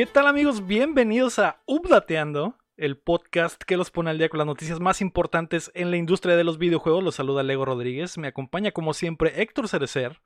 [0.00, 0.66] ¿Qué tal amigos?
[0.66, 5.70] Bienvenidos a Updateando, el podcast que los pone al día con las noticias más importantes
[5.74, 7.04] en la industria de los videojuegos.
[7.04, 10.22] Los saluda Lego Rodríguez, me acompaña como siempre Héctor Cerecer.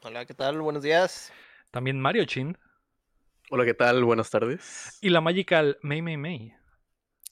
[0.00, 0.62] Hola, ¿qué tal?
[0.62, 1.30] Buenos días.
[1.70, 2.56] También Mario Chin.
[3.50, 4.02] Hola, ¿qué tal?
[4.02, 4.96] Buenas tardes.
[5.02, 6.54] Y la Magical May May May.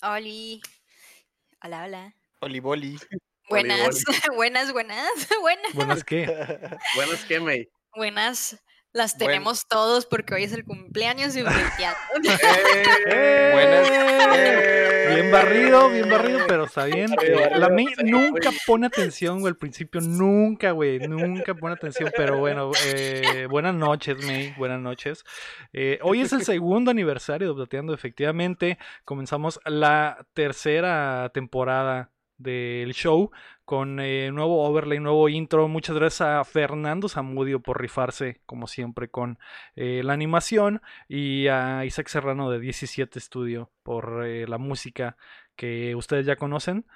[0.02, 0.60] Oli.
[1.62, 2.14] Hola, hola.
[2.40, 2.98] Oliboli.
[3.48, 5.72] Buenas, buenas, buenas, buenas.
[5.72, 6.26] ¿Buenas qué?
[6.94, 7.70] Buenas, ¿qué, May?
[7.94, 8.62] Buenas.
[8.92, 11.48] Las tenemos todos porque hoy es el cumpleaños de un
[13.10, 13.50] ¡Eh!
[13.52, 13.88] Buenas.
[13.90, 14.86] ¡Eh!
[15.16, 17.10] Bien barrido, bien barrido, pero está bien.
[17.56, 22.70] La May nunca pone atención, güey, al principio, nunca, güey, nunca pone atención, pero bueno,
[22.86, 25.24] eh, buenas noches, May, buenas noches.
[25.72, 33.30] Eh, hoy es el segundo aniversario de Updateando, efectivamente, comenzamos la tercera temporada del show
[33.66, 35.66] con eh, nuevo overlay, nuevo intro.
[35.68, 39.38] Muchas gracias a Fernando Zamudio por rifarse, como siempre, con
[39.74, 45.16] eh, la animación y a Isaac Serrano de 17 Studio por eh, la música
[45.56, 46.86] que ustedes ya conocen.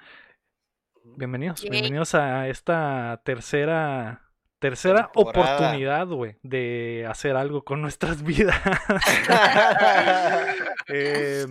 [1.03, 5.55] Bienvenidos, bienvenidos a esta tercera tercera Temporada.
[5.55, 8.57] oportunidad, güey, de hacer algo con nuestras vidas.
[10.93, 11.45] Eh,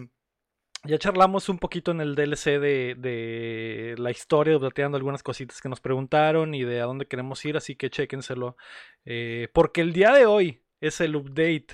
[0.84, 5.68] ya charlamos un poquito en el DLC de, de la historia, plateando algunas cositas que
[5.68, 8.56] nos preguntaron y de a dónde queremos ir, así que chéquenselo.
[9.04, 11.68] Eh, porque el día de hoy es el update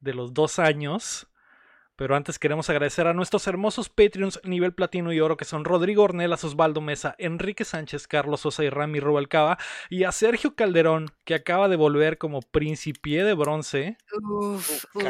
[0.00, 1.27] de los dos años.
[1.98, 6.04] Pero antes queremos agradecer a nuestros hermosos Patreons nivel platino y oro que son Rodrigo
[6.04, 9.58] Ornelas, Osvaldo Mesa, Enrique Sánchez, Carlos Sosa y Rami Rubalcaba
[9.90, 13.98] y a Sergio Calderón que acaba de volver como principié de bronce.
[14.12, 15.04] Uf, uf.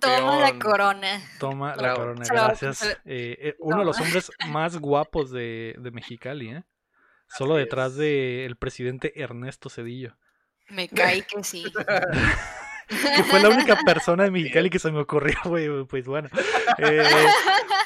[0.00, 1.20] Toma la corona.
[1.38, 1.98] Toma la Bravo.
[1.98, 2.82] corona, gracias.
[3.04, 6.64] Eh, eh, uno de los hombres más guapos de, de Mexicali, ¿eh?
[7.28, 10.16] Solo detrás del presidente Ernesto Cedillo.
[10.70, 11.66] Me cae que sí.
[12.88, 15.84] Que fue la única persona de Mexicali que se me ocurrió, güey.
[15.84, 16.28] Pues bueno.
[16.78, 17.04] Eh,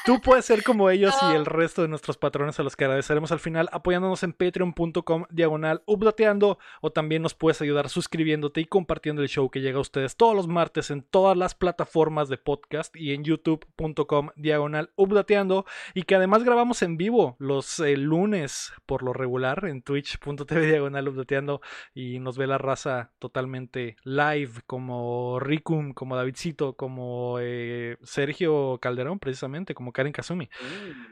[0.05, 3.31] tú puedes ser como ellos y el resto de nuestros patrones a los que agradeceremos
[3.31, 9.21] al final apoyándonos en patreon.com diagonal updateando o también nos puedes ayudar suscribiéndote y compartiendo
[9.21, 12.95] el show que llega a ustedes todos los martes en todas las plataformas de podcast
[12.95, 19.03] y en youtube.com diagonal updateando y que además grabamos en vivo los eh, lunes por
[19.03, 21.61] lo regular en twitch.tv diagonal updateando
[21.93, 24.90] y nos ve la raza totalmente live como
[25.39, 30.49] Ricum, como Davidcito, como eh, Sergio Calderón precisamente, como Karen Kazumi.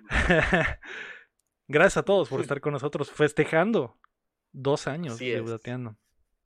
[1.67, 3.97] Gracias a todos por estar con nosotros festejando
[4.51, 5.41] dos años Así de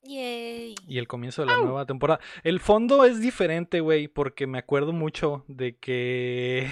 [0.05, 0.75] Yay.
[0.85, 2.19] y el comienzo de la nueva temporada.
[2.43, 6.69] El fondo es diferente, güey, porque me acuerdo mucho de que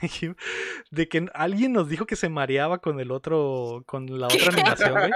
[0.90, 4.92] de que alguien nos dijo que se mareaba con el otro con la otra animación,
[4.92, 5.12] güey.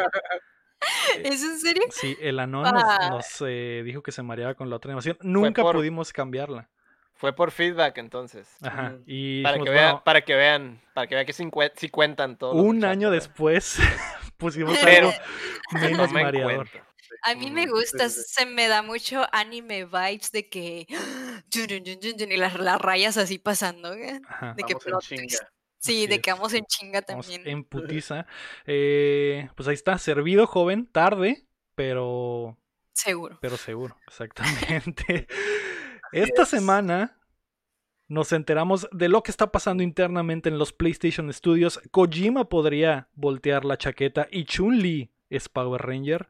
[1.25, 1.83] ¿Es en serio?
[1.91, 3.09] Sí, el Anon nos, Ah.
[3.11, 5.17] nos, eh, dijo que se mareaba con la otra animación.
[5.23, 6.69] Nunca por- pudimos cambiarla.
[7.15, 8.49] Fue por feedback entonces.
[8.63, 8.95] Ajá.
[9.05, 11.89] Y Para dijimos, que, vean, bueno, para que vean, para que vean que sí, sí
[11.89, 12.55] cuentan todos.
[12.55, 13.77] los un año después
[14.37, 15.19] pusimos Pero- algo
[16.01, 16.69] menos Tomen mareador.
[16.71, 16.89] cuenta.
[17.25, 20.87] A mí me Mm, gusta, se me da mucho anime vibes de que
[22.31, 24.21] y las, las rayas así pasando, ¿eh?
[24.55, 25.43] De que Vamos en plot twist.
[25.81, 27.49] Sí, Así de que vamos en chinga Vamos también.
[27.49, 27.65] en
[28.03, 28.27] putiza.
[28.67, 32.59] Eh, pues ahí está, servido joven, tarde, pero
[32.93, 33.39] Seguro.
[33.41, 35.27] pero seguro, exactamente.
[36.13, 36.49] Esta es.
[36.49, 37.15] semana
[38.09, 41.81] nos enteramos de lo que está pasando internamente en los PlayStation Studios.
[41.91, 46.27] Kojima podría voltear la chaqueta y Chun-Li es Power Ranger.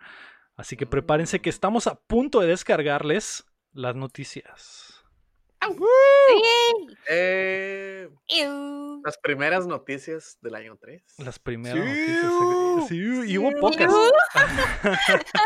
[0.57, 4.88] Así que prepárense que estamos a punto de descargarles las noticias.
[7.09, 8.09] Eh,
[9.05, 11.03] las primeras noticias del año 3.
[11.19, 11.89] Las primeras Sí.
[11.89, 12.89] noticias.
[12.89, 13.93] Sí, y hubo pocas.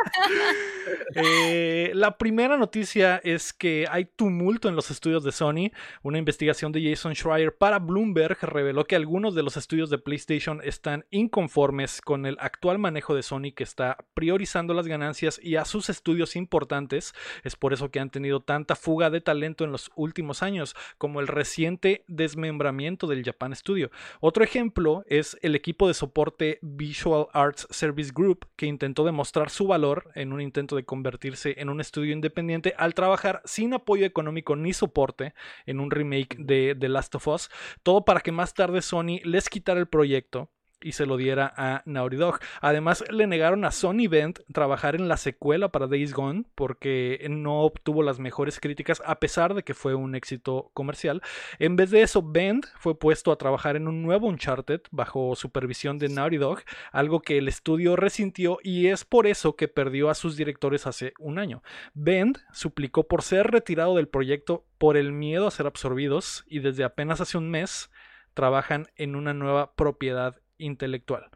[1.14, 5.70] Eh, la primera noticia es que hay tumulto en los estudios de Sony.
[6.02, 10.60] Una investigación de Jason Schreier para Bloomberg reveló que algunos de los estudios de PlayStation
[10.64, 15.64] están inconformes con el actual manejo de Sony que está priorizando las ganancias y a
[15.66, 17.12] sus estudios importantes.
[17.44, 20.11] Es por eso que han tenido tanta fuga de talento en los últimos
[20.42, 23.90] años, como el reciente desmembramiento del Japan Studio.
[24.20, 29.66] Otro ejemplo es el equipo de soporte Visual Arts Service Group, que intentó demostrar su
[29.66, 34.56] valor en un intento de convertirse en un estudio independiente al trabajar sin apoyo económico
[34.56, 35.34] ni soporte
[35.66, 37.50] en un remake de The Last of Us,
[37.82, 40.50] todo para que más tarde Sony les quitara el proyecto
[40.82, 42.38] y se lo diera a Naughty Dog.
[42.60, 47.60] Además, le negaron a Sony Bend trabajar en la secuela para Days Gone porque no
[47.60, 51.22] obtuvo las mejores críticas a pesar de que fue un éxito comercial.
[51.58, 55.98] En vez de eso, Bend fue puesto a trabajar en un nuevo Uncharted bajo supervisión
[55.98, 56.60] de Naughty Dog,
[56.92, 61.14] algo que el estudio resintió y es por eso que perdió a sus directores hace
[61.18, 61.62] un año.
[61.94, 66.84] Bend suplicó por ser retirado del proyecto por el miedo a ser absorbidos y desde
[66.84, 67.90] apenas hace un mes
[68.34, 71.28] trabajan en una nueva propiedad intelectual.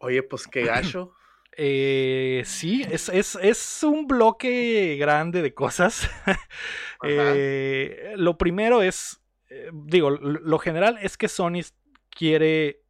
[0.00, 1.14] Oye, pues qué gacho.
[1.60, 6.08] Eh, sí, es, es, es, un bloque grande de cosas.
[7.02, 9.20] eh, lo primero es,
[9.50, 11.62] eh, digo, lo general es que Sony
[12.10, 12.84] quiere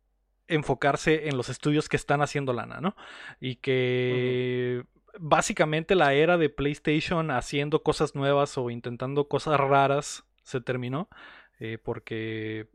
[0.49, 2.95] enfocarse en los estudios que están haciendo lana, ¿no?
[3.41, 5.17] Y que uh -huh.
[5.19, 11.09] básicamente la era de PlayStation haciendo cosas nuevas o intentando cosas raras se terminó.
[11.61, 12.69] Eh, porque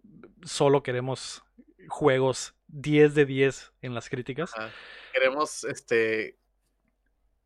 [0.43, 1.43] solo queremos
[1.87, 4.51] juegos 10 de 10 en las críticas.
[4.55, 4.69] Ajá.
[5.13, 6.37] Queremos este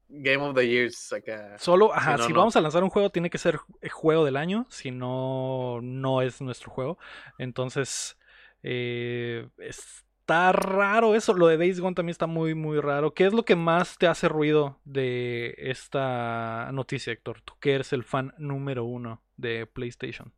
[0.09, 1.57] Game of the Years acá.
[1.57, 2.39] Solo, ajá, si, no, si no.
[2.39, 3.59] vamos a lanzar un juego, tiene que ser
[3.91, 4.65] juego del año.
[4.69, 6.97] Si no, no es nuestro juego.
[7.37, 8.17] Entonces,
[8.63, 11.33] eh, está raro eso.
[11.33, 13.13] Lo de Days Gone también está muy, muy raro.
[13.13, 17.41] ¿Qué es lo que más te hace ruido de esta noticia, Héctor?
[17.41, 20.33] Tú que eres el fan número uno de PlayStation.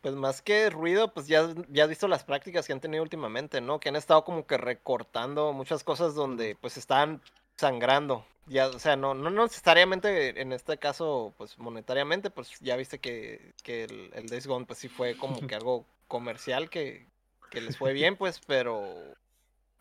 [0.00, 3.60] Pues más que ruido, pues ya, ya has visto las prácticas que han tenido últimamente,
[3.60, 3.80] ¿no?
[3.80, 7.20] Que han estado como que recortando muchas cosas donde pues están
[7.56, 8.24] sangrando.
[8.46, 13.52] Ya, o sea, no, no necesariamente en este caso, pues monetariamente, pues ya viste que,
[13.62, 17.06] que el, el Days Gone pues sí fue como que algo comercial que,
[17.50, 18.86] que les fue bien, pues, pero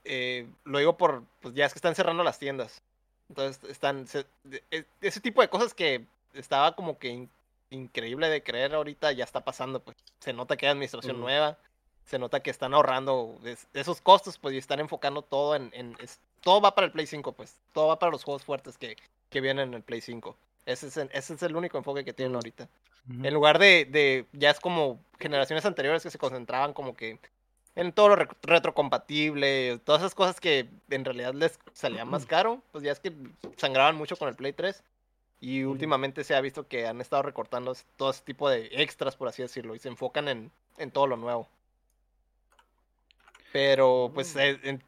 [0.03, 2.81] eh, lo digo por, pues ya es que están cerrando las tiendas.
[3.29, 4.25] Entonces están, se,
[5.01, 7.27] ese tipo de cosas que estaba como que
[7.69, 11.23] increíble de creer ahorita ya está pasando, pues se nota que hay administración uh -huh.
[11.23, 11.57] nueva,
[12.05, 13.39] se nota que están ahorrando
[13.73, 17.05] esos costos, pues y están enfocando todo en, en es, todo va para el Play
[17.05, 18.97] 5, pues todo va para los juegos fuertes que,
[19.29, 20.35] que vienen en el Play 5.
[20.65, 22.67] Ese es, el, ese es el único enfoque que tienen ahorita.
[23.07, 23.27] Uh -huh.
[23.27, 27.19] En lugar de, de, ya es como generaciones anteriores que se concentraban como que
[27.75, 32.61] en todo lo re retrocompatible, todas esas cosas que en realidad les salían más caro,
[32.71, 33.13] pues ya es que
[33.57, 34.83] sangraban mucho con el Play 3.
[35.41, 39.27] Y últimamente se ha visto que han estado recortando todo ese tipo de extras, por
[39.29, 41.47] así decirlo, y se enfocan en, en todo lo nuevo.
[43.51, 44.83] Pero, pues, eh, en,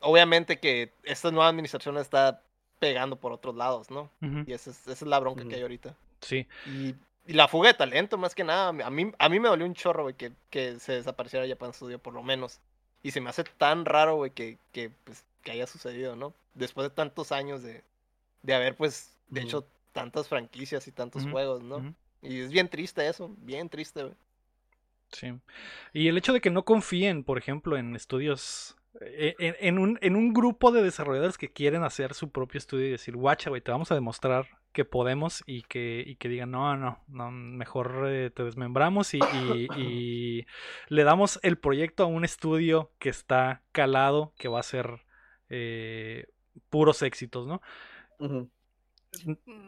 [0.00, 2.40] obviamente que esta nueva administración está
[2.78, 4.10] pegando por otros lados, ¿no?
[4.20, 4.44] Uh -huh.
[4.48, 5.48] Y esa es, esa es, la bronca uh -huh.
[5.48, 5.94] que hay ahorita.
[6.20, 6.46] Sí.
[6.66, 6.94] Y,
[7.26, 8.68] y, la fuga de talento, más que nada.
[8.68, 11.98] A mí, a mí me dolió un chorro, güey, que, que se desapareciera Japan Studio,
[11.98, 12.60] por lo menos.
[13.02, 16.32] Y se me hace tan raro, güey, que, que, pues, que haya sucedido, ¿no?
[16.54, 17.82] Después de tantos años de,
[18.42, 19.46] de haber, pues, de uh -huh.
[19.46, 21.32] hecho, tantas franquicias y tantos uh -huh.
[21.32, 21.76] juegos, ¿no?
[21.76, 21.94] Uh -huh.
[22.20, 24.14] Y es bien triste eso, bien triste, güey.
[25.12, 25.32] Sí.
[25.92, 28.76] Y el hecho de que no confíen, por ejemplo, en estudios.
[29.00, 32.90] En, en, un, en un grupo de desarrolladores que quieren hacer su propio estudio y
[32.90, 36.76] decir, guacha, güey, te vamos a demostrar que podemos y que, y que digan, no,
[36.76, 40.46] no, no mejor eh, te desmembramos y, y, y,
[40.88, 45.00] le damos el proyecto a un estudio que está calado, que va a ser
[45.48, 46.26] eh,
[46.70, 47.60] puros éxitos, ¿no?
[48.18, 48.50] Uh -huh.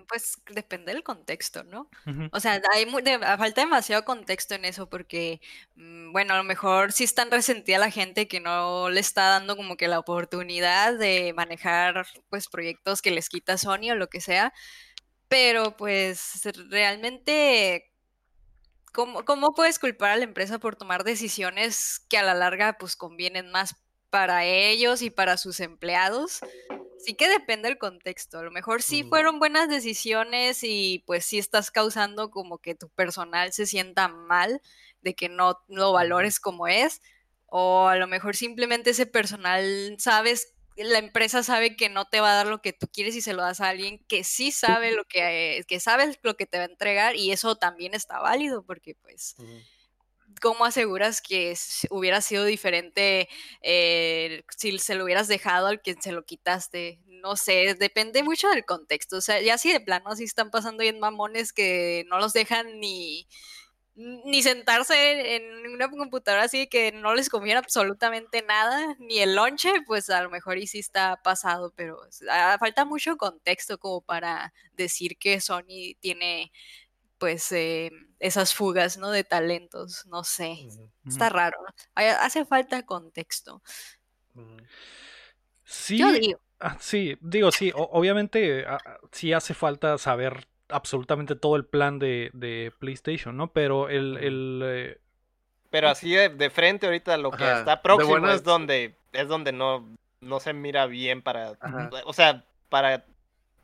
[0.08, 1.90] Pues depende del contexto, ¿no?
[2.06, 2.28] Uh -huh.
[2.32, 5.40] O sea, hay muy, de, falta demasiado contexto en eso porque,
[5.75, 9.56] mm, bueno, a lo mejor sí están resentida la gente que no le está dando
[9.56, 14.20] como que la oportunidad de manejar pues proyectos que les quita Sony o lo que
[14.20, 14.52] sea,
[15.28, 17.93] pero pues realmente
[18.93, 22.96] ¿cómo, ¿cómo puedes culpar a la empresa por tomar decisiones que a la larga pues
[22.96, 23.76] convienen más
[24.10, 26.41] para ellos y para sus empleados?
[26.98, 28.38] Sí que depende del contexto.
[28.38, 32.88] A lo mejor sí fueron buenas decisiones y pues sí estás causando como que tu
[32.91, 34.60] personal se sienta mal
[35.03, 37.00] de que no lo valores como es.
[37.46, 42.32] O a lo mejor simplemente ese personal, sabes, la empresa sabe que no te va
[42.32, 44.93] a dar lo que tú quieres y se lo das a alguien que sí sabe
[44.93, 48.65] lo que, que sabe lo que te va a entregar y eso también está válido
[48.65, 49.36] porque pues...
[49.38, 49.76] Uh -huh.
[50.40, 51.55] ¿Cómo aseguras que
[51.90, 53.28] hubiera sido diferente
[53.62, 57.00] eh, si se lo hubieras dejado al que se lo quitaste?
[57.06, 59.16] No sé, depende mucho del contexto.
[59.19, 62.81] O sea, ya si de plano así están pasando bien mamones que no los dejan
[62.81, 63.26] ni,
[63.96, 69.72] ni sentarse en una computadora así que no les conviene absolutamente nada, ni el lonche,
[69.86, 71.98] pues a lo mejor y sí está pasado, pero
[72.60, 76.52] falta mucho contexto como para decir que Sony tiene
[77.19, 79.11] pues eh, esas fugas, ¿no?
[79.11, 80.69] De talentos, no sé,
[81.06, 81.58] está raro,
[81.94, 83.63] hace falta contexto.
[85.65, 86.41] Sí, Yo digo.
[86.58, 88.79] Ah, sí, digo, sí, o obviamente ah,
[89.13, 93.53] sí hace falta saber absolutamente todo el plan de, de PlayStation, ¿no?
[93.53, 94.17] Pero el...
[94.17, 95.01] el eh...
[95.69, 99.53] Pero así de, de, frente ahorita lo que Ajá, está próximo es donde es donde
[99.53, 99.87] no,
[100.20, 101.91] no se mira bien para, Ajá.
[102.05, 103.05] o sea, para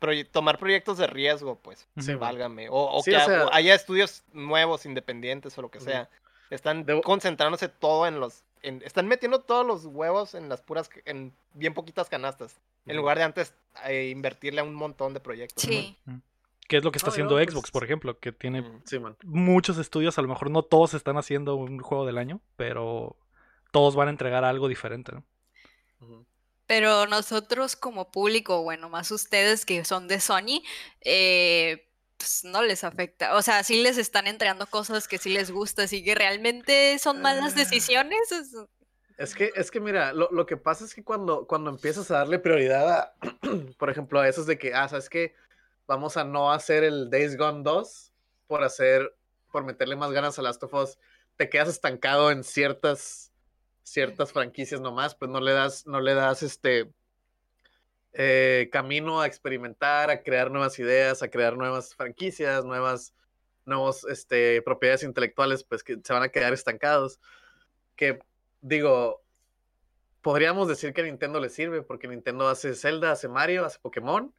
[0.03, 1.87] proye- tomar proyectos de riesgo, pues.
[1.99, 2.67] Sí, válgame.
[2.69, 6.09] O, o Sí, que o sea- haya estudios nuevos, independientes o lo que sea.
[6.49, 10.89] Están Debo- concentrándose todo en los, en- están metiendo todos los huevos en las puras,
[11.05, 12.59] en bien poquitas canastas.
[12.85, 13.53] En lugar de antes
[13.87, 15.63] eh, invertirle a un montón de proyectos.
[15.65, 15.71] ¿no?
[15.71, 15.97] Sí.
[16.67, 18.63] Que es lo que está haciendo no, Xbox, pues- por ejemplo, que tiene.
[18.85, 23.15] Sí, muchos estudios, a lo mejor no todos están haciendo un juego del año, pero
[23.71, 25.23] todos van a entregar algo diferente, ¿no?
[26.01, 26.25] Ujú.
[26.73, 30.63] Pero nosotros como público, bueno, más ustedes que son de Sony,
[31.01, 31.87] eh,
[32.17, 33.35] pues no les afecta.
[33.35, 37.21] O sea, sí les están entregando cosas que sí les gusta, así que realmente son
[37.21, 37.57] malas Ah.
[37.57, 38.31] decisiones.
[39.19, 42.17] es- que, es que mira, lo, lo que pasa es que cuando, cuando empiezas a
[42.17, 43.13] darle prioridad a,
[43.77, 45.35] por ejemplo, a esos de que, ah, ¿sabes qué?
[45.85, 48.13] Vamos a no hacer el Days Gone 2
[48.47, 49.15] por hacer,
[49.51, 50.97] por meterle más ganas a Last of Us,
[51.35, 53.31] te quedas estancado en ciertas,
[53.83, 56.91] ciertas franquicias nomás, pues no le das, no le das este
[58.13, 63.13] eh, camino a experimentar, a crear nuevas ideas, a crear nuevas franquicias, nuevas,
[63.65, 67.19] nuevos, este, propiedades intelectuales, pues que se van a quedar estancados.
[67.95, 68.19] Que
[68.61, 69.23] digo,
[70.21, 74.33] podríamos decir que a Nintendo le sirve, porque Nintendo hace Zelda, hace Mario, hace Pokémon,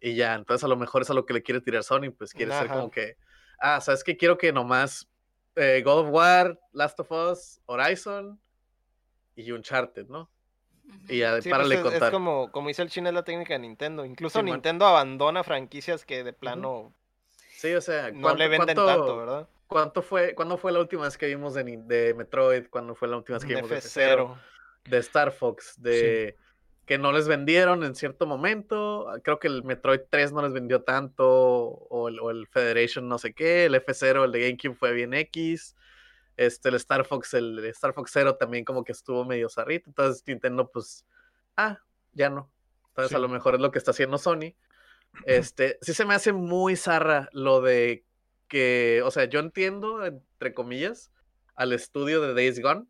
[0.00, 2.32] y ya, entonces a lo mejor es a lo que le quiere tirar Sony, pues
[2.32, 3.16] quiere ser como que,
[3.58, 4.16] ah, ¿sabes qué?
[4.16, 5.08] Quiero que nomás
[5.56, 8.40] eh, God of War, Last of Us, Horizon
[9.42, 10.28] y Uncharted, ¿no?
[11.08, 12.12] Y ya, Sí, párale pues es, es contar.
[12.12, 14.04] como, como dice el chino, es la técnica de Nintendo.
[14.04, 14.54] Incluso Sí, man.
[14.54, 16.94] Nintendo abandona franquicias que de plano
[17.56, 19.48] Sí, o sea, no ¿cuánto- le venden cuánto- tanto, ¿verdad?
[19.66, 22.68] ¿Cuánto fue, ¿Cuándo fue la última vez que vimos de, de Metroid?
[22.70, 24.16] ¿Cuándo fue la última vez que vimos de F0.
[24.24, 24.38] F0?
[24.84, 26.36] De Star Fox, de
[26.86, 29.06] que no les vendieron en cierto momento.
[29.22, 33.18] Creo que el Metroid 3 no les vendió tanto, o el, o el Federation no
[33.18, 35.76] sé qué, el F0, el de GameCube fue bien X.
[36.38, 39.90] Este, el Star Fox, el, Star Fox 0 también como que estuvo medio zarrito.
[39.90, 41.04] Entonces Nintendo, pues,
[41.56, 41.80] ah,
[42.12, 42.50] ya no.
[42.90, 43.16] Entonces Sí.
[43.16, 44.54] a lo mejor es lo que está haciendo Sony.
[45.24, 48.04] Este, sí se me hace muy zarra lo de
[48.46, 51.10] que, o sea, yo entiendo, entre comillas,
[51.56, 52.86] al estudio de Days Gone,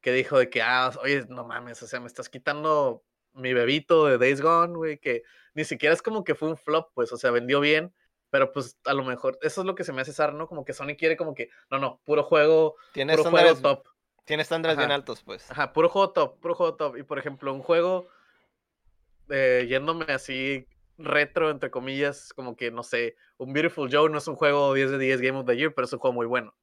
[0.00, 4.06] que dijo de que, ah, oye, no mames, o sea, me estás quitando mi bebito
[4.06, 7.16] de Days Gone, güey, que ni siquiera es como que fue un flop, pues, o
[7.16, 7.92] sea, vendió bien,
[8.32, 10.48] pero pues a lo mejor, eso es lo que se me hace zarra, ¿no?
[10.48, 13.86] Como que Sony quiere como que, no, no, puro juego, Tiene puro juego top.
[14.24, 15.50] tiene estándares bien altos, pues.
[15.50, 16.96] Ajá, puro juego top, puro juego top.
[16.96, 18.08] Y por ejemplo, un juego,
[19.28, 24.26] eh, yéndome así retro, entre comillas, como que, no sé, un Beautiful Joe no es
[24.26, 26.54] un juego 10 de 10 Game of the Year, pero es un juego muy bueno.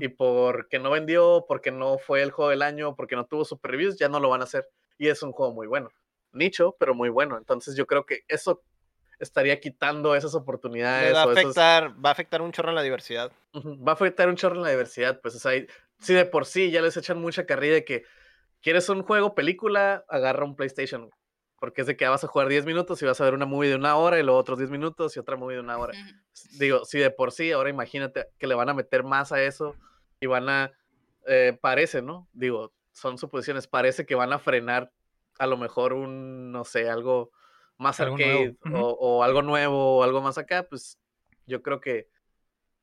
[0.00, 3.72] Y porque no vendió, porque no fue el juego del año, porque no tuvo super
[3.72, 4.66] reviews, ya no lo van a hacer.
[4.96, 5.90] Y es un juego muy bueno.
[6.32, 7.36] Nicho, pero muy bueno.
[7.36, 8.62] Entonces yo creo que eso
[9.24, 11.14] estaría quitando esas oportunidades.
[11.14, 13.32] va a esos- afectar, va a afectar un chorro en la diversidad.
[13.54, 15.52] Va a afectar un chorro en la diversidad, pues, o sea,
[15.98, 18.04] si de por sí ya les echan mucha carrilla de que
[18.62, 21.10] quieres un juego, película, agarra un PlayStation,
[21.60, 23.70] porque es de que vas a jugar 10 minutos y vas a ver una movie
[23.70, 25.94] de una hora y luego otros 10 minutos y otra movie de una hora.
[26.58, 29.74] Digo, si de por sí, ahora imagínate que le van a meter más a eso
[30.20, 30.72] y van a,
[31.26, 32.28] eh, parece, ¿no?
[32.32, 34.92] Digo, son suposiciones, parece que van a frenar
[35.38, 37.30] a lo mejor un, no sé, algo
[37.78, 40.98] más Algo arcade o, o algo nuevo o algo más acá, pues
[41.46, 42.08] yo creo que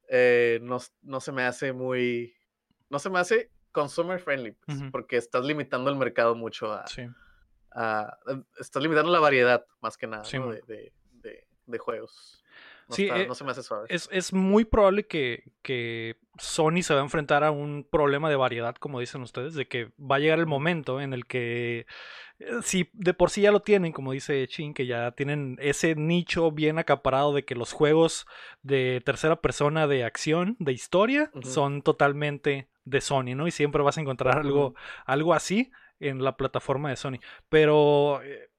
[0.10, 2.33] eh, no, no se me hace muy,
[2.89, 7.03] no se me hace consumer friendly, pues, porque estás limitando el mercado mucho a, Sí.
[7.71, 10.48] a- a- estás limitando la variedad más que nada Sí, ¿no?
[10.48, 10.60] man.
[10.67, 12.40] de, de- de- de juegos.
[12.90, 13.86] No, Sí, está- eh, no se me hace suave.
[13.90, 18.36] Es, es muy probable que, que Sony se va a enfrentar a un problema de
[18.36, 21.86] variedad, como dicen ustedes, de que va a llegar el momento en el que,
[22.40, 25.96] eh, si de por sí ya lo tienen, como dice Chin, que ya tienen ese
[25.96, 28.26] nicho bien acaparado de que los juegos
[28.62, 33.48] de tercera persona de acción, de historia, son totalmente de Sony, ¿no?
[33.48, 34.74] Y siempre vas a encontrar algo,
[35.06, 37.20] algo así en la plataforma de Sony.
[37.48, 38.50] Pero eh,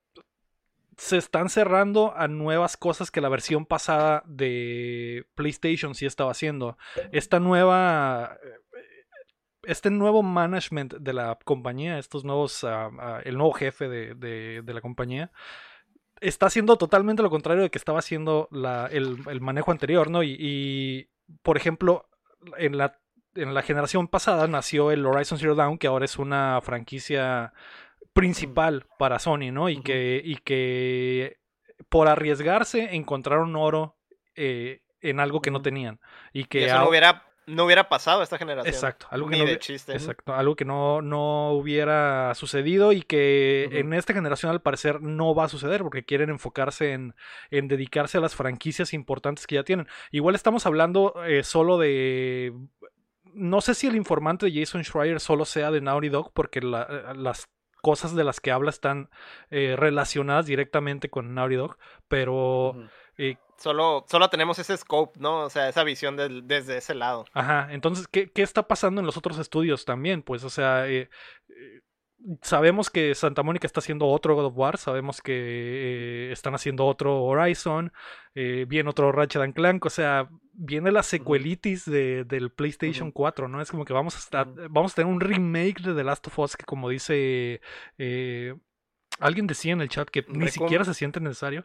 [0.97, 6.77] se están cerrando a nuevas cosas que la versión pasada de PlayStation sí estaba haciendo.
[7.13, 8.39] Esta nueva.
[9.65, 12.65] Este nuevo management de la compañía, estos nuevos.
[12.65, 15.31] ah, ah, el nuevo jefe de, de- de la compañía.
[16.21, 20.23] Está haciendo totalmente lo contrario de que estaba haciendo la- el, el manejo anterior, ¿no?
[20.23, 21.09] Y, y,
[21.43, 22.09] por ejemplo,
[22.59, 22.99] en la,
[23.35, 27.53] en la generación pasada nació el Horizon Zero Dawn, que ahora es una franquicia
[28.13, 29.69] principal para Sony, ¿no?
[29.69, 31.39] Y que, y que
[31.89, 33.97] por arriesgarse encontraron oro
[34.35, 36.01] eh, en algo que no tenían.
[36.33, 38.73] Y Y que eso no hubiera, no hubiera pasado esta generación.
[38.73, 39.93] Exacto, algo que Ni no de hubi- chiste.
[39.93, 45.35] Exacto, algo que no, no hubiera sucedido y que en esta generación al parecer no
[45.35, 47.15] va a suceder porque quieren enfocarse en,
[47.51, 49.89] en dedicarse a las franquicias importantes que ya tienen.
[50.13, 52.53] Igual estamos hablando eh, solo de...
[53.35, 57.15] No sé si el informante de Jason Schreier solo sea de Naughty Dog porque la-
[57.17, 57.49] las
[57.83, 59.11] cosas de las que habla están
[59.51, 61.77] eh, relacionadas directamente con Naughty Dog,
[62.09, 62.75] pero...
[63.19, 65.41] Eh, solo, solo tenemos ese scope, ¿no?
[65.43, 67.27] O sea, esa visión desde ese lado.
[67.35, 70.23] Ajá, entonces, ¿qué, ¿qué, está pasando en los otros estudios también?
[70.23, 71.11] Pues, o sea, eh,
[72.43, 76.87] sabemos que Santa Mónica está haciendo otro God of War, sabemos que eh, están haciendo
[76.87, 77.93] otro Horizon,
[78.35, 83.49] eh, viene otro Ratchet and Clank, o sea, viene la secuelitis de, del PlayStation 4,
[83.49, 83.61] ¿no?
[83.61, 86.39] Es como que vamos a estar, vamos a tener un remake de The Last of
[86.39, 87.61] Us que como dice
[87.99, 88.55] eh,
[89.23, 91.65] Alguien decía en el chat que ni siquiera se siente necesario.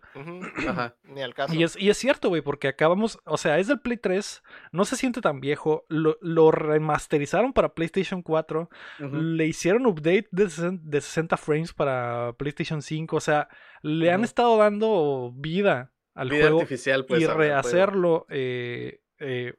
[0.67, 0.95] Ajá.
[1.03, 1.53] Ni al caso.
[1.53, 4.85] Y es, y es cierto, güey, porque acabamos, o sea, es del Play 3, no
[4.85, 11.73] se siente tan viejo, lo, remasterizaron para PlayStation 4, le hicieron update de 60, frames
[11.73, 13.49] para PlayStation 5, o sea,
[13.81, 18.25] le han estado dando vida al juego artificial, pues, y rehacerlo.
[18.29, 19.53] Eh, eh,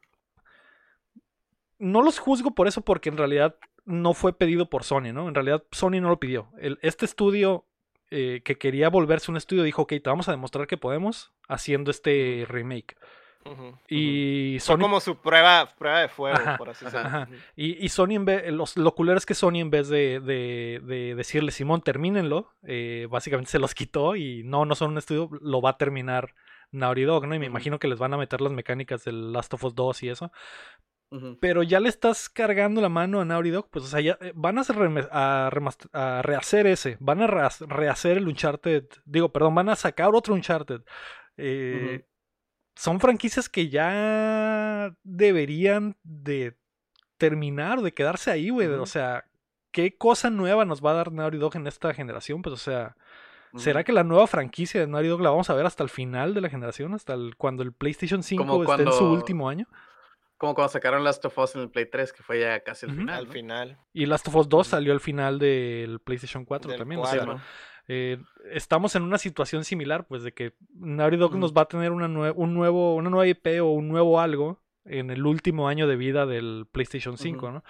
[1.79, 5.29] no los juzgo por eso porque en realidad no fue pedido por Sony, ¿no?
[5.29, 6.51] En realidad Sony no lo pidió.
[6.59, 7.65] El, este estudio
[8.11, 11.91] eh, que quería volverse un estudio dijo, ok, te vamos a demostrar que podemos haciendo
[11.91, 12.97] este remake.
[13.89, 14.79] y Sony...
[14.79, 17.27] como su prueba, prueba de fuego, por así decirlo.
[17.57, 21.15] Y, y, Sony, en vez, los, lo culero es que Sony, en vez de, de,
[21.15, 25.61] decirle, Simón, termínenlo, eh, básicamente se los quitó y no, no son un estudio, lo
[25.61, 26.35] va a terminar
[26.71, 27.35] Naughty Dog, ¿no?
[27.35, 30.03] Y me imagino que les van a meter las mecánicas del Last of Us 2
[30.03, 30.33] y eso.
[31.41, 34.33] Pero ya le estás cargando la mano a Naughty Dog, pues o sea, ya eh,
[34.35, 34.63] van a,
[35.11, 40.83] a, rehacer ese, van a rehacer el Uncharted, digo, perdón, van a sacar otro Uncharted.
[41.39, 42.05] Eh,
[42.77, 46.59] son franquicias que ya deberían de
[47.17, 48.69] terminar, de quedarse ahí, güey.
[48.69, 49.25] O sea,
[49.73, 52.43] ¿qué cosa nueva nos va a dar Naughty Dog en esta generación?
[52.43, 52.97] Pues o sea,
[53.57, 56.35] ¿será que la nueva franquicia de Naughty Dog la vamos a ver hasta el final
[56.35, 56.93] de la generación?
[56.95, 59.67] Hasta el, cuando el PlayStation 5 esté en su último año.
[60.39, 62.93] Como cuando sacaron Last of Us en el Play 3, que fue ya casi el
[62.93, 63.19] final.
[63.19, 63.79] Al final.
[63.93, 67.01] Y Last of Us 2 salió al final del PlayStation 4 también.
[67.91, 68.19] Eh,
[68.51, 72.07] estamos en una situación similar, pues, de que Naughty Dog nos va a tener una,
[72.33, 76.25] un nuevo, una nueva IP o un nuevo algo en el último año de vida
[76.25, 77.65] del PlayStation 5, ¿no?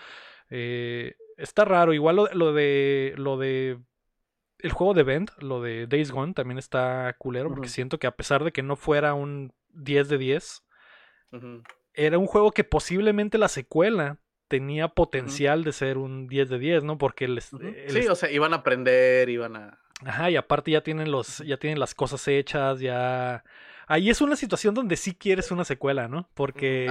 [0.51, 1.95] Eh, está raro.
[1.95, 3.15] Igual lo, de.
[3.17, 3.79] Lo de.
[4.59, 8.17] El juego de Vent, lo de Days Gone, también está culero, porque siento que a
[8.17, 10.65] pesar de que no fuera un 10 de 10,
[11.99, 16.85] era un juego que posiblemente la secuela tenía potencial de ser un 10 de 10,
[16.85, 16.97] ¿no?
[16.97, 21.11] Porque el, sí, o sea, iban a aprender, iban a Ajá, y aparte ya tienen
[21.11, 23.43] los ya tienen las cosas hechas, ya
[23.89, 26.31] ahí es una situación donde sí quieres una secuela, ¿no?
[26.35, 26.89] Porque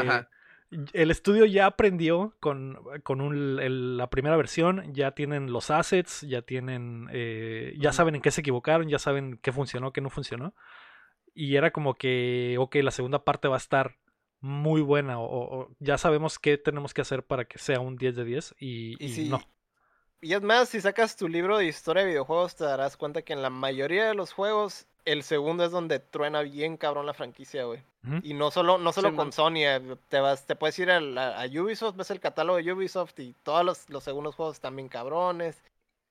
[0.92, 6.42] el estudio ya aprendió con, con un, la primera versión, ya tienen los assets, ya
[6.42, 10.54] tienen, eh, ya saben en qué se equivocaron, ya saben qué funcionó, qué no funcionó.
[11.34, 13.96] Y era como que, ok, la segunda parte va a estar
[14.40, 18.26] muy buena o, ya sabemos qué tenemos que hacer para que sea un 10 de
[18.26, 19.42] 10 y, no.
[20.22, 23.34] Y es más, si sacas tu libro de historia de videojuegos te darás cuenta que
[23.34, 27.64] en la mayoría de los juegos el segundo es donde truena bien cabrón la franquicia,
[27.64, 27.82] güey.
[28.24, 31.46] Y no solo, no solo con Sony, eh, te vas, te puedes ir a, a,
[31.46, 35.62] Ubisoft, ves el catálogo de Ubisoft y todos los, los segundos juegos están bien cabrones.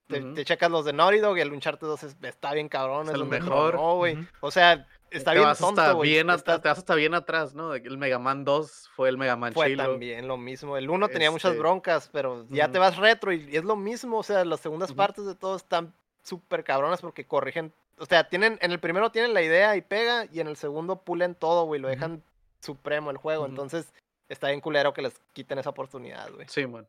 [0.06, 3.08] Te, checas los de Naughty Dog y el Uncharted 2 está bien cabrón.
[3.08, 3.76] Es, el mejor.
[3.78, 7.74] O sea, está bien tonto, Bien Te vas hasta bien atrás, ¿no?
[7.74, 10.76] El Mega Man 2 fue el Mega Man Fue también lo mismo.
[10.76, 14.18] El 1 tenía muchas este, broncas, pero ya te vas retro y es lo mismo.
[14.18, 17.72] O sea, las segundas partes de todo están súper cabronas porque corrigen.
[17.98, 21.02] O sea, tienen, en el primero tienen la idea y pega, y en el segundo
[21.02, 21.80] pulen todo, güey.
[21.80, 22.22] Lo dejan
[22.60, 23.46] supremo el juego.
[23.46, 23.92] Entonces,
[24.28, 26.46] está bien culero que les quiten esa oportunidad, güey.
[26.48, 26.86] Sí, bueno.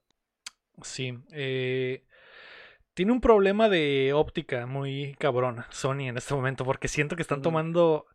[0.81, 1.17] Sí.
[1.31, 2.03] Eh
[2.97, 7.43] tiene un problema de óptica muy cabrona Sony en este momento, porque siento que están
[7.43, 8.07] tomando.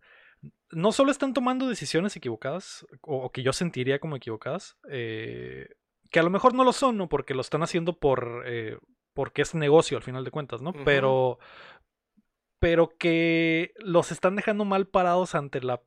[0.73, 5.68] No solo están tomando decisiones equivocadas, o, que yo sentiría como equivocadas, eh,
[6.11, 7.09] que a lo mejor no lo son, ¿no?
[7.09, 8.42] Porque lo están haciendo por.
[8.45, 8.77] Eh,
[9.14, 10.73] porque es negocio al final de cuentas, ¿no?
[10.85, 11.38] Pero.
[12.59, 15.81] Pero que los están dejando mal parados ante la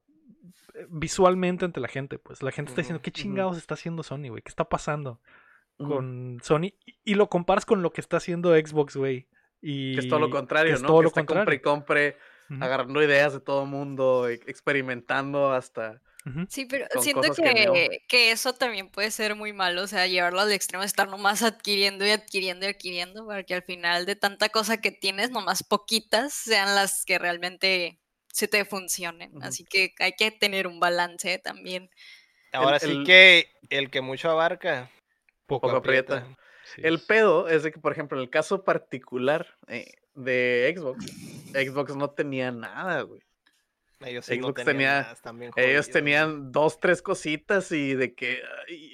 [0.89, 4.41] visualmente ante la gente, pues la gente está diciendo, ¿qué chingados está haciendo Sony, güey?
[4.41, 5.19] ¿Qué está pasando?
[5.77, 9.27] Con Sony y lo comparas con lo que está haciendo Xbox, güey.
[9.61, 10.87] Y es todo lo contrario, ¿no?
[10.87, 11.41] Todo lo contrario.
[11.41, 12.17] compre y compre,
[12.61, 16.01] agarrando ideas de todo mundo, experimentando hasta.
[16.49, 20.51] Sí, pero siento que, que, eso también puede ser muy malo, o sea, llevarlo al
[20.51, 24.81] extremo, estar nomás adquiriendo y adquiriendo y adquiriendo, para que al final de tanta cosa
[24.81, 27.99] que tienes, nomás poquitas sean las que realmente
[28.33, 29.31] se te funcionen.
[29.43, 31.89] Así que hay que tener un balance también.
[32.51, 34.89] Ahora sí que el que mucho abarca,
[35.45, 36.27] poco, aprieta.
[36.77, 41.05] El pedo es de que, por ejemplo, en el caso particular eh, de Xbox,
[41.53, 43.21] Xbox no tenía nada, güey.
[44.01, 45.15] Ellos Xbox tenía,
[45.55, 48.41] ellos tenían dos, tres cositas y de que,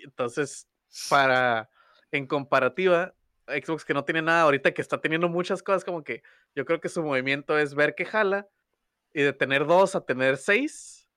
[0.03, 0.67] entonces,
[1.09, 1.69] para,
[2.11, 3.13] en comparativa,
[3.47, 6.21] Xbox que no tiene nada ahorita, que está teniendo muchas cosas, como que
[6.55, 8.47] yo creo que su movimiento es ver que jala
[9.13, 11.09] y de tener dos a tener seis.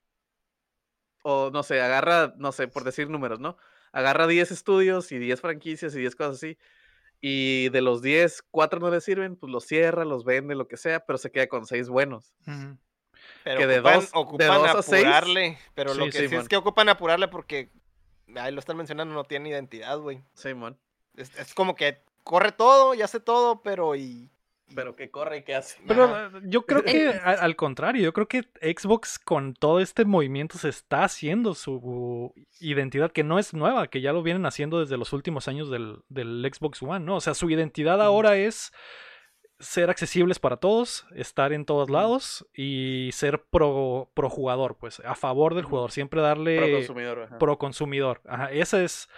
[1.22, 3.56] O no sé, agarra, no sé, por decir números, ¿no?
[3.94, 6.58] Agarra 10 estudios y 10 franquicias y 10 cosas así.
[7.20, 10.76] Y de los 10, 4 no le sirven, pues los cierra, los vende, lo que
[10.76, 12.34] sea, pero se queda con 6 buenos.
[13.44, 15.04] Pero que de ocupan, dos- de ocupan dos a seis.
[15.04, 15.58] apurarle.
[15.74, 17.70] Pero lo Sí, que sí, sí, es que ocupan apurarle porque.
[18.36, 20.22] Ahí lo están mencionando, no tiene identidad, güey.
[20.34, 20.78] Simón.
[21.16, 24.30] Es, es como que corre todo y hace todo, pero y.
[24.74, 25.78] Pero que corre y que hace.
[25.86, 26.30] Pero Ajá.
[26.38, 30.56] eh, yo creo que a- al contrario, yo creo que Xbox con todo este movimiento
[30.58, 34.96] se está haciendo su identidad, que no es nueva, que ya lo vienen haciendo desde
[34.96, 37.16] los últimos años del, del Xbox One, ¿no?
[37.16, 38.72] O sea, su identidad ahora es
[39.60, 45.14] ser accesibles para todos, estar en todos lados y ser pro, pro jugador, pues, a
[45.14, 47.18] favor del jugador, siempre darle Pro consumidor.
[47.22, 47.38] ajá.
[47.38, 48.20] pro consumidor.
[48.26, 49.08] Ajá, ese es,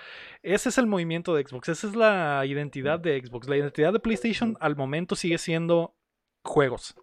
[0.42, 3.48] ese es el movimiento de Xbox, esa es la identidad de Xbox.
[3.48, 5.94] La identidad de PlayStation al momento sigue siendo
[6.42, 6.94] juegos.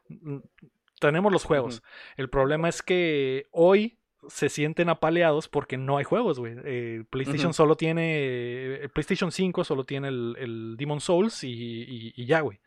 [1.00, 1.84] Tenemos los juegos.
[2.16, 3.98] El problema es que hoy
[4.30, 6.56] se sienten apaleados porque no hay juegos, güey.
[6.64, 8.76] Eh, PlayStation solo tiene.
[8.76, 12.60] El PlayStation 5 solo tiene el, el Demon Souls y, y- y ya, güey.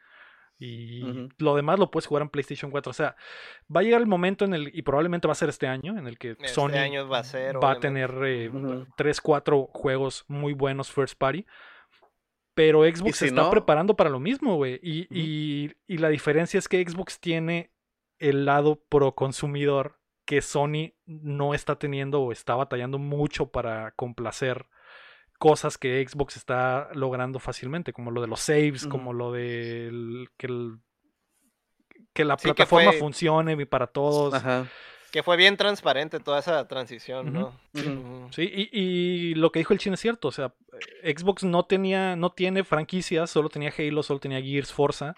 [0.59, 2.91] Y lo demás lo puedes jugar en PlayStation 4.
[2.91, 3.15] O sea,
[3.75, 6.07] va a llegar el momento en el, y probablemente va a ser este año, en
[6.07, 7.81] el que Este Sony año va a ser, va a obviamente.
[7.89, 8.87] tener eh, Ujú.
[8.97, 11.45] 3, 4 juegos muy buenos first party.
[12.55, 14.81] Pero Xbox si se está no- preparando para lo mismo, güey.
[14.83, 17.71] Y, y- y la diferencia es que Xbox tiene
[18.19, 24.67] el lado pro consumidor que Sony no está teniendo o está batallando mucho para complacer
[25.39, 30.29] cosas que Xbox está logrando fácilmente, como lo de los saves, como lo de el-
[30.37, 30.79] que, el-
[32.13, 34.35] que la Sí, que plataforma fue- funcione para todos.
[34.35, 34.67] Ajá.
[35.13, 37.59] Que fue bien transparente toda esa transición, ¿no?
[38.33, 40.53] Sí, y, y lo que dijo el chino es cierto, o sea,
[41.03, 45.15] Xbox no tenía, no tiene franquicias, solo tenía Halo, solo tenía Gears, Forza.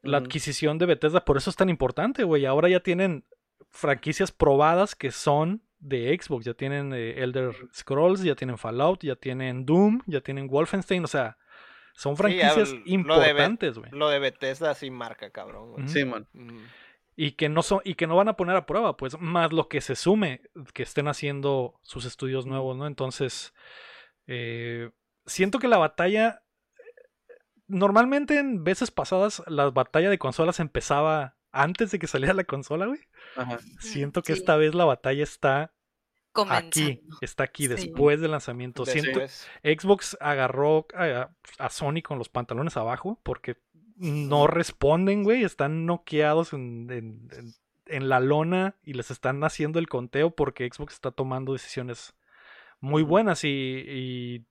[0.00, 2.46] La adquisición de Bethesda, por eso es tan importante, güey.
[2.46, 3.24] Ahora ya tienen
[3.70, 6.44] franquicias probadas que son de Xbox.
[6.46, 11.04] Ya tienen eh, Elder Scrolls, ya tienen Fallout, ya tienen Doom, ya tienen Wolfenstein.
[11.04, 11.36] O sea,
[11.94, 13.90] son Sí, franquicias el- importantes, güey.
[13.90, 15.72] Lo de Bethesda sí marca, cabrón.
[15.72, 15.84] güey.
[15.84, 15.92] Ujú.
[15.92, 16.28] Simón.
[16.34, 16.58] Ujú.
[17.14, 19.68] Y que no son, y que no van a poner a prueba, pues, más lo
[19.68, 20.40] que se sume
[20.72, 22.86] que estén haciendo sus estudios nuevos, ¿no?
[22.86, 23.52] Entonces,
[24.26, 24.90] eh,
[25.26, 26.42] siento que la batalla.
[27.68, 32.86] Normalmente en veces pasadas, la batalla de consolas empezaba antes de que saliera la consola,
[32.86, 33.00] güey.
[33.36, 33.58] Ajá.
[33.80, 34.38] Siento que sí.
[34.40, 35.72] esta vez la batalla está
[36.48, 37.68] aquí, está aquí Sí.
[37.68, 38.86] después del lanzamiento.
[38.86, 39.20] Siento,
[39.62, 43.56] Xbox agarró a, a Sony con los pantalones abajo porque
[43.96, 45.44] no responden, güey.
[45.44, 47.54] Están noqueados en, en- en-
[47.86, 52.14] en la lona y les están haciendo el conteo porque Xbox está tomando decisiones
[52.80, 53.48] muy buenas y...
[53.86, 54.44] y-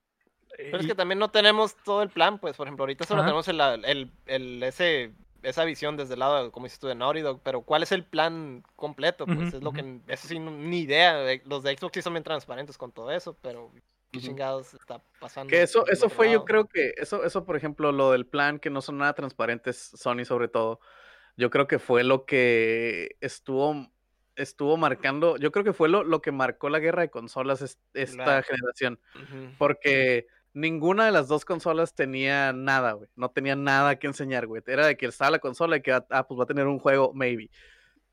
[0.57, 3.29] Pero es que también no tenemos todo el plan, pues, por ejemplo, ahorita solo Ajá.
[3.29, 5.13] tenemos el, el, el- ese,
[5.43, 8.03] esa visión desde el lado, como dices tú, de Naughty Dog, pero ¿cuál es el
[8.05, 9.25] plan completo?
[9.25, 12.23] Pues es lo que, eso sí, ni idea, de- los de Xbox sí son bien
[12.23, 13.71] transparentes con todo eso, pero
[14.11, 15.49] ¿qué chingados está pasando?
[15.49, 18.69] Que eso, eso fue, yo creo que, eso, eso, por ejemplo, lo del plan, que
[18.69, 20.79] no son nada transparentes, Sony sobre todo,
[21.37, 23.87] yo creo que fue lo que estuvo,
[24.35, 27.79] estuvo marcando, yo creo que fue lo, lo que marcó la guerra de consolas es-
[27.93, 28.43] esta Claro.
[28.47, 28.99] generación,
[29.57, 34.61] porque ninguna de las dos consolas tenía nada, güey, no tenía nada que enseñar, güey,
[34.67, 37.13] era de que estaba la consola y que, ah, pues va a tener un juego,
[37.13, 37.49] maybe.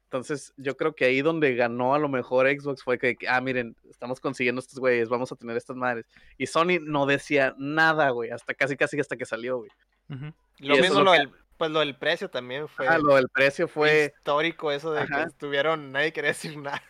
[0.05, 3.77] Entonces, yo creo que ahí donde ganó a lo mejor Xbox fue que, ah, miren,
[3.90, 6.07] estamos consiguiendo estos güeyes, vamos a tener estas madres.
[6.38, 9.70] Y Sony no decía nada, güey, hasta casi, casi hasta que salió, güey.
[10.09, 10.33] Ujú.
[10.61, 13.29] Lo mismo lo lo que- del, pues lo del precio también fue Ah, lo del
[13.29, 15.16] precio fue, histórico eso de Ajá.
[15.24, 16.83] que estuvieron, nadie quería decir nada.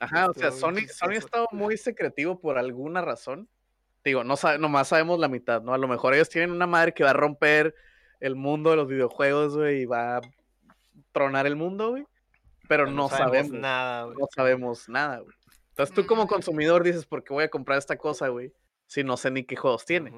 [0.00, 3.48] ajá, o sea, Sony, Sony ha estado muy secretivo por alguna razón.
[4.06, 5.74] Digo, no sabe, nomás sabemos la mitad, ¿no?
[5.74, 7.74] A lo mejor ellos tienen una madre que va a romper
[8.20, 10.20] el mundo de los videojuegos, güey, y va a
[11.10, 12.06] tronar el mundo, güey.
[12.68, 14.16] Pero no, sabemos, nada, güey.
[14.16, 15.34] no sabemos nada, güey.
[15.70, 18.52] Entonces tú como consumidor dices, ¿por qué voy a comprar esta cosa, güey?
[18.86, 20.12] Si no sé ni qué juegos tiene.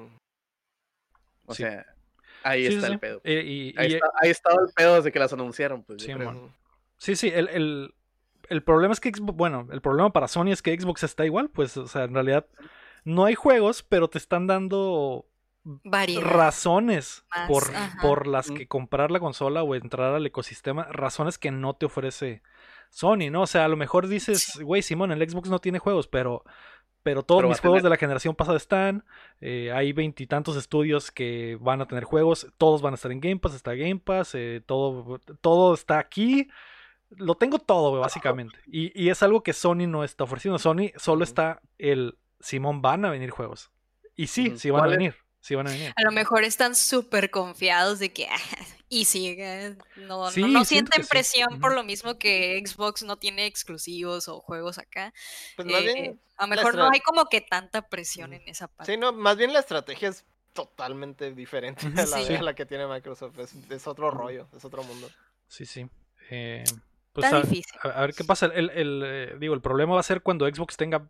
[1.47, 1.63] O Sí.
[1.63, 1.83] sea,
[2.43, 2.93] ahí Sí, está sí.
[2.93, 3.21] el pedo.
[3.23, 6.03] Eh, y- Ahí, y- está, ahí estaba el pedo desde que las anunciaron, pues.
[6.03, 6.13] Sí.
[6.97, 7.95] Sí, sí, el, el-
[8.49, 11.49] el problema es que Xbox, bueno, el problema para Sony es que Xbox está igual,
[11.49, 12.45] pues, o sea, en realidad
[13.03, 15.25] no hay juegos, pero te están dando
[15.63, 16.23] Variedad.
[16.23, 17.63] razones Más, por,
[18.01, 18.55] por las Mm.
[18.55, 22.41] que comprar la consola o entrar al ecosistema, razones que no te ofrece
[22.89, 23.43] Sony, ¿no?
[23.43, 26.43] O sea, a lo mejor dices, güey, Simón, el Xbox no tiene juegos, pero,
[27.03, 27.83] pero todos Pero mis juegos tener.
[27.83, 29.05] de la generación pasada están,
[29.41, 33.37] eh, hay veintitantos estudios que van a tener juegos, todos van a estar en Game
[33.37, 36.49] Pass, está Game Pass, eh, todo, todo está aquí.
[37.11, 38.57] Lo tengo todo, básicamente.
[38.67, 40.57] Y, y es algo que Sony no está ofreciendo.
[40.59, 43.71] Sony solo está el Simón, van a venir juegos.
[44.15, 45.15] Y sí, sí van a ¿Cuál es- venir.
[45.41, 45.93] Sí van a venir.
[45.95, 48.27] A lo mejor están súper confiados de que
[48.89, 51.09] y sigue, no, Sí, no, no sienten sí.
[51.09, 55.13] presión por lo mismo que Xbox no tiene exclusivos o juegos acá.
[55.55, 58.67] Pues más Eh, bien, a lo mejor no hay como que tanta presión en esa
[58.67, 58.91] parte.
[58.91, 62.35] sí, no, más bien la estrategia es totalmente diferente a la, Sí.
[62.35, 63.39] a la que tiene Microsoft.
[63.39, 65.09] Es, es otro rollo, es otro mundo.
[65.47, 65.87] Sí, sí.
[66.31, 66.65] Eh,
[67.13, 67.79] pues Está a, difícil.
[67.83, 68.47] a- a ver qué pasa.
[68.47, 71.09] El, el, eh, digo, el problema va a ser cuando Xbox tenga.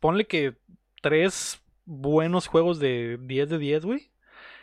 [0.00, 0.56] Ponle que
[1.02, 4.10] tres buenos juegos de 10 de 10, güey.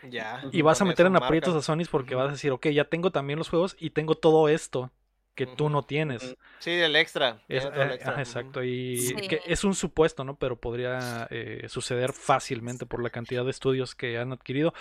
[0.09, 0.43] Ya.
[0.51, 1.61] Y vas a meter en aprietos a.
[1.61, 4.91] Sony porque vas a decir, ok, ya tengo también los juegos y tengo todo esto
[5.35, 6.35] que tú no tienes.
[6.59, 7.41] Sí, el extra.
[7.47, 8.19] Es- el eh, extra, ajá, ujú.
[8.21, 8.63] exacto.
[8.63, 9.15] Y Sí.
[9.15, 10.35] que es un supuesto, ¿no?
[10.37, 14.73] Pero podría eh, suceder fácilmente por la cantidad de estudios que han adquirido.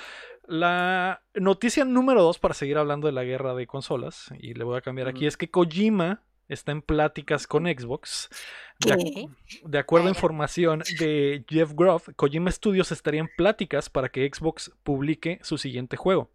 [0.47, 4.77] La noticia número dos, para seguir hablando de la guerra de consolas, y le voy
[4.77, 6.23] a cambiar aquí, es que Kojima
[6.53, 8.29] está en pláticas con Xbox.
[8.81, 9.15] De, ac-
[9.47, 9.61] ¿Qué?
[9.65, 14.73] de acuerdo a información de Jeff Groff, Kojima Studios estaría en pláticas para que Xbox
[14.83, 16.31] publique su siguiente juego.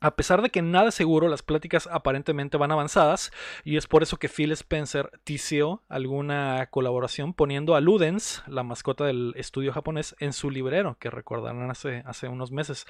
[0.00, 3.32] A pesar de que nada es seguro, las pláticas aparentemente van avanzadas
[3.64, 9.04] y es por eso que Phil Spencer tiseó alguna colaboración poniendo a Ludens, la mascota
[9.04, 12.86] del estudio japonés, en su librero, que recordarán hace, hace unos meses,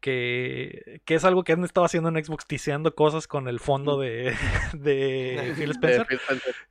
[0.00, 3.98] que, que es algo que han estado haciendo en Xbox, tiseando cosas con el fondo
[3.98, 4.34] de,
[4.72, 6.06] de Phil Spencer.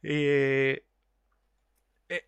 [0.02, 0.84] Eh,
[2.10, 2.26] eh,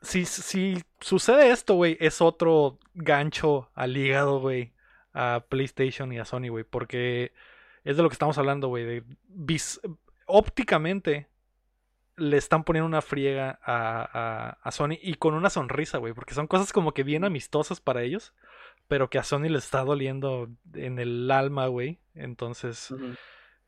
[0.00, 4.72] si, si sucede esto, güey, es otro gancho al hígado, güey,
[5.16, 7.32] a PlayStation y a Sony, güey, porque
[7.84, 9.80] es de lo que estamos hablando, güey, de vis-
[10.26, 11.28] ópticamente
[12.16, 16.34] le están poniendo una friega a, a- a Sony y con una sonrisa, güey, porque
[16.34, 18.34] son cosas como que bien amistosas para ellos,
[18.88, 21.98] pero que a Sony le está doliendo en el alma, güey.
[22.14, 22.90] Entonces,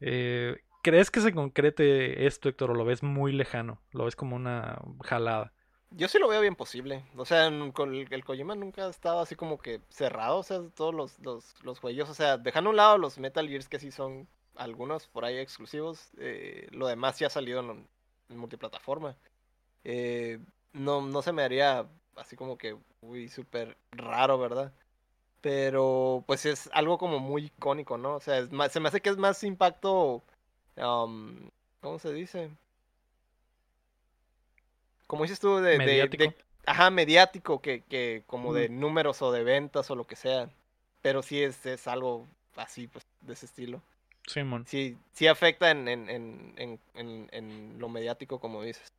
[0.00, 3.82] eh, ¿crees que se concrete esto, Héctor, o lo ves muy lejano?
[3.92, 5.52] ¿Lo ves como una jalada?
[5.90, 7.04] Yo sí lo veo bien posible.
[7.16, 7.72] O sea, el,
[8.10, 10.38] el Kojima nunca ha estado así como que cerrado.
[10.38, 12.10] O sea, todos los, los, los juegos.
[12.10, 15.38] O sea, dejando a un lado los Metal Gears que sí son algunos por ahí
[15.38, 16.10] exclusivos.
[16.18, 17.88] eh, lo demás ya ha salido en,
[18.28, 19.16] en multiplataforma.
[19.84, 20.40] Eh,
[20.72, 24.72] no, no se me haría así como que uy, súper raro, ¿verdad?
[25.42, 28.16] Pero pues es algo como muy icónico, ¿no?
[28.16, 30.24] O sea, es más, se me hace que es más impacto.
[30.76, 32.50] um, ¿Cómo se dice?
[35.08, 36.22] Como dices tú, de, Mediático.
[36.22, 40.48] de- ajá, mediático, que, que como de números o de ventas o lo que sea.
[41.02, 43.82] Pero sí es, es algo así, pues, de ese estilo.
[44.26, 44.66] Simón.
[44.68, 48.92] Sí, sí afecta en, en, en, en, en, en lo mediático, como dices.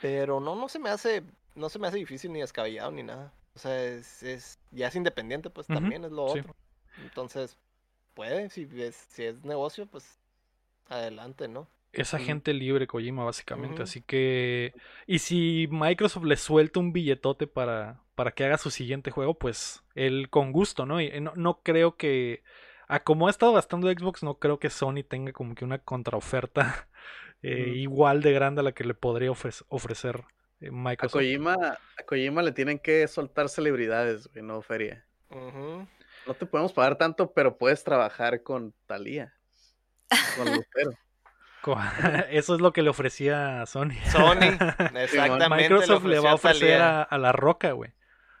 [0.00, 1.22] Pero no, no se me hace,
[1.54, 3.32] no se me hace difícil ni descabellado ni nada.
[3.54, 6.38] O sea, es, es, ya es independiente, pues también es lo sí.
[6.38, 6.54] otro.
[7.02, 7.56] Entonces,
[8.14, 10.18] puede, si es, si es negocio, pues
[10.88, 11.66] adelante, ¿no?
[11.92, 12.22] Es Ujú.
[12.22, 13.82] agente libre Kojima, básicamente.
[13.82, 14.74] Así que.
[15.06, 19.82] Y si Microsoft le suelta un billetote para, para que haga su siguiente juego, pues
[19.94, 21.00] él con gusto, ¿no?
[21.00, 22.42] Y eh, no, no creo que.
[22.86, 26.88] A como ha estado gastando Xbox, no creo que Sony tenga como que una contraoferta
[27.42, 30.24] eh, igual de grande a la que le podría ofrec- ofrecer
[30.60, 31.12] eh, A Microsoft.
[31.20, 35.04] Kojima, a Kojima le tienen que soltar celebridades, güey, no feria.
[35.30, 39.34] No te podemos pagar tanto, pero puedes trabajar con Talía.
[40.36, 40.90] Con Lucero.
[42.30, 43.92] Eso es lo que le ofrecía a Sony.
[44.10, 44.56] Sony,
[44.96, 45.48] exactamente.
[45.48, 47.92] Microsoft le va a ofrecer a, a La Roca, güey.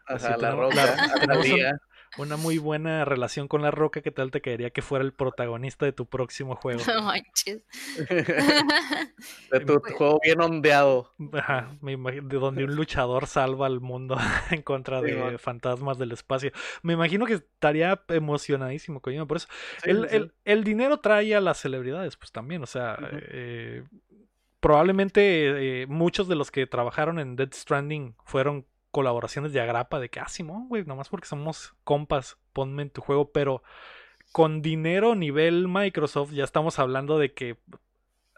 [0.06, 1.80] Así Ajá, la roca, la- a tenemos un-.
[2.18, 4.00] Una muy buena relación con La Roca.
[4.02, 6.80] ¿Qué tal te caería que fuera el protagonista de tu próximo juego?
[6.86, 7.62] No manches.
[9.50, 11.12] De tu, tu juego bien ondeado.
[11.32, 14.16] Ajá, me imagino, de donde un luchador salva al mundo
[14.50, 16.52] en contra de fantasmas del espacio.
[16.82, 19.26] Me imagino que estaría emocionadísimo, coño.
[19.26, 19.48] Por eso,
[19.82, 22.62] Sí, el, sí, el- el dinero trae a las celebridades, pues también.
[22.62, 23.82] O sea, eh,
[24.60, 30.08] probablemente eh, muchos de los que trabajaron en Dead Stranding fueron colaboraciones de agrapa, de
[30.08, 33.62] que, ah, Simón, güey, nomás porque somos compas, ponme en tu juego, pero
[34.32, 37.56] con dinero nivel Microsoft ya estamos hablando de que,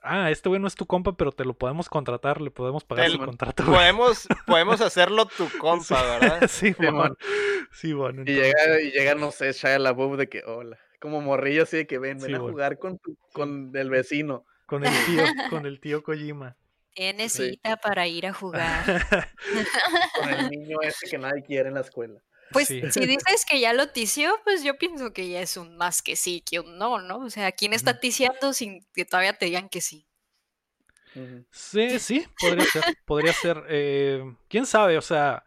[0.02, 3.06] ah, este güey no es tu compa, pero te lo podemos contratar, le podemos pagar
[3.06, 3.64] Te su contrato.
[3.64, 3.76] güey.
[3.76, 6.48] Podemos, podemos hacerlo tu compa, ¿verdad?
[6.48, 7.16] Sí, Simón.
[7.70, 8.14] Simón.
[8.14, 10.78] Simón, Y entonces- llega, y llega, no sé, Shia LaBeouf de que, hola.
[11.00, 12.52] Como morrillo así de que ven, ven Sí, a bueno.
[12.52, 14.44] jugar con, tu- con el vecino.
[14.66, 16.56] Con el tío, con el tío Kojima.
[16.94, 17.50] Tiene Sí.
[17.50, 18.84] cita para ir a jugar.
[20.16, 22.20] Con el niño ese que nadie quiere en la escuela.
[22.52, 22.82] Pues Sí.
[22.90, 26.16] si dices que ya lo tició, pues yo pienso que ya es un más que
[26.16, 27.18] sí que un no, ¿no?
[27.18, 30.06] O sea, ¿quién está ticiando sin que todavía te digan que sí?
[31.50, 33.62] Sí, sí, podría ser, podría ser.
[33.68, 34.96] eh, ¿Quién sabe?
[34.96, 35.44] O sea,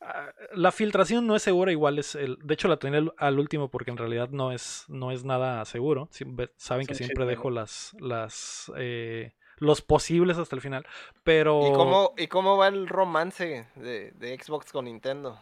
[0.00, 2.38] ah, la filtración no es segura, igual es el.
[2.44, 6.08] De hecho, la tenía al, último porque en realidad no es, no es nada seguro.
[6.56, 10.84] Saben que siempre dejo las, las, eh, los posibles hasta el final.
[11.22, 15.38] Pero ¿Y cómo, ¿Y cómo va el romance de, de Xbox con Nintendo?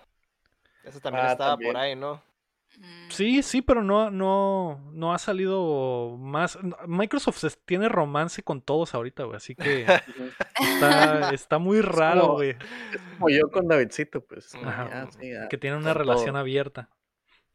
[0.85, 1.72] Ese también Ah, estaba también.
[1.72, 2.22] por ahí, ¿no?
[2.78, 6.59] Mm, Sí, sí, pero no, no, no ha salido más.
[6.87, 9.87] Microsoft tiene romance con todos ahorita, güey, así que
[10.61, 14.54] está, está muy raro, como- güey, Es como yo con Davidcito, pues.
[14.54, 14.88] Ajá.
[14.90, 16.38] ya, sí, ya, que tiene una con relación todo.
[16.38, 16.90] abierta.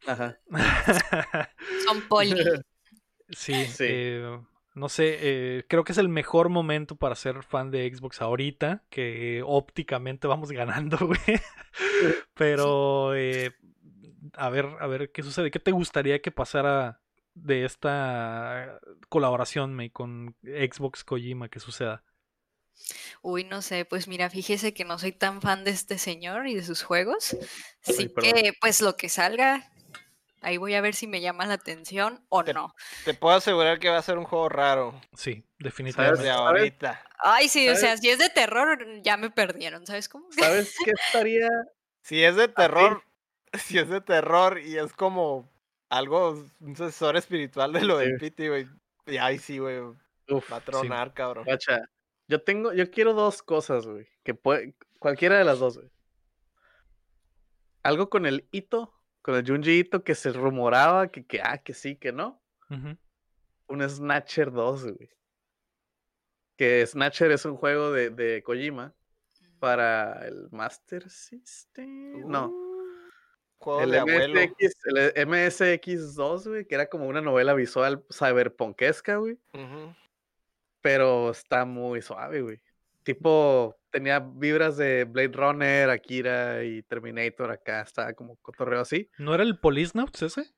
[0.06, 0.38] Ajá.
[1.86, 2.34] Son poli.
[3.30, 3.84] Sí, Sí.
[3.88, 4.38] eh,
[4.74, 8.82] no sé, eh, creo que es el mejor momento para ser fan de Xbox ahorita,
[8.90, 11.40] que ópticamente vamos ganando, güey.
[12.34, 13.52] Pero, eh,
[14.34, 15.52] a ver, a ver qué sucede.
[15.52, 17.00] ¿Qué te gustaría que pasara
[17.34, 22.02] de esta colaboración, May, con Xbox Kojima que suceda?
[23.22, 26.54] Uy, no sé, pues mira, fíjese que no soy tan fan de este señor y
[26.54, 27.36] de sus juegos.
[27.86, 29.70] Así que, pues lo que salga,
[30.44, 32.74] ahí voy a ver si me llama la atención o Te- no.
[33.04, 35.00] Te puedo asegurar que va a ser un juego raro.
[35.16, 36.24] Sí, definitivamente.
[36.26, 36.32] ¿Sabes?
[36.38, 37.04] ahorita.
[37.18, 40.26] Ay, sí, o sea, si es de terror, ya me perdieron, ¿sabes cómo?
[40.30, 41.48] ¿Sabes qué estaría?
[42.02, 43.02] Si es de terror,
[43.54, 45.50] si es de terror y es como
[45.88, 46.30] algo,
[46.60, 48.10] un sucesor espiritual de lo Sí.
[48.18, 48.66] Pity, güey.
[49.06, 49.78] Y ahí sí, güey.
[50.28, 51.46] Uf, Va a tronar, cabrón.
[52.26, 54.08] Yo tengo, yo quiero dos cosas, güey.
[54.22, 55.90] Que puede, cualquiera de las dos, güey.
[57.82, 61.72] Algo con el Ito, con el Junji Ito, que se rumoraba que, que ah, que
[61.72, 62.42] sí, que no.
[62.68, 65.08] Un Snatcher 2, güey.
[66.58, 68.94] Que Snatcher es un juego de, de Kojima
[69.60, 72.28] para el Master System.
[72.28, 74.40] No, Uh, Juego el de abuelo.
[74.40, 79.38] MSX, el MSX2, güey, que era como una novela visual cyberpunkesca, güey.
[80.82, 82.60] Pero está muy suave, güey.
[83.04, 89.10] Tipo, tenía vibras de Blade Runner, Akira y Terminator acá, estaba como cotorreo así.
[89.18, 90.52] ¿No era el Policenauts ese?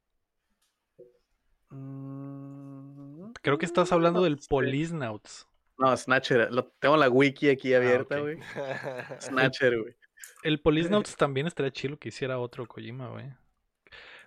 [1.70, 4.46] Mm, Creo que estás hablando no del sé.
[4.48, 5.46] Policenauts.
[5.78, 8.22] No, Snatcher, lo, tengo la wiki aquí abierta, ok.
[8.22, 8.38] güey.
[9.20, 9.94] Snatcher, güey.
[10.42, 13.26] El Policenauts también estaría chido que hiciera otro Kojima, güey.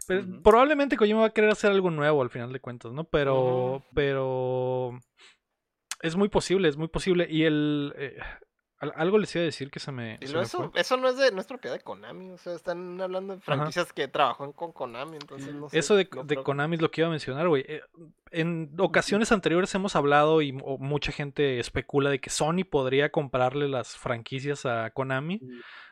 [0.07, 0.41] Pero Ujú.
[0.41, 3.05] Probablemente Kojima va a querer hacer algo nuevo al final de cuentas, ¿no?
[3.05, 4.99] Pero, pero
[6.01, 7.27] es muy posible, es muy posible.
[7.29, 8.17] Y el eh,
[8.79, 11.09] al- algo les iba a decir que se me, Y se luego me eso, no
[11.09, 14.45] es de no es propiedad de Konami, o sea, están hablando de franquicias que trabajó
[14.45, 15.77] en- con Konami, entonces no sé.
[15.79, 17.65] Eso de, no de creo Konami es lo que iba a mencionar, güey.
[17.67, 17.81] Eh,
[18.31, 23.97] En ocasiones anteriores hemos hablado y mucha gente especula de que Sony podría comprarle las
[23.97, 25.41] franquicias a Konami,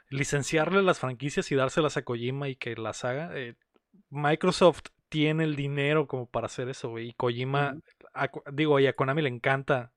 [0.10, 3.32] licenciarle las franquicias y dárselas a Kojima y que las haga.
[3.38, 3.56] Eh,
[4.10, 7.10] Microsoft tiene el dinero como para hacer eso, güey.
[7.10, 7.76] Y Kojima,
[8.14, 9.92] a digo, y a Konami le encanta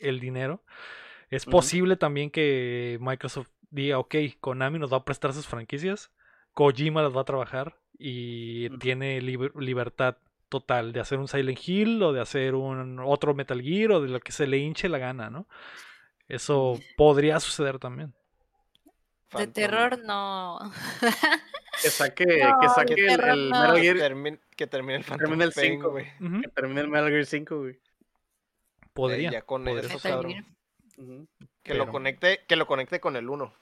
[0.00, 0.62] el dinero.
[1.30, 6.10] Es posible también que Microsoft diga, ok, Konami nos va a prestar sus franquicias,
[6.52, 10.16] Kojima las va a trabajar y tiene liber- libertad
[10.48, 14.08] total de hacer un Silent Hill o de hacer un otro Metal Gear o de
[14.08, 15.48] lo que se le hinche la gana, ¿no?
[16.28, 18.14] Eso podría suceder también.
[19.32, 20.58] De Phantom- terror no.
[21.82, 23.60] Que saque, No, que saque el, terror el no.
[23.60, 26.06] Metal Que Gear, termine, que termine el Phantom termine el güey.
[26.20, 27.78] Ujú, que termine el Metal Gear 5, güey.
[28.94, 29.28] Podría.
[29.28, 30.56] Eh, ya con podría eso, cabrón.
[31.62, 33.52] Que lo conecte, que lo conecte con el 1.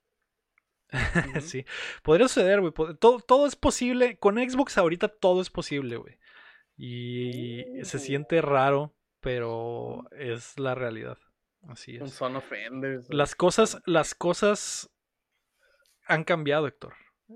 [0.92, 1.40] ujú.
[1.40, 1.64] sí.
[2.02, 2.72] Podría suceder, güey.
[3.00, 4.18] Todo, todo es posible.
[4.18, 6.18] Con Xbox ahorita todo es posible, güey.
[6.76, 8.00] Y se Uh.
[8.00, 11.18] siente raro, pero es la realidad.
[11.68, 12.12] Así es.
[12.12, 13.06] Son of Enders.
[13.06, 13.16] güey.
[13.16, 14.90] Las cosas, las cosas
[16.06, 16.94] han cambiado, Héctor.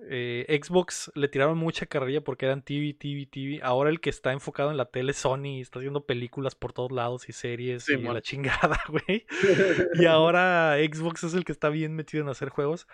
[0.08, 3.60] Eh, Xbox le tiraron mucha carrilla porque eran TV, TV, TV.
[3.62, 6.92] Ahora el que está enfocado en la tele es Sony, está haciendo películas por todos
[6.92, 9.26] lados y series Sí, y la chingada, güey.
[9.94, 12.86] Y ahora Xbox es el que está bien metido en hacer juegos.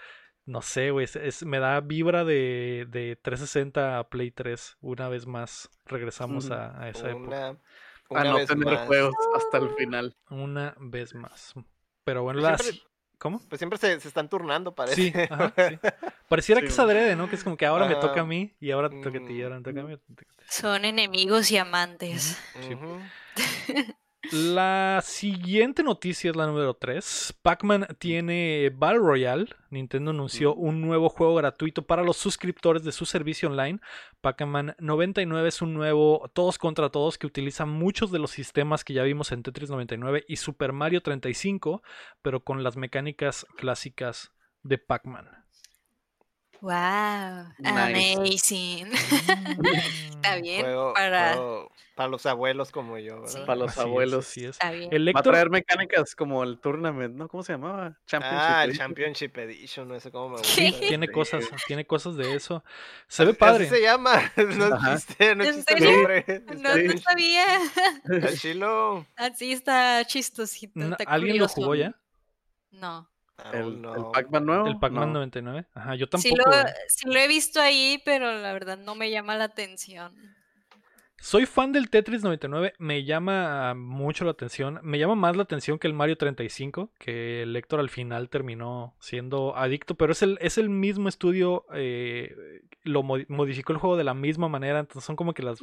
[0.44, 1.04] No sé, güey.
[1.04, 4.76] es- es- me da vibra de, de 360 a Play 3.
[4.80, 7.26] Una vez más regresamos a, a esa época.
[7.26, 8.86] Una, a una no tener más.
[8.86, 10.16] juegos hasta el final.
[10.30, 11.54] Una vez más.
[12.04, 12.62] Pero bueno, Pues las...
[12.62, 12.84] siempre-
[13.18, 13.40] ¿Cómo?
[13.48, 14.96] Pues siempre se, se están turnando, parece.
[14.96, 15.78] Sí, ajá, sí.
[16.32, 17.28] Pareciera Sí, que es adrede, ¿no?
[17.28, 19.34] Que es como que ahora me toca a mí y ahora te toca a ti
[19.34, 19.98] y ahora me toca a Mm, mí.
[20.48, 22.38] Son enemigos y amantes.
[22.58, 22.74] Sí.
[24.30, 27.34] La siguiente noticia es la número 3.
[27.42, 29.46] Pac-Man tiene Battle Royale.
[29.68, 33.80] Nintendo anunció un nuevo juego gratuito para los suscriptores de su servicio online.
[34.22, 38.94] Pac-Man 99 es un nuevo todos contra todos que utiliza muchos de los sistemas que
[38.94, 41.82] ya vimos en Tetris 99 y Super Mario 35,
[42.22, 45.41] pero con las mecánicas clásicas de Pac-Man.
[46.62, 48.14] Wow, Nice.
[48.16, 48.92] amazing.
[50.14, 50.62] Está bien.
[50.64, 51.34] Juego- para...
[51.34, 53.28] juego para los abuelos como yo, ¿verdad?
[53.32, 53.38] Sí.
[53.44, 54.26] Para los Así es, abuelos.
[54.28, 54.50] así es.
[54.50, 54.88] Está bien.
[54.92, 57.28] El Va a traer mecánicas como el tournament, ¿no?
[57.28, 57.98] ¿Cómo se llamaba?
[58.06, 58.40] Championship.
[58.40, 58.76] Ah, el.
[58.78, 60.54] Championship Edition, no sé cómo me gusta.
[60.80, 61.12] tiene Sí.
[61.12, 62.64] cosas, tiene cosas de eso.
[63.08, 63.66] Se ve padre.
[63.66, 64.32] Así se llama.
[64.36, 66.24] No existe, no ¿En existe el nombre.
[66.56, 67.44] No, no bien- sabía.
[68.10, 69.06] está chilo.
[69.16, 70.80] Así está chistosito.
[70.80, 71.94] Está ¿Alguien lo jugó ya?
[72.70, 73.06] No.
[73.52, 73.82] El.
[74.12, 74.66] Pac-Man nuevo.
[74.66, 75.20] El Pac-Man no.
[75.20, 75.66] 99.
[75.74, 76.28] Ajá, yo tampoco.
[76.28, 76.44] Sí lo,
[76.88, 80.14] sí lo he visto ahí, pero la verdad no me llama la atención.
[81.24, 84.80] Soy fan del Tetris 99, me llama mucho la atención.
[84.82, 88.96] Me llama más la atención que el Mario 35, que el Héctor al final terminó
[88.98, 93.96] siendo adicto, pero es el, es el mismo estudio, eh, lo modi- modificó el juego
[93.96, 95.60] de la misma manera, entonces son como que las,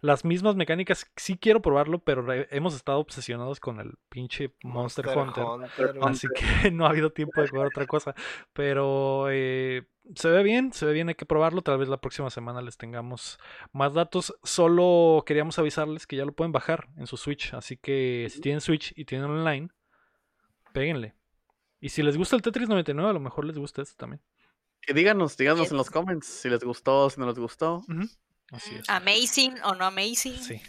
[0.00, 1.12] las mismas mecánicas.
[1.16, 5.44] Sí quiero probarlo, pero hemos estado obsesionados con el pinche Monster, Hunter.
[5.44, 8.14] Hunter, Así que no ha habido tiempo de jugar otra cosa.
[8.54, 9.82] Pero eh,
[10.14, 11.62] se ve bien, se ve bien, hay que probarlo.
[11.62, 13.38] Tal vez la próxima semana les tengamos
[13.72, 14.34] más datos.
[14.42, 17.54] Solo queríamos avisarles que ya lo pueden bajar en su Switch.
[17.54, 19.68] Así que si tienen Switch y tienen online,
[20.72, 21.14] péguenle.
[21.80, 24.22] Y si les gusta el Tetris 99, a lo mejor les gusta este también.
[24.80, 27.82] Que díganos, díganos en los comments si les gustó, si no les gustó.
[28.50, 28.88] Así es.
[28.88, 30.36] Amazing o no amazing.
[30.36, 30.60] Sí.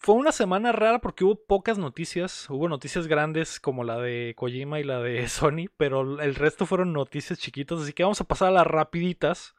[0.00, 2.48] Fue una semana rara porque hubo pocas noticias.
[2.50, 6.92] Hubo noticias grandes como la de Kojima y la de Sony, pero el resto fueron
[6.92, 7.80] noticias chiquitas.
[7.80, 9.54] Así que vamos a pasar a las rapiditas.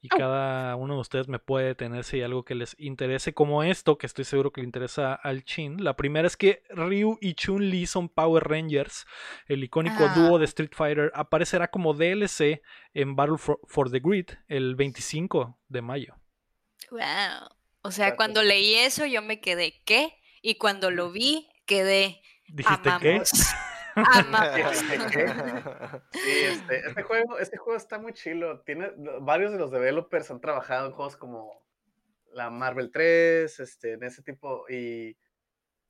[0.00, 3.64] Y cada uno de ustedes me puede detener si hay algo que les interese, como
[3.64, 5.82] esto, que estoy seguro que le interesa al Chin.
[5.82, 9.06] La primera es que Ryu y Chun-Li son Power Rangers.
[9.48, 10.14] El icónico Ah.
[10.14, 12.62] dúo de Street Fighter aparecerá como DLC
[12.94, 16.14] en Battle for, for the Grid el 25 de mayo.
[16.92, 17.57] Wow.
[17.82, 18.16] O sea, Exacto.
[18.16, 20.14] cuando leí eso yo me quedé, ¿qué?
[20.42, 23.14] Y cuando lo vi, quedé, ¿Dijiste qué?
[23.14, 23.30] amamos.
[23.94, 24.84] Amamos.
[26.12, 28.60] Sí, este, este juego, este juego está muy chilo.
[28.62, 31.66] Tiene varios de los developers han trabajado en juegos como
[32.32, 35.16] la Marvel 3, este, en ese tipo, y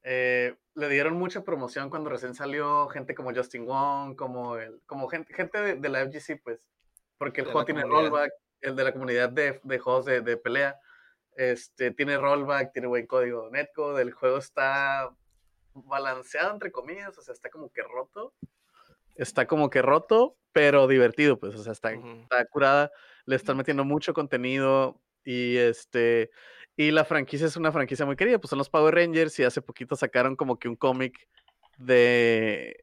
[0.03, 5.09] eh, le dieron mucha promoción cuando recién salió, gente como Justin Wong, como el, como
[5.09, 6.61] gente, gente de, de la FGC, pues,
[7.19, 8.11] porque el De juego tiene comunidad.
[8.11, 10.79] rollback, el de la comunidad de, de juegos de, de pelea,
[11.39, 15.09] este, tiene rollback, tiene buen código netcode, el juego está
[15.73, 18.35] balanceado entre comillas, o sea, está como que roto,
[19.15, 21.93] está como que roto, pero divertido, pues, o sea, está,
[22.51, 22.91] curada,
[23.25, 26.31] le están metiendo mucho contenido y este
[26.77, 29.63] y la franquicia es una franquicia muy querida, pues son los Power Rangers y hace
[29.63, 31.29] poquito sacaron como que un cómic
[31.77, 32.83] de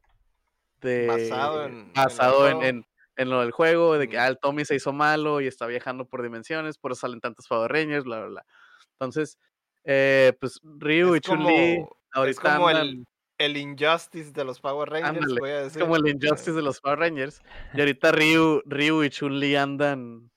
[0.80, 2.86] de Basado en- basado en-
[3.16, 6.06] en lo del juego, de que ah, el Tommy se hizo malo y está viajando
[6.06, 8.46] por dimensiones, por eso salen tantos Power Rangers, bla bla bla.
[8.92, 9.38] Entonces,
[9.84, 13.04] eh, pues Ryu y Es Chun-Li como, es ahorita como el, andan-
[13.38, 15.82] el Injustice de los Power Rangers, Ándale, voy a es decir.
[15.82, 17.42] como el Injustice de los Power Rangers.
[17.74, 20.30] Y ahorita Ryu, Ryu y Chun-Li andan,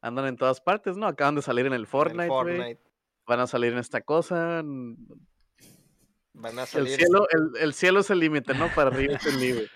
[0.00, 1.06] andan en todas partes, ¿no?
[1.06, 2.28] Acaban de salir en el En el Fortnite.
[2.28, 2.80] Fortnite.
[3.26, 4.62] Van a salir en esta cosa.
[6.32, 8.68] Van a El salir, cielo, el, el cielo es el límite, ¿no?
[8.74, 9.68] Para Ryu y Chun-Li.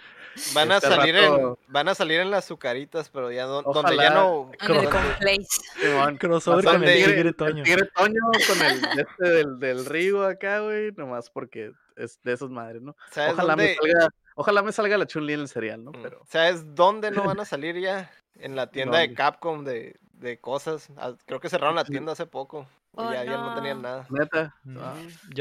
[0.54, 3.62] Van a este salir rato- en, van a salir en las azucaritas, pero ya no-
[3.62, 4.02] donde Ojalá.
[4.02, 5.62] ya no, En el donde- Complaced.
[5.80, 6.16] Simón.
[6.16, 7.36] Crossover con el Tigre el.
[7.64, 10.92] Tigre Toño con el este del, del Ryu acá, güey.
[10.92, 12.96] Nomás porque es de esas madres, ¿no?
[13.10, 15.90] ¿sabes Ojalá me, salga, ojalá me salga la Chun-Li en el cereal, ¿no?
[15.92, 18.10] Mm, Pero ¿Sabes dónde no van a salir ya?
[18.36, 19.14] En la tienda de.
[19.14, 20.88] Capcom de, de cosas.
[20.96, 22.66] Ah, Creo que cerraron la tienda hace poco.
[22.96, 23.88] y Oh, ya, ya no tenían no.
[23.88, 24.06] nada.
[24.10, 24.56] neta.
[24.64, 24.94] Mm, ah.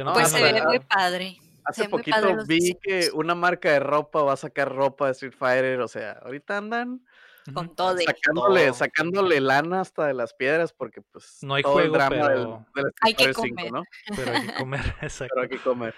[0.04, 1.38] No Pues se ve muy padre.
[1.66, 5.82] Hace poquito vi que una marca de ropa va a sacar ropa de Street Fighter,
[5.82, 7.06] o sea, ahorita andan
[7.54, 7.98] Con todo.
[7.98, 8.74] sacándole, todo.
[8.74, 12.40] sacándole lana hasta de las piedras porque pues No hay todo el juego, drama pero-
[12.76, 13.72] del Street Hay que Fighter 5, comer.
[13.74, 13.84] ¿no?
[14.16, 15.34] Pero hay que comer, exacto.
[15.36, 15.96] Pero hay que comer.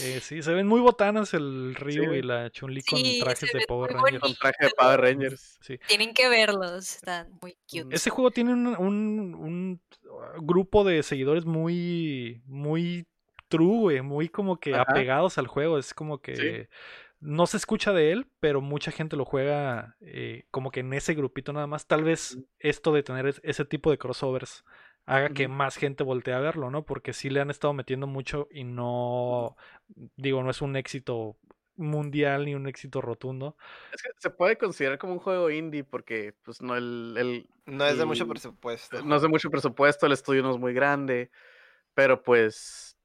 [0.00, 2.18] Eh, sí, se ven muy botanas el Ryu Sí.
[2.18, 4.10] y la Chun-Li con Sí, trajes de Power Rangers.
[4.20, 4.38] Con bonitos.
[4.38, 5.58] traje de Power Rangers.
[5.60, 5.78] Sí.
[5.86, 6.96] Tienen que verlos.
[6.96, 7.94] Están muy cute.
[7.94, 13.06] Ese juego tiene un, un- un, uh, grupo de seguidores muy, muy
[13.48, 14.82] true, güey, muy como que Ajá.
[14.82, 15.78] apegados al juego.
[15.78, 16.68] Es como que
[17.20, 21.14] no se escucha de él, pero mucha gente lo juega eh, como que en ese
[21.14, 21.86] grupito nada más.
[21.86, 24.64] Tal vez esto de tener es- ese tipo de crossovers
[25.06, 26.84] haga que más gente voltee a verlo, ¿no?
[26.84, 29.56] Porque sí le han estado metiendo mucho y no,
[30.16, 31.36] digo, no es un éxito
[31.76, 33.56] mundial ni un éxito rotundo.
[33.92, 37.86] Es que se puede considerar como un juego indie porque pues no el, el- No
[37.86, 39.02] es de mucho presupuesto.
[39.04, 41.30] no es de mucho presupuesto, el estudio no es muy grande,
[41.94, 42.95] pero pues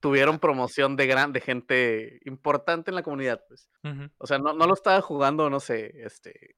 [0.00, 3.70] tuvieron promoción de gran, de gente importante en la comunidad, pues.
[4.18, 6.56] O sea, no, no lo estaba jugando, no sé, este,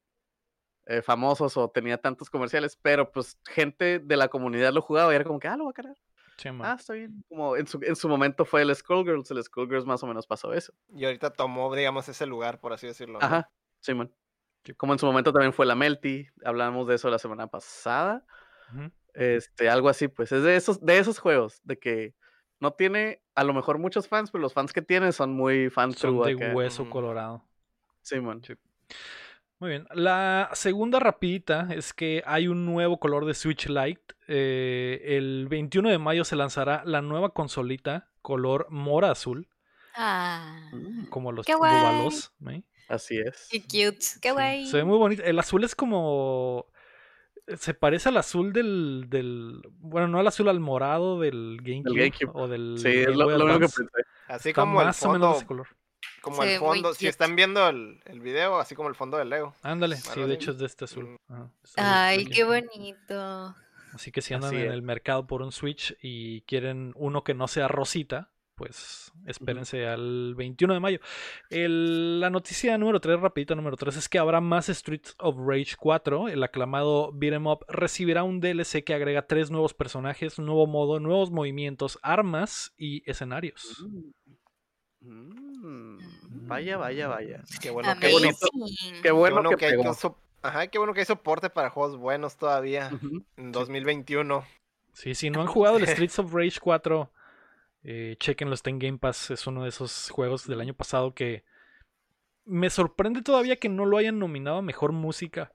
[0.85, 5.15] eh, famosos o tenía tantos comerciales, pero pues gente de la comunidad lo jugaba y
[5.15, 5.97] era como que, ah, lo voy a cargar.
[6.37, 6.71] Sí, man.
[6.71, 7.23] Ah, está bien.
[7.29, 10.53] Como en su, en su momento fue el Skullgirls, el Skullgirls más o menos pasó
[10.53, 10.73] eso.
[10.93, 13.19] Y ahorita tomó, digamos, ese lugar, por así decirlo.
[13.19, 13.25] ¿no?
[13.25, 14.13] Ajá, Simón.
[14.65, 14.73] Sí.
[14.73, 18.25] Como en su momento también fue la Melty, hablamos de eso la semana pasada.
[19.13, 22.15] Este, algo así, pues es de esos, de esos juegos, de que
[22.63, 25.97] no tiene a lo mejor muchos fans, pero los fans que tiene son muy fans
[25.99, 26.53] Son de acá.
[26.55, 27.43] hueso colorado.
[28.01, 28.15] Sí.
[29.59, 29.85] Muy bien.
[29.93, 34.15] La segunda rapidita es que hay un nuevo color de Switch Lite.
[34.27, 39.47] Eh, el 21 de mayo se lanzará la nueva consolita color mora azul,
[39.95, 40.71] Ah.
[41.09, 41.71] Como los Qué guay.
[41.77, 42.33] bubalos.
[42.49, 42.63] ¿eh?
[42.87, 43.47] Así es.
[43.51, 44.05] Qué cute.
[44.21, 44.67] Qué Sí, guay.
[44.67, 45.21] Se ve muy bonito.
[45.23, 46.65] El azul es como.
[47.57, 49.61] Se parece al azul del, del.
[49.79, 51.97] Bueno, no al azul, al morado del GameCube.
[51.97, 52.31] GameCube.
[52.33, 52.77] O del.
[52.79, 53.83] Sí, es lo, único que pensé.
[54.27, 55.67] Así Está como el más o menos de fondo, ese color.
[56.21, 59.53] como el fondo, si están viendo el, el video, así como el fondo de Lego.
[59.61, 61.17] Ándale, sí, de hecho es de este azul.
[61.27, 61.33] Mm.
[61.33, 61.49] Ajá,
[62.07, 63.55] Ay, qué bonito.
[63.93, 64.73] Así que si andan Así en es.
[64.73, 68.31] el mercado por un Switch y quieren uno que no sea rosita,
[68.65, 70.99] pues espérense al 21 de mayo.
[71.49, 75.75] El- la noticia número 3, rapidita número 3, es que habrá más Streets of Rage
[75.77, 76.29] 4.
[76.29, 81.29] El aclamado Beat'em Up recibirá un DLC que agrega tres nuevos personajes, nuevo modo, nuevos
[81.31, 83.85] movimientos, armas y escenarios.
[85.01, 85.97] Mm,
[86.47, 87.43] Vaya, vaya, vaya.
[87.61, 88.47] Qué bueno que, bonito.
[88.53, 88.93] Amazing.
[88.95, 91.69] Qué qué bueno, bueno que, que hay so- Ajá, qué bueno que hay soporte para
[91.69, 92.91] juegos buenos todavía
[93.37, 94.45] en 2021.
[94.93, 97.09] Sí, si no han jugado el Streets of Rage 4,
[97.83, 99.31] eh, chequenlo, está en Game Pass.
[99.31, 101.43] Es uno de esos juegos del año pasado que
[102.45, 105.53] me sorprende todavía que no lo hayan nominado a mejor música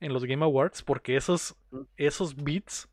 [0.00, 1.56] en los Game Awards, porque esos,
[1.96, 2.88] esos beats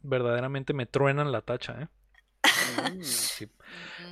[0.00, 1.82] verdaderamente me truenan la tacha.
[1.82, 1.88] ¿eh?
[2.92, 3.02] Mm.
[3.02, 3.46] Sí.
[3.46, 3.50] Sí,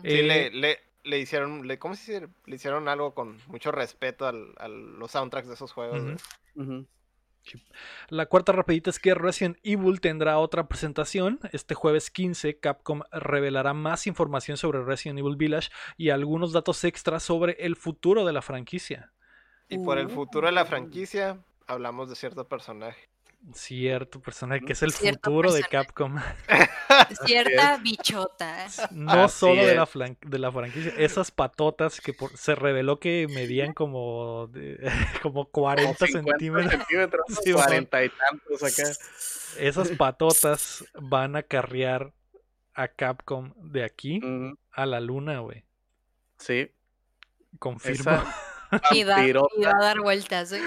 [0.02, 2.28] Eh, le, le, le hicieron, le, ¿cómo se dice?
[2.46, 6.02] Le hicieron algo con mucho respeto al, a los soundtracks de esos juegos.
[8.08, 11.40] La cuarta rapidita es que Resident Evil tendrá otra presentación.
[11.52, 17.22] Este jueves 15 Capcom revelará más información sobre Resident Evil Village y algunos datos extras
[17.22, 19.12] sobre el futuro de la franquicia.
[19.68, 23.11] Y por el futuro de la franquicia, hablamos de cierto personaje.
[23.54, 25.62] Cierto personaje que es el Cierto futuro de.
[25.64, 26.16] Capcom.
[27.26, 28.66] Cierta bichota.
[28.92, 30.92] No Así solo de la, flan- de la franquicia.
[30.96, 34.78] Esas patotas que por- se reveló que medían como, de-
[35.22, 36.70] como 40 Como 50 centímetros.
[36.72, 37.66] centímetros, Sí, bueno.
[37.66, 38.90] 40 y tantos acá.
[39.58, 42.12] Esas patotas van a carrear
[42.74, 44.20] a Capcom de aquí
[44.70, 45.64] a la luna, güey.
[46.38, 46.70] Sí.
[47.58, 48.10] Confirmo.
[48.12, 48.34] Esa
[48.90, 50.52] Y, da- y va a dar vueltas.
[50.52, 50.60] ¿eh?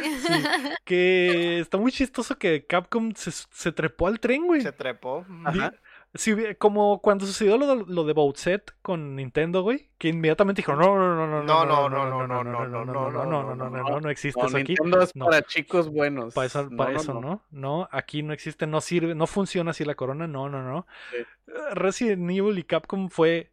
[0.86, 4.62] Que está muy chistoso que Capcom se, se trepó al tren, güey.
[4.62, 5.26] Se trepó.
[5.44, 5.74] Ajá.
[6.14, 10.74] Hubi- como cuando sucedió lo, de- lo de Bowset con Nintendo, güey, que inmediatamente dijo,
[10.74, 13.56] no, no, no, no, No, no, no, no, no, no, no, no, no, no, no,
[13.56, 14.76] no, no, no, no existe No, eso aquí.
[14.76, 15.26] Nintendo es No.
[15.26, 16.34] para chicos buenos.
[16.34, 17.20] Para eso, No, para no, eso no.
[17.22, 17.42] no.
[17.52, 20.88] no, aquí no existe, no sirve, no funciona así la corona, no, no, no.
[21.12, 21.18] Sí.
[21.18, 21.26] Eh,
[21.74, 23.52] Resident Evil y Capcom fue,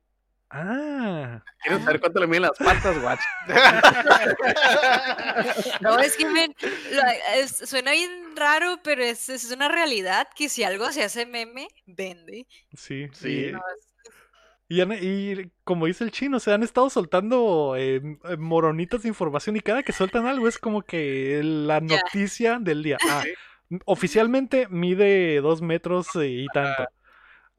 [0.52, 3.20] ah, ¿Quieres saber cuánto le miden las patas, guach?
[5.80, 6.54] No, es que men,
[6.92, 7.02] lo-
[7.40, 11.68] es- suena bien raro, pero es, es una realidad que si algo se hace meme,
[11.86, 12.46] vende.
[12.74, 13.52] sí, Sí.
[14.68, 19.02] Y, y han- y como dice el chino, se han estado soltando eh, eh, moronitas
[19.02, 22.98] de información y cada que sueltan algo es como que la noticia del día.
[23.08, 23.24] Ah,
[23.84, 26.84] oficialmente mide dos metros eh, y tanto.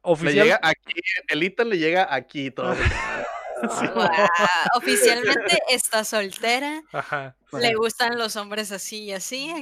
[0.06, 0.94] Le Oficial, llega aquí,
[1.30, 2.76] el Ethan le llega aquí todo.
[3.80, 3.88] Sí.
[3.88, 4.10] Guau,
[4.76, 7.34] Oficialmente está soltera, Ajá.
[7.54, 9.54] le gustan los hombres así y así.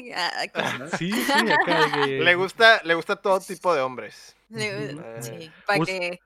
[0.98, 4.36] Sí, sí, acá de que le gusta, le gusta todo tipo de hombres.
[4.50, 6.20] le- sí, para Us- que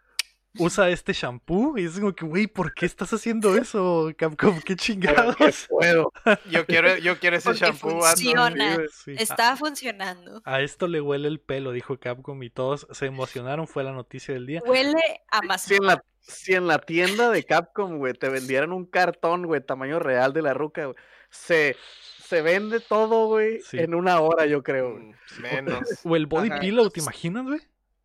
[0.60, 4.60] usa este shampoo y es como que, güey, ¿por qué estás haciendo eso, Capcom?
[4.62, 5.36] ¿Qué chingados?
[5.36, 6.12] ¿Qué puedo?
[6.50, 8.02] Yo quiero, yo quiero ese Porque shampoo.
[8.02, 8.78] funciona.
[9.04, 9.16] Sí.
[9.18, 10.42] está funcionando.
[10.46, 13.92] A, a esto le huele el pelo, dijo Capcom y todos se emocionaron, fue la
[13.92, 14.62] noticia del día.
[14.66, 14.94] Huele
[15.32, 15.64] a más.
[15.64, 19.62] Si en, la, si en la tienda de Capcom, güey, te vendieran un cartón, güey,
[19.62, 20.96] tamaño real de la ruca, güey,
[21.30, 21.76] se,
[22.24, 23.78] se vende todo, güey, Sí.
[23.80, 25.04] en una hora, yo creo, güey.
[25.06, 25.80] Mm, Menos.
[26.04, 26.60] O el body Ajá.
[26.60, 27.60] pillow, ¿te imaginas, güey?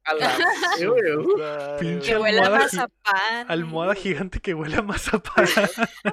[0.05, 0.37] A la-
[0.79, 1.03] sí, güey,
[1.79, 3.47] Pinche Que huele a almohada gi- mazapán.
[3.49, 5.47] Almohada gigante que huele a mazapán.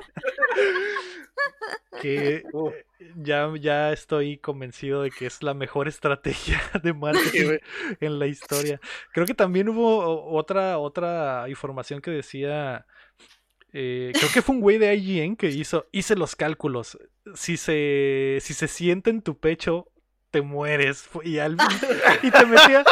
[2.01, 2.71] que uh,
[3.15, 7.57] ya, ya estoy convencido de que es la mejor estrategia de marketing
[7.99, 8.79] en la historia.
[9.13, 12.85] Creo que también hubo otra, otra información que decía.
[13.73, 16.97] eh, creo que fue un güey de IGN que hizo, hice los cálculos.
[17.35, 19.88] Si se, si se siente en tu pecho,
[20.32, 21.07] te mueres.
[21.23, 21.57] Y, al-
[22.23, 22.86] y te metía,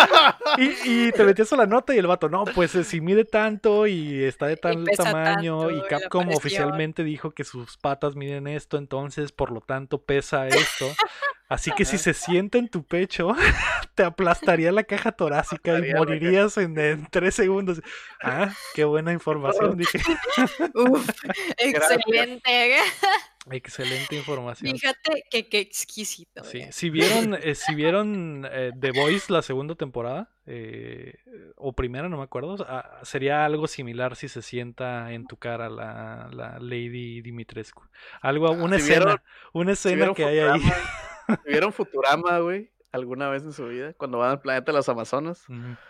[0.58, 3.26] y, y te metías a la nota y el vato, no, pues eh, si mide
[3.26, 7.78] tanto y está de tal pesa tamaño tanto, y y Capcom oficialmente dijo que sus
[7.78, 10.86] patas miden esto, entonces por lo tanto pesa esto.
[11.48, 13.34] Así que si se siente en tu pecho,
[13.96, 17.82] te aplastaría la caja torácica y Aplastaría morirías en, en tres segundos.
[18.22, 20.00] Ah, qué buena información, dije.
[20.74, 21.08] Uf,
[21.58, 22.78] excelente.
[23.52, 24.72] Excelente información.
[24.72, 26.44] Fíjate que qué exquisito.
[26.44, 26.70] Sí, ¿eh?
[26.72, 31.14] si vieron, eh, si vieron eh, The Voice la segunda temporada, eh,
[31.56, 35.70] o primera, no me acuerdo, ah, sería algo similar si se sienta en tu cara
[35.70, 37.84] la, la Lady Dimitrescu.
[38.20, 39.22] Algo, una Si escena, vieron-
[39.54, 40.62] una escena que hay ahí.
[41.46, 45.44] Vieron Futurama, güey, alguna vez en su vida, cuando van al planeta de las Amazonas.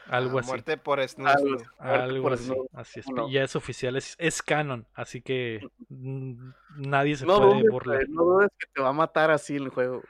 [0.08, 0.48] Algo Ah, así.
[0.50, 1.66] Muerte por snus, Algo así.
[1.80, 3.08] Muerte Algo por así, es.
[3.10, 3.30] No.
[3.30, 5.60] Ya es oficial, es, es canon, así que
[5.90, 8.10] nadie se No puede dudes, burlar.
[8.10, 10.02] no dudes que te va a matar así el juego.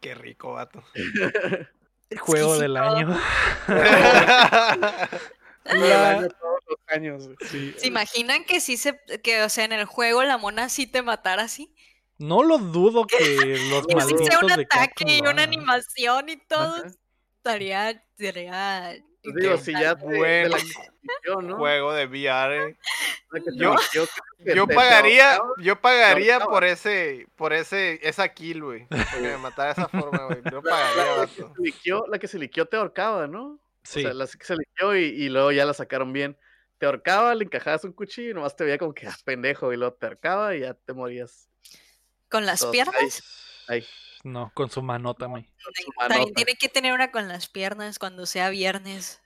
[0.00, 0.82] Qué rico, vato.
[2.20, 3.18] Juego del año.
[5.64, 7.28] La- año, todos los años.
[7.50, 10.86] Sí, ¿Se imaginan que sí se, que, o sea, en el juego la mona sí
[10.86, 11.74] te matara así?
[12.18, 16.36] No lo dudo que los malditos sea un de ataque Capcom y una animación y
[16.46, 16.76] todo.
[16.76, 16.86] Ajá.
[17.38, 18.96] Estaría, estaría.
[19.22, 20.58] Pues digo, si ya te, de la
[21.42, 21.56] ¿no?
[21.56, 22.68] Juego de VR.
[22.70, 22.76] eh.
[23.56, 23.74] Yo-
[24.54, 28.86] Yo pagaría, yo pagaría por ese, por ese, esa kill, güey.
[29.14, 30.38] Que me matara de esa forma, güey.
[30.50, 33.58] Yo pagaría, La, la que se liqueó, la que se liqueó te ahorcaba, ¿no?
[33.82, 36.36] Sí, O sea, la que se liqueó y, y luego ya la sacaron bien.
[36.78, 39.76] Te ahorcaba, le encajabas un cuchillo y nomás te veía como que ah, pendejo y
[39.76, 41.48] luego te ahorcaba y ya te morías.
[42.28, 43.22] ¿Con las piernas?
[43.68, 43.86] Ahí, ahí.
[44.24, 45.46] no, con su con su También
[45.96, 46.34] manota.
[46.34, 49.20] tiene que tener una con las piernas cuando sea viernes.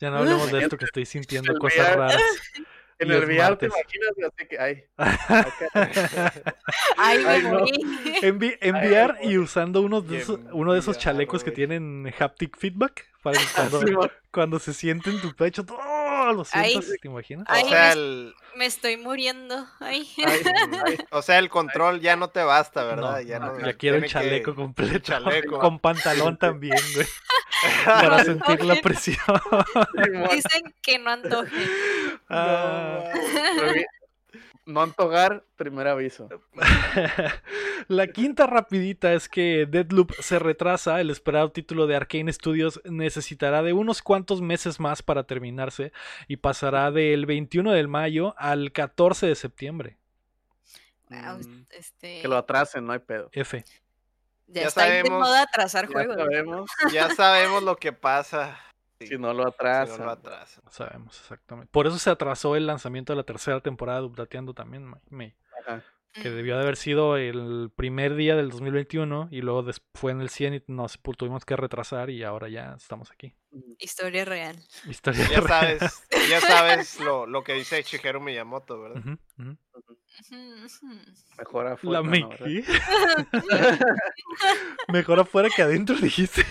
[0.00, 2.22] Ya no hablemos de esto que estoy sintiendo cosas raras.
[2.98, 4.84] En el VR te imaginas y así que, ay.
[6.96, 7.64] Ay, me Ay, no.
[8.22, 13.08] Envi- enviar y usando uno de, esos, uno de esos chalecos que tienen haptic feedback
[13.24, 15.91] para que cuando, cuando se siente en tu pecho, ¡oh!
[16.32, 16.70] Lo Ay.
[16.72, 17.46] sientas, ¿te imaginas?
[17.48, 19.66] O sea, me- el, Me estoy muriendo.
[19.80, 20.08] Ay.
[20.26, 20.40] ay,
[20.86, 20.98] ay.
[21.10, 23.12] o sea, el control ya no te basta, ¿verdad?
[23.16, 23.66] No, ya no, no.
[23.66, 24.98] ya quiero que- chaleco completo.
[25.00, 25.58] chaleco.
[25.58, 27.06] Con pantalón también, güey.
[27.84, 29.16] Para sentir la presión.
[30.32, 31.56] Dicen que no antoje.
[32.28, 33.04] Ah.
[33.72, 33.86] Bien,
[34.64, 36.28] No antojar, primer aviso.
[37.88, 41.00] La quinta rapidita es que Deadloop se retrasa.
[41.00, 45.92] El esperado título de Arkane Studios necesitará de unos cuantos meses más para terminarse
[46.28, 49.96] y pasará del 21 de mayo al 14 de septiembre.
[51.10, 53.28] Wow, Mm, este, Que lo atracen, no hay pedo.
[53.32, 53.64] F.
[54.46, 56.16] ya, ya está de moda atrasar Ya juegos.
[56.16, 58.58] sabemos, Ya sabemos lo que pasa.
[59.06, 59.98] Si no lo si atrasan.
[60.00, 60.64] no lo atrasan.
[60.70, 61.70] Sabemos exactamente.
[61.72, 64.92] Por eso se atrasó el lanzamiento de la tercera temporada de Updateando también.
[65.66, 65.82] Ajá.
[66.14, 66.34] que Mm.
[66.34, 70.54] debió de haber sido el primer día del 2021 y luego fue en el 100
[70.54, 73.34] y nos tuvimos que retrasar y ahora ya estamos aquí.
[73.78, 74.56] Historia real.
[74.86, 75.78] Historia Ya real.
[75.78, 78.98] sabes, ya sabes lo, lo que dice Shigeru Miyamoto, ¿verdad?
[78.98, 79.56] Ujú, ujú.
[81.38, 82.00] Mejor afuera.
[82.00, 82.10] La ¿no?
[82.10, 82.26] me...
[82.26, 82.46] ¿verdad?
[82.46, 82.64] ¿qué?
[84.92, 86.44] Mejor afuera que adentro, dijiste.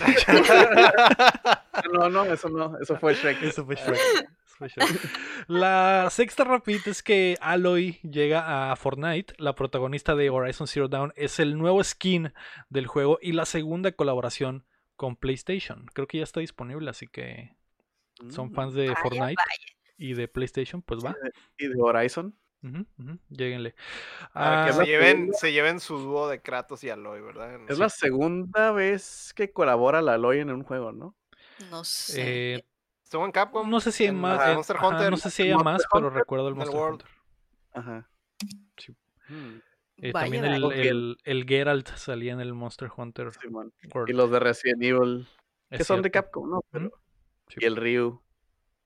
[1.92, 3.42] No, no, eso no, eso fue Shrek.
[3.42, 3.96] Eso fue Shrek.
[3.96, 5.46] Eso fue Shrek.
[5.48, 9.34] La sexta rapidita es que Aloy llega a Fortnite.
[9.38, 12.32] La protagonista de Horizon Zero Dawn es el nuevo skin
[12.68, 14.66] del juego y la segunda colaboración
[14.96, 15.86] con PlayStation.
[15.94, 17.56] Creo que ya está disponible, así que
[18.28, 19.42] son Mm, fans de Vaya, Fortnite
[19.96, 21.16] y de PlayStation, pues va.
[21.58, 22.36] Y de Horizon.
[22.62, 22.86] Ujú,
[23.28, 23.74] Lléguenle.
[24.32, 27.58] Para que Ah, se lleven, se lleven su dúo de Kratos y Aloy, ¿verdad?
[27.68, 31.16] Es la segunda vez que colabora la Aloy en un juego, ¿no?
[31.70, 32.54] No sé.
[32.56, 32.64] eh,
[33.04, 33.68] Estuvo en Capcom.
[33.68, 34.38] no sé si hay en más.
[34.38, 35.10] la Monster ajá, Hunter.
[35.10, 36.92] no sé si hay Monster más, pero Hunter, recuerdo el Monster World.
[37.02, 37.08] Hunter.
[37.74, 38.10] Ajá.
[38.78, 38.92] Sí.
[39.28, 39.58] Mm,
[39.98, 43.30] Eh, también el, el, el Geralt salía en el Monster Hunter.
[43.50, 43.72] World.
[44.08, 45.28] Y los de Resident Evil,
[45.70, 46.10] es que son de.
[46.10, 46.62] Capcom, ¿no?
[46.70, 46.90] Pero-
[47.48, 47.56] Sí.
[47.60, 48.22] Y el Ryu.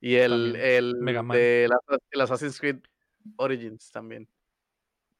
[0.01, 0.57] Y el, También.
[0.67, 1.37] el Mega Man.
[1.37, 2.81] de la- el Assassin's Creed
[3.37, 4.29] Origins también.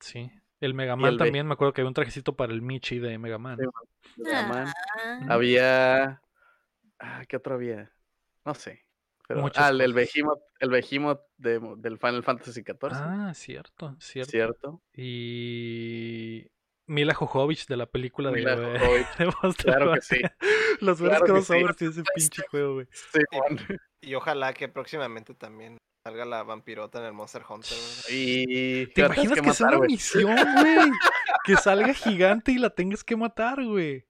[0.01, 0.31] Sí.
[0.61, 3.19] El Mega Man el también, me acuerdo que había un trajecito para el Michi de
[3.19, 3.59] Mega Man.
[3.61, 4.67] Sí, Mega Man.
[4.99, 6.23] Ah, Había.
[6.99, 7.93] Ah, ¿Qué otro había?
[8.45, 8.85] No sé.
[9.29, 9.93] Pero, ah, el, el.
[9.93, 12.77] Behemoth, el Behemoth de, del Final Fantasy XIV.
[12.93, 14.31] Ah, cierto, cierto.
[14.31, 14.83] ¿Cierto?
[14.95, 16.47] Y
[16.87, 20.03] Mila Jovovich de la película de, Mila Jovovich, de Monster claro que Hunter.
[20.03, 20.21] sí.
[20.85, 21.47] Los buenos Claro que sí.
[21.49, 22.87] crossovers de ese pinche juego, güey.
[22.93, 23.79] Simón.
[24.01, 27.77] Y ojalá que próximamente también salga la vampirota en el Monster Hunter.
[28.11, 28.87] Y.
[28.89, 30.91] ¿Te imaginas que, sea matar, una misión, güey?
[31.45, 34.07] que salga gigante y la tengas que matar, güey.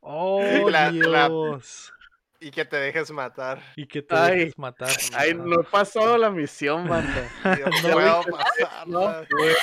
[0.00, 1.92] Oh, La- la- Dios.
[2.40, 3.60] Y que te dejes matar.
[3.76, 4.38] Y que te Ay.
[4.38, 4.90] dejes matar.
[5.14, 7.28] Ay, no he pasado la misión, banda.
[7.44, 9.26] No No, puedo No, pasarla.
[9.30, 9.54] puedo,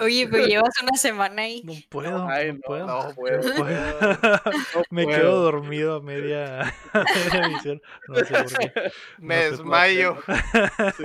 [0.00, 1.62] Oye, pero llevas una semana ahí.
[1.64, 2.86] No puedo, Ay, no no, puedo.
[2.86, 3.40] No puedo.
[3.56, 4.00] puedo.
[4.00, 5.18] no Me puedo.
[5.18, 6.60] quedo dormido a media,
[6.92, 7.82] a media misión.
[8.08, 8.72] No sé por qué.
[9.18, 9.50] Me No sé.
[9.50, 10.18] desmayo.
[10.96, 11.04] Sí.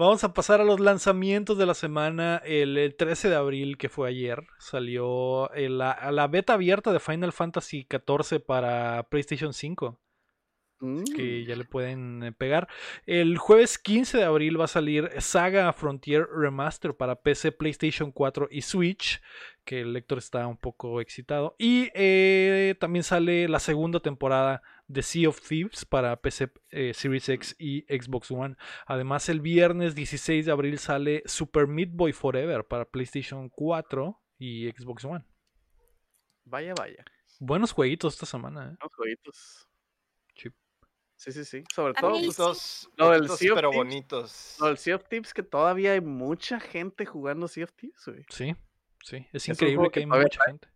[0.00, 2.40] Vamos a pasar a los lanzamientos de la semana.
[2.44, 6.90] El, el 13 de abril, que fue ayer, salió el- la, a la beta abierta
[6.92, 10.00] de Final Fantasy XIV para PlayStation 5,
[10.82, 11.04] Mm.
[11.14, 12.66] que ya le pueden eh, pegar.
[13.04, 18.48] El jueves 15 de abril va a salir Saga Frontier Remaster para PC, PlayStation 4
[18.50, 19.20] y Switch,
[19.66, 21.54] que el lector está un poco excitado.
[21.58, 27.28] Y eh, también sale la segunda temporada de Sea of Thieves para PC, eh, Series
[27.28, 28.56] X y Xbox One.
[28.86, 34.68] Además, el viernes 16 de abril sale Super Meat Boy Forever para PlayStation 4 y
[34.70, 35.24] Xbox One.
[36.44, 37.04] Vaya, vaya.
[37.38, 38.76] Buenos jueguitos esta semana, ¿eh?
[38.80, 39.68] Unos jueguitos.
[40.34, 40.48] Sí.
[41.16, 41.64] Sí, sí, sí.
[41.72, 42.36] Sobre todo, pues.
[42.36, 43.76] Dos Lo del Sea of pero Thieves.
[43.86, 44.56] bonitos.
[44.60, 48.24] lo del Sea of Thieves que todavía hay mucha gente jugando Sea of Thieves, güey.
[48.28, 48.56] Sí,
[49.04, 49.26] sí.
[49.32, 50.68] Es increíble que que hay mucha gente.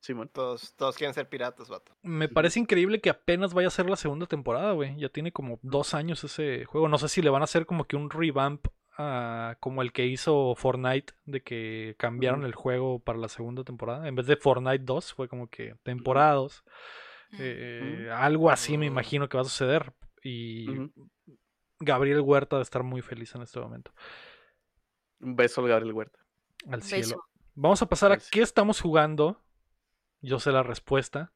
[0.00, 0.30] Simón.
[0.32, 1.94] Todos, todos quieren ser piratas, vato.
[2.02, 4.96] Me parece increíble que apenas vaya a ser la segunda temporada, güey.
[4.96, 6.88] Ya tiene como dos años ese juego.
[6.88, 10.06] No sé si le van a hacer como que un revamp ah, como el que
[10.06, 14.08] hizo Fortnite, de que cambiaron el juego para la segunda temporada.
[14.08, 16.64] En vez de Fortnite 2, fue como que temporada 2.
[17.38, 19.92] Eh, Algo así me imagino que va a suceder.
[20.24, 20.66] Y.
[21.78, 23.92] Gabriel Huerta de estar muy feliz en este momento.
[25.20, 26.18] Un beso al Gabriel Huerta.
[26.68, 27.02] Al cielo.
[27.02, 27.24] beso.
[27.54, 29.40] Vamos a pasar a qué estamos jugando.
[30.20, 31.32] Yo sé la respuesta.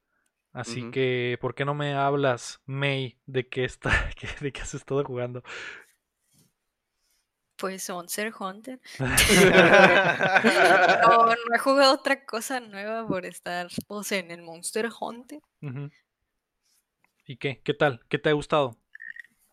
[0.53, 4.75] Así que, ¿por qué no me hablas, May, de qué está, que- de qué has
[4.75, 5.43] estado jugando?
[7.57, 8.81] Pues Monster Hunter.
[11.03, 15.41] No, no he jugado otra cosa nueva por estar pues, en el Monster Hunter.
[17.27, 17.61] ¿Y qué?
[17.63, 18.01] ¿Qué tal?
[18.09, 18.77] ¿Qué te ha gustado?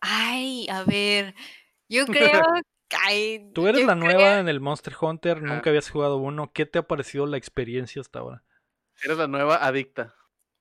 [0.00, 1.34] Ay, a ver,
[1.88, 2.30] yo creo
[2.88, 6.52] que ay, Tú eres la creo- nueva en el Monster Hunter, nunca habías jugado uno.
[6.52, 8.42] ¿Qué te ha parecido la experiencia hasta ahora?
[9.02, 10.14] Eres la nueva adicta.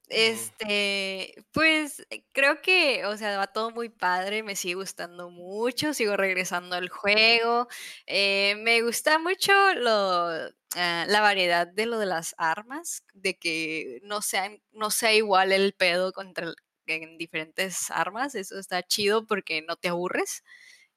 [0.09, 5.93] Este, pues eh, creo que, o sea, va todo muy padre, me sigue gustando mucho,
[5.93, 7.67] sigo regresando al juego.
[8.07, 10.27] eh, me gusta mucho lo,
[10.75, 15.53] ah, la variedad de lo de las armas, de que no sean, no sea igual
[15.53, 16.55] el pedo contra el-
[16.87, 18.35] en diferentes armas.
[18.35, 20.43] Eso está chido porque no te aburres.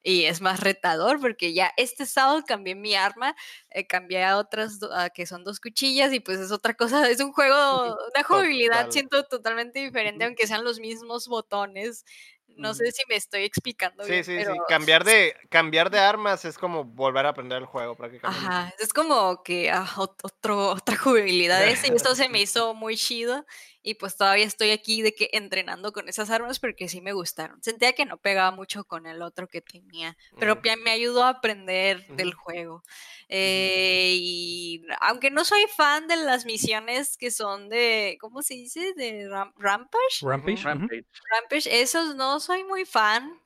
[0.07, 3.35] Y es más retador porque ya este sábado cambié mi arma,
[3.71, 7.19] eh, cambié a otras a que son dos cuchillas y pues es otra cosa, es
[7.21, 7.55] un juego,
[8.15, 8.91] una jugabilidad Total.
[8.91, 12.05] siento totalmente diferente aunque sean los mismos botones.
[12.47, 14.55] No sé si me estoy explicando Sí, bien, sí, pero sí.
[14.67, 18.53] Cambiar de, cambiar de armas es como volver a aprender el juego prácticamente.
[18.53, 22.73] Ajá, es como que ah, ot- otro, otra jugabilidad ese, y esto se me hizo
[22.73, 23.45] muy chido
[23.87, 27.61] y pues todavía estoy aquí de que entrenando con esas armas porque sí me gustaron.
[27.61, 30.83] Sentía que no pegaba mucho con el otro que tenía, pero Mm.
[30.83, 32.81] me ayudó a aprender del juego.
[33.29, 38.93] Eh, y aunque no soy fan de las misiones que son de, ¿cómo se dice?
[38.95, 40.19] De ram- Rampage.
[40.23, 40.63] Rampage.
[40.63, 41.05] Rampage.
[41.29, 43.39] Rampage, esos no soy muy fan,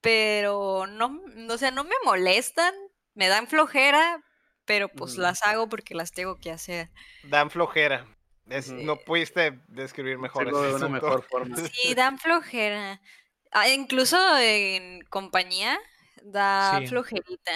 [0.00, 2.74] pero no, o sea, no me molestan,
[3.14, 4.24] me dan flojera,
[4.64, 5.22] pero pues Ujú.
[5.22, 6.90] las hago porque las tengo que hacer.
[7.24, 8.06] Dan flojera.
[8.50, 8.70] Es-.
[8.72, 11.56] No pudiste describir mejor ese de una mejor forma.
[11.72, 13.00] Sí, dan flojera.
[13.52, 15.78] Ah, incluso en compañía
[16.22, 16.88] da Sí.
[16.88, 17.52] flojerita.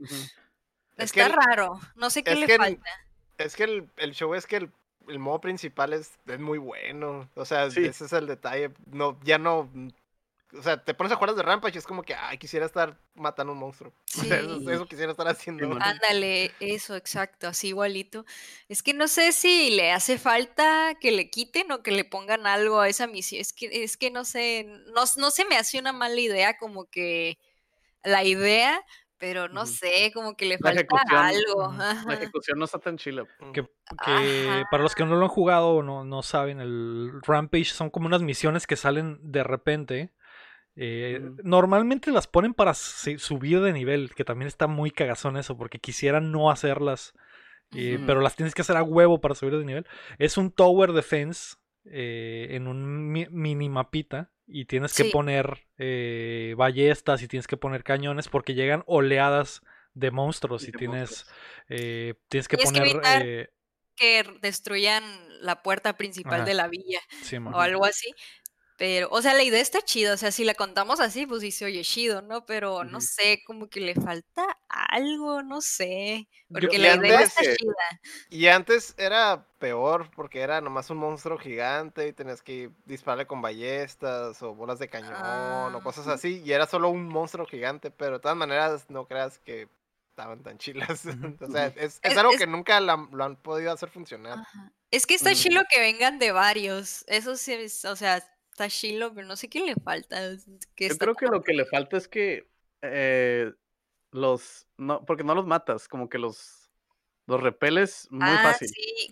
[0.00, 0.14] Ujú.
[0.96, 2.90] Es que Está el- raro, no sé qué le que el- falta.
[3.36, 4.70] Es que el, el show es que el,
[5.08, 7.28] el modo principal es, es muy bueno.
[7.34, 7.84] O sea, Sí.
[7.84, 8.70] ese es el detalle.
[8.86, 9.68] No, ya no.
[10.56, 12.96] O sea, te pones a jugar de Rampage y es como que, ay, quisiera estar
[13.14, 13.92] matando un monstruo.
[14.68, 15.76] Eso, quisiera estar haciendo.
[15.80, 18.24] Ándale, eso, exacto, así igualito.
[18.68, 22.46] Es que no sé si le hace falta que le quiten o que le pongan
[22.46, 23.40] algo a esa misión.
[23.40, 26.84] Es que, es que no sé, no, no se me hace una mala idea como
[26.86, 27.38] que
[28.04, 28.84] la idea,
[29.18, 31.72] pero no sé, como que le La falta algo.
[32.06, 33.24] La ejecución no está tan chila.
[33.52, 34.68] Que, que Ajá.
[34.70, 38.06] para los que no lo han jugado o no, no saben, el Rampage son como
[38.06, 40.12] unas misiones que salen de repente.
[40.76, 41.20] Eh.
[41.42, 46.32] Normalmente las ponen para subir de nivel, que también está muy cagazón eso, porque quisieran
[46.32, 47.14] no hacerlas,
[47.74, 49.86] eh, pero las tienes que hacer a huevo para subir de nivel.
[50.18, 51.56] Es un Tower Defense
[51.86, 57.82] eh, en un mi- minimapita y tienes que poner eh, ballestas y tienes que poner
[57.84, 59.62] cañones porque llegan oleadas
[59.94, 61.26] de monstruos y De tienes,
[61.68, 62.18] monstruos.
[62.28, 63.00] tienes que que poner...
[63.04, 63.48] eh,
[63.96, 65.04] Que destruyan
[65.40, 66.44] la puerta principal Ajá.
[66.44, 68.12] de la villa sí, o algo así.
[68.76, 71.52] Pero, o sea, la idea está chida, o sea, si la contamos así, pues sí
[71.52, 72.44] se oye chido, ¿no?
[72.44, 73.06] Pero no Ujú.
[73.06, 76.28] sé, como que le falta algo, no sé.
[76.48, 77.72] Yo- Porque y la idea está que- chida.
[78.30, 83.40] Y antes era peor porque era nomás un monstruo gigante y tenías que dispararle con
[83.40, 85.70] ballestas o bolas de cañón Ah.
[85.72, 86.42] o cosas así.
[86.44, 89.68] Y era solo un monstruo gigante, pero de todas maneras no creas que
[90.10, 91.02] estaban tan chilas.
[91.40, 94.38] O sea, es, es Es- algo es- que nunca la- lo han podido hacer funcionar.
[94.40, 94.72] Ajá.
[94.90, 95.34] Es que está Mm.
[95.34, 97.04] chilo que vengan de varios.
[97.08, 98.22] Eso sí, es- o sea,
[98.54, 100.20] está chilo, pero no sé qué le falta.
[100.76, 102.48] Que Yo creo que lo que le falta es que
[102.82, 103.52] eh,
[104.12, 104.66] los.
[104.78, 106.60] No, porque no los matas, como que los.
[107.26, 108.68] Los repeles muy ah, fácil.
[108.68, 109.10] sí,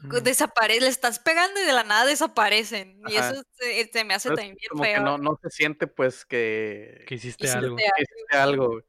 [0.80, 3.00] le estás pegando y de la nada desaparecen.
[3.08, 4.98] Y eso se, se me hace también como feo.
[4.98, 7.06] que no, no se siente, pues, que.
[7.08, 7.76] Que hiciste Hiciste algo.
[7.76, 8.82] que hiciste algo.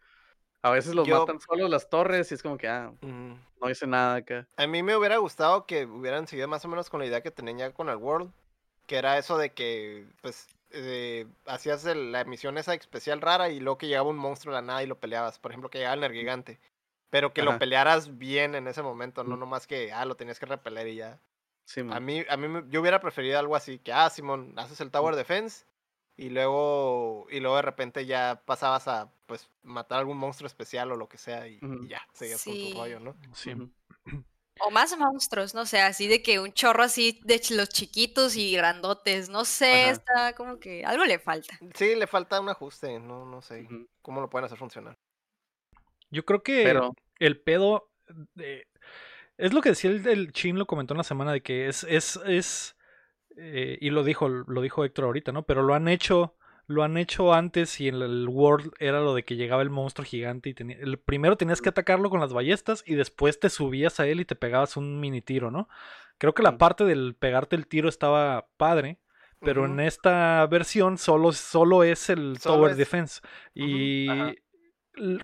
[0.61, 3.87] A veces los Yo- matan solos las torres y es como que, ah, no hice
[3.87, 4.45] nada acá.
[4.57, 7.31] A mí me hubiera gustado que hubieran seguido más o menos con la idea que
[7.31, 8.29] tenían ya con el World,
[8.87, 13.59] que era eso de que, pues, eh, hacías el- la misión esa especial rara y
[13.59, 15.39] luego que llegaba un monstruo de la nada y lo peleabas.
[15.39, 16.59] Por ejemplo, que llegaba el Nergigante.
[17.09, 17.51] pero que Ajá.
[17.51, 20.95] lo pelearas bien en ese momento, no nomás que, ah, lo tenías que repeler y
[20.95, 21.19] ya.
[21.63, 24.81] Sí, A mí, a mí me- yo hubiera preferido algo así, que, ah, Simón, haces
[24.81, 25.63] el Tower Defense
[26.17, 30.95] y luego, y luego de repente ya pasabas a, pues, matar algún monstruo especial o
[30.95, 32.71] lo que sea y, ya, seguías con Sí.
[32.71, 33.15] tu rollo, ¿no?
[33.35, 33.53] Sí.
[34.59, 38.53] O más monstruos, no sé, así de que un chorro así de los chiquitos y
[38.55, 39.91] grandotes, no sé, Ajá.
[39.91, 41.59] está como que algo le falta.
[41.75, 43.67] Sí, le falta un ajuste, no, no sé
[44.01, 44.97] cómo lo pueden hacer funcionar.
[46.11, 47.89] Yo creo que Pero, el pedo
[48.35, 48.67] de-
[49.37, 51.83] es lo que decía el, el Chin lo comentó en la semana de que es
[51.85, 52.75] es es
[53.35, 56.35] eh, y lo dijo lo dijo Héctor ahorita no pero lo han hecho
[56.67, 60.05] lo han hecho antes y en el World era lo de que llegaba el monstruo
[60.05, 63.99] gigante y tenía, el primero tenías que atacarlo con las ballestas y después te subías
[63.99, 65.67] a él y te pegabas un mini tiro no
[66.17, 68.99] creo que la parte del pegarte el tiro estaba padre
[69.41, 73.19] pero en esta versión solo, solo es el Solo Tower es- Defense.
[73.53, 74.33] Y Ajá.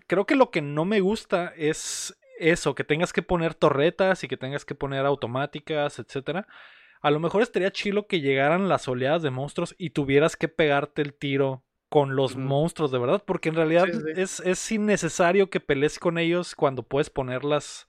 [0.08, 4.28] creo que lo que no me gusta es eso, que tengas que poner torretas y
[4.28, 6.48] que tengas que poner automáticas, etcétera.
[7.02, 11.02] A lo mejor estaría chilo que llegaran las oleadas de monstruos y tuvieras que pegarte
[11.02, 14.22] el tiro con los monstruos de verdad, porque en realidad Sí, sí, sí.
[14.22, 17.88] Es, es innecesario que pelees con ellos cuando puedes poner las,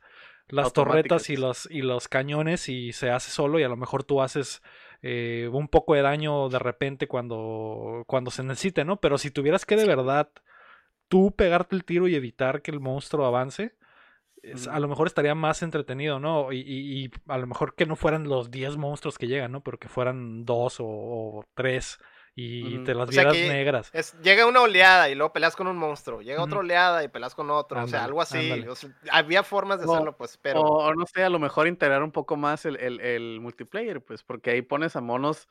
[0.48, 4.04] las torretas y los, y los cañones y se hace solo y a lo mejor
[4.04, 4.62] tú haces
[5.02, 9.00] eh, un poco de daño de repente cuando, cuando se necesite, ¿no?
[9.00, 10.30] Pero si tuvieras que de verdad
[11.08, 13.74] tú pegarte el tiro y evitar que el monstruo avance,
[14.42, 16.52] es- a lo mejor estaría más entretenido, ¿no?
[16.52, 19.62] Y, y- y a lo mejor que no fueran los 10 monstruos que llegan, ¿no?
[19.62, 21.98] Pero que fueran dos o, o tres
[22.36, 23.90] y te las O sea vieras que negras.
[23.92, 26.22] Es, llega una oleada y luego peleas con un monstruo.
[26.22, 27.82] Llega otra oleada y peleas con otro.
[27.82, 28.38] o sea, algo así.
[28.38, 28.68] ándale.
[28.70, 30.60] o sea, había formas de O- hacerlo, pues, pero.
[30.62, 34.22] o, no sé, a lo mejor integrar un poco más el, el- el multiplayer, pues,
[34.22, 35.48] porque ahí pones a monos,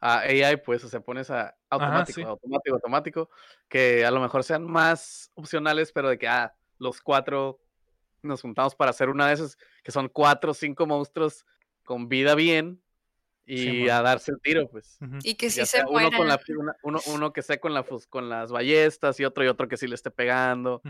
[0.00, 2.22] a AI, pues, o sea, pones a automático, sí.
[2.22, 3.30] automático, automático,
[3.68, 7.58] que a lo mejor sean más opcionales, pero de que, ah, los cuatro
[8.22, 11.46] nos juntamos para hacer una de esas, que son cuatro o cinco monstruos
[11.84, 12.82] con vida bien
[13.46, 14.98] y a darse el tiro, pues.
[15.22, 17.82] Y que sí se sea uno, con la, una- uno, uno que sea con, la,
[17.82, 20.82] fus- con las ballestas y otro y otro que sí le esté pegando.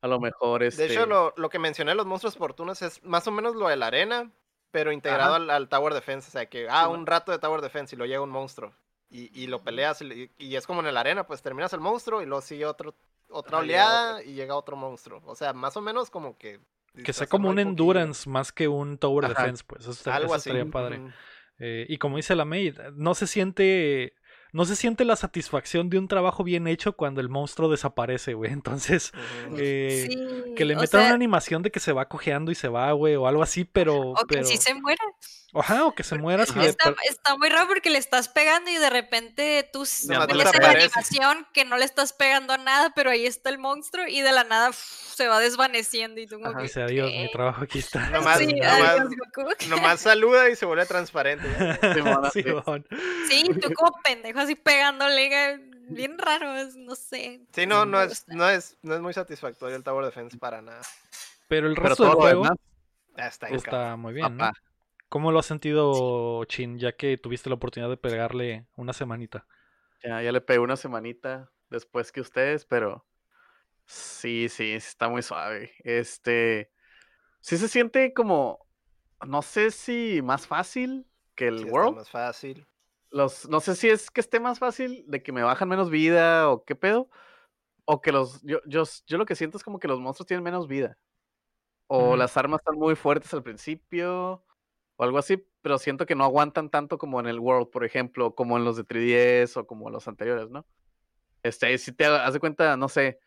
[0.00, 0.86] A lo mejor este.
[0.86, 3.68] De hecho, lo, lo que mencioné de los monstruos fortunas es más o menos lo
[3.68, 4.30] de la arena,
[4.70, 6.28] pero integrado al, al Tower Defense.
[6.28, 8.72] O sea, que, ah, Sí, un rato de Tower Defense y lo llega un monstruo.
[9.10, 12.22] Y, y lo peleas y, y es como en la arena, pues terminas el monstruo
[12.22, 12.94] y luego sigue otro,
[13.30, 15.22] otra oleada y llega otro monstruo.
[15.26, 16.60] O sea, más o menos como que...
[17.04, 19.34] Que sea como un endurance más que un tower Ajá.
[19.42, 19.82] defense, pues.
[19.82, 20.50] Eso, estaría- Algo eso así.
[20.50, 21.00] estaría padre.
[21.60, 24.14] Eh, y como dice la May, no se siente.
[24.50, 28.50] No se siente la satisfacción de un trabajo bien hecho cuando el monstruo desaparece, güey.
[28.52, 29.12] Entonces,
[29.56, 32.54] eh, Sí, que le o metan sea, una animación de que se va cojeando y
[32.54, 33.96] se va, güey, o algo así, pero.
[34.00, 34.44] o que pero...
[34.46, 35.04] sí se muera.
[35.54, 36.42] Ajá, o que se muera.
[36.42, 40.68] Está, muy raro porque le estás pegando y de repente tú ves en la desaparece.
[40.84, 44.30] animación que no le estás pegando a nada, pero ahí está el monstruo y de
[44.32, 46.58] la nada uf, se va desvaneciendo y tú como Ajá.
[46.58, 47.30] que, Dice adiós, mi ¿qué?
[47.32, 48.10] trabajo aquí está.
[48.10, 49.08] Nomás- Sí, nomás- adiós.
[49.68, 51.46] Nomás saluda y se vuelve transparente.
[52.32, 52.86] Simón.
[53.28, 57.40] Sí, tú como pendejo así pegándole, bien raro, es- no sé.
[57.54, 60.82] Sí, no, no es, no es, no es muy satisfactorio el Tower Defense para nada.
[61.48, 62.54] Pero el Pero resto todo del juego
[63.50, 64.52] está muy bien, ¿no?
[65.08, 69.46] ¿Cómo lo has sentido, Chin, ya que tuviste la oportunidad de pegarle una semanita?
[70.02, 73.06] Ya, ya le pegué una semanita después que ustedes, pero
[73.86, 75.72] sí, sí, sí está muy suave.
[75.84, 76.72] Este,
[77.40, 78.66] sí se siente como,
[79.26, 81.96] no sé si más fácil que el Sí, está World.
[81.96, 82.66] más fácil.
[83.10, 86.50] Los, no sé si es que esté más fácil de que me bajan menos vida
[86.50, 87.08] o qué pedo.
[87.86, 90.44] O que los, yo, yo, yo lo que siento es como que los monstruos tienen
[90.44, 90.98] menos vida.
[91.86, 94.44] O las armas están muy fuertes al principio.
[94.98, 98.34] O algo así, pero siento que no aguantan tanto como en el World, por ejemplo,
[98.34, 100.66] como en los de 3DS o como los anteriores, ¿no?
[101.44, 103.20] Este, si te das de cuenta, no sé,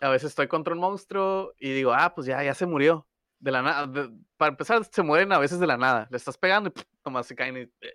[0.00, 3.08] a veces estoy contra un monstruo y digo, ah, pues ya, ya se murió.
[3.40, 6.06] De la nada, de- para empezar, se mueren a veces de la nada.
[6.10, 6.84] Le estás pegando y ¡pum!
[7.04, 7.94] nomás se caen y eh,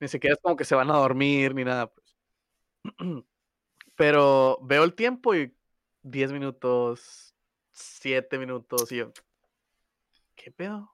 [0.00, 2.16] ni siquiera es como que se van a dormir ni nada, pues.
[3.96, 5.56] Pero veo el tiempo y
[6.02, 7.34] 10 minutos,
[7.72, 9.12] 7 minutos y yo,
[10.34, 10.93] ¿qué pedo?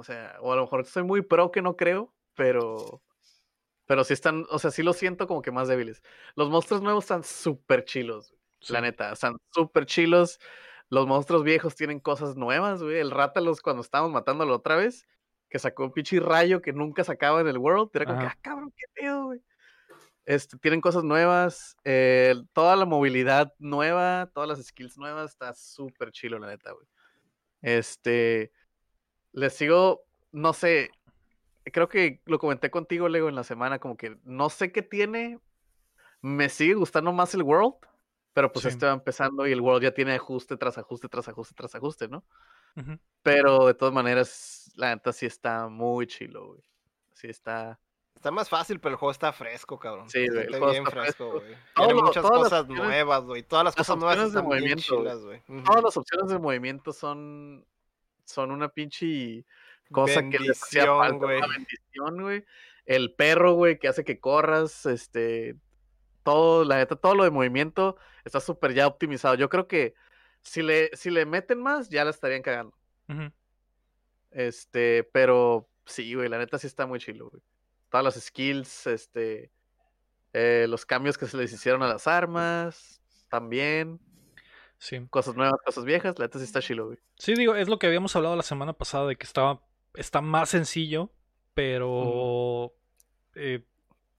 [0.00, 3.02] O sea, o a lo mejor soy muy pro que no creo, pero
[3.86, 6.00] pero sí están, o sea, sí los siento como que más débiles.
[6.36, 8.34] Los monstruos nuevos están súper chilos,
[8.68, 10.38] la neta, están súper chilos.
[10.88, 12.98] Los monstruos viejos tienen cosas nuevas, güey.
[12.98, 15.06] El Rátalos, cuando estábamos matándolo otra vez,
[15.48, 18.38] que sacó un pinche rayo que nunca sacaba en el World, era como que, ah,
[18.40, 19.42] cabrón, qué pedo, güey.
[20.24, 26.12] Este, tienen cosas nuevas, eh, toda la movilidad nueva, todas las skills nuevas, está súper
[26.12, 26.86] chilo, la neta, güey.
[27.60, 28.52] Este,
[29.32, 30.90] les sigo, no sé,
[31.64, 35.38] creo que lo comenté contigo, Lego, en la semana, como que no sé qué tiene,
[36.22, 37.74] me sigue gustando más el World,
[38.32, 38.68] Pero pues Sí.
[38.68, 42.06] este va empezando y el World ya tiene ajuste tras ajuste tras ajuste tras ajuste,
[42.06, 42.24] ¿no?
[42.76, 42.96] Ujú.
[43.24, 46.62] Pero de todas maneras, la neta sí está muy chilo, güey.
[47.12, 47.80] Sí está.
[48.14, 50.08] Está más fácil, pero el juego está fresco, cabrón.
[50.08, 51.56] Sí, güey, el juego bien está fresco, güey.
[51.74, 53.42] Tiene muchas cosas nuevas, güey.
[53.42, 55.08] Todas las las cosas nuevas de están bien movimiento, güey.
[55.08, 55.64] chilas, güey.
[55.64, 57.66] Todas las opciones de movimiento son.
[58.30, 59.44] Son una pinche
[59.90, 61.26] cosa que les hacía Bendición, falta.
[61.26, 62.44] Una bendición, güey.
[62.86, 64.86] El perro, güey, que hace que corras.
[64.86, 65.56] Este.
[66.22, 69.34] Todo, la neta, todo lo de movimiento está súper ya optimizado.
[69.34, 69.94] Yo creo que
[70.42, 72.76] si le, si le meten más, ya la estarían cagando.
[74.30, 77.42] Este, pero sí, güey, la neta sí está muy chilo, güey.
[77.88, 79.50] Todas las skills, este,
[80.32, 83.98] eh, los cambios que se les hicieron a las armas, también,
[84.82, 84.98] Sí.
[85.10, 86.98] cosas nuevas, cosas viejas, la neta sí está chilo, güey.
[87.18, 89.60] Sí, digo, es lo que habíamos hablado la semana pasada de que estaba
[89.94, 91.10] está más sencillo,
[91.54, 92.72] pero
[93.34, 93.62] eh,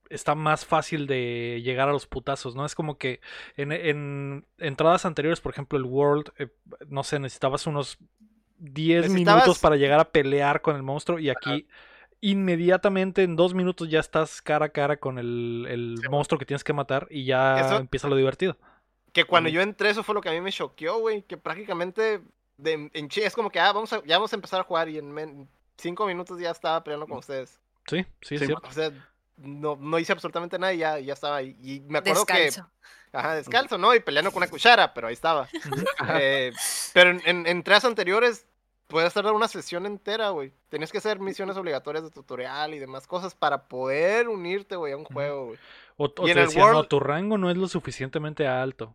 [0.08, 2.64] está más fácil de llegar a los putazos, ¿no?
[2.64, 3.20] Es como que
[3.56, 6.48] en, en entradas anteriores, por ejemplo, el World, eh,
[6.88, 7.98] no sé, necesitabas unos
[8.58, 11.66] 10 Necesitabas- minutos para llegar a pelear con el monstruo y aquí
[12.20, 16.46] inmediatamente en dos minutos ya estás cara a cara con el, el Sí, monstruo que
[16.46, 18.56] tienes que matar y ya Eso- empieza lo divertido.
[19.12, 21.22] Que cuando yo entré, eso fue lo que a mí me choqueó, güey.
[21.22, 22.22] Que prácticamente
[22.56, 24.88] de- en chi- es como que, ah, vamos a, ya vamos a empezar a jugar
[24.88, 27.58] y en men- cinco minutos ya estaba peleando con ustedes.
[27.86, 28.66] Sí, sí, Sí, cierto.
[28.68, 28.90] O sea,
[29.36, 31.56] no, no hice absolutamente nada y ya, ya estaba ahí.
[31.62, 32.64] Y me acuerdo Descalzo.
[32.64, 33.16] que.
[33.16, 33.94] Ajá, descalzo, ¿no?
[33.94, 35.48] Y peleando con una cuchara, pero ahí estaba.
[36.18, 36.52] Eh,
[36.94, 38.46] pero en, en, en tres anteriores,
[38.86, 40.52] puedes tardar una sesión entera, güey.
[40.70, 44.96] Tenías que hacer misiones obligatorias de tutorial y demás cosas para poder unirte, güey, a
[44.96, 45.58] un juego, güey.
[45.98, 48.46] O, o Y en te el decían, no, World- tu rango no es lo suficientemente
[48.46, 48.94] alto.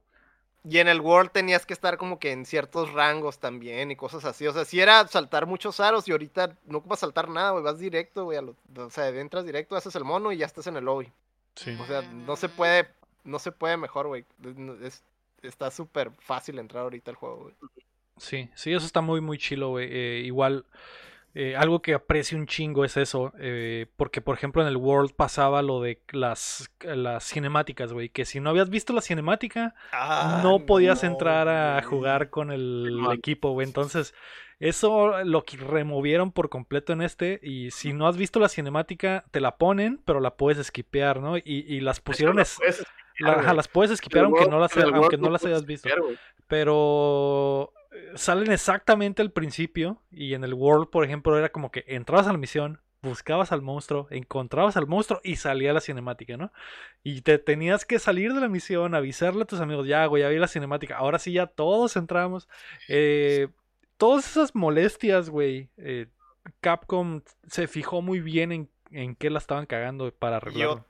[0.63, 4.25] Y en el World tenías que estar como que en ciertos rangos también y cosas
[4.25, 4.45] así.
[4.47, 7.63] O sea, si era saltar muchos aros y ahorita no ocupas saltar nada, güey.
[7.63, 8.37] Vas directo, güey.
[8.39, 11.11] O sea, entras directo, haces el mono y ya estás en el lobby.
[11.55, 11.77] Sí.
[11.79, 12.87] O sea, no se puede,
[13.23, 14.25] no se puede mejor, güey.
[14.43, 15.03] Es- es-
[15.41, 17.55] está súper fácil entrar ahorita al juego, güey.
[18.17, 19.87] Sí, sí, eso está muy, muy chilo, güey.
[19.89, 20.65] Eh, igual,
[21.35, 23.31] eh, algo que aprecio un chingo es eso.
[23.39, 28.09] eh, porque, por ejemplo, en el World pasaba lo de las, las cinemáticas, güey.
[28.09, 32.51] Que si no habías visto la cinemática, Ah, no podías no, entrar a jugar con
[32.51, 33.67] el equipo, güey.
[33.67, 34.13] Entonces,
[34.59, 37.39] eso lo que removieron por completo en este.
[37.43, 41.37] Y si no has visto la cinemática, te la ponen, pero la puedes esquipear, ¿no?
[41.37, 42.39] Y, y las pusieron.
[42.39, 42.57] Es-
[43.19, 45.89] la- las puedes esquipear aunque no las, aunque no las hayas visto
[46.47, 47.73] pero
[48.15, 52.31] salen exactamente al principio y en el World, por ejemplo, era como que entrabas a
[52.31, 56.51] la misión, buscabas al monstruo, encontrabas al monstruo y salía la cinemática, ¿no?
[57.03, 60.29] Y te tenías que salir de la misión, avisarle a tus amigos, ya, güey, ya
[60.29, 62.47] vi la cinemática, ahora sí ya todos entramos.
[62.87, 63.49] Eh,
[63.97, 66.07] todas esas molestias, güey, eh,
[66.61, 70.85] Capcom se fijó muy bien en, en qué la estaban cagando para arreglarlo.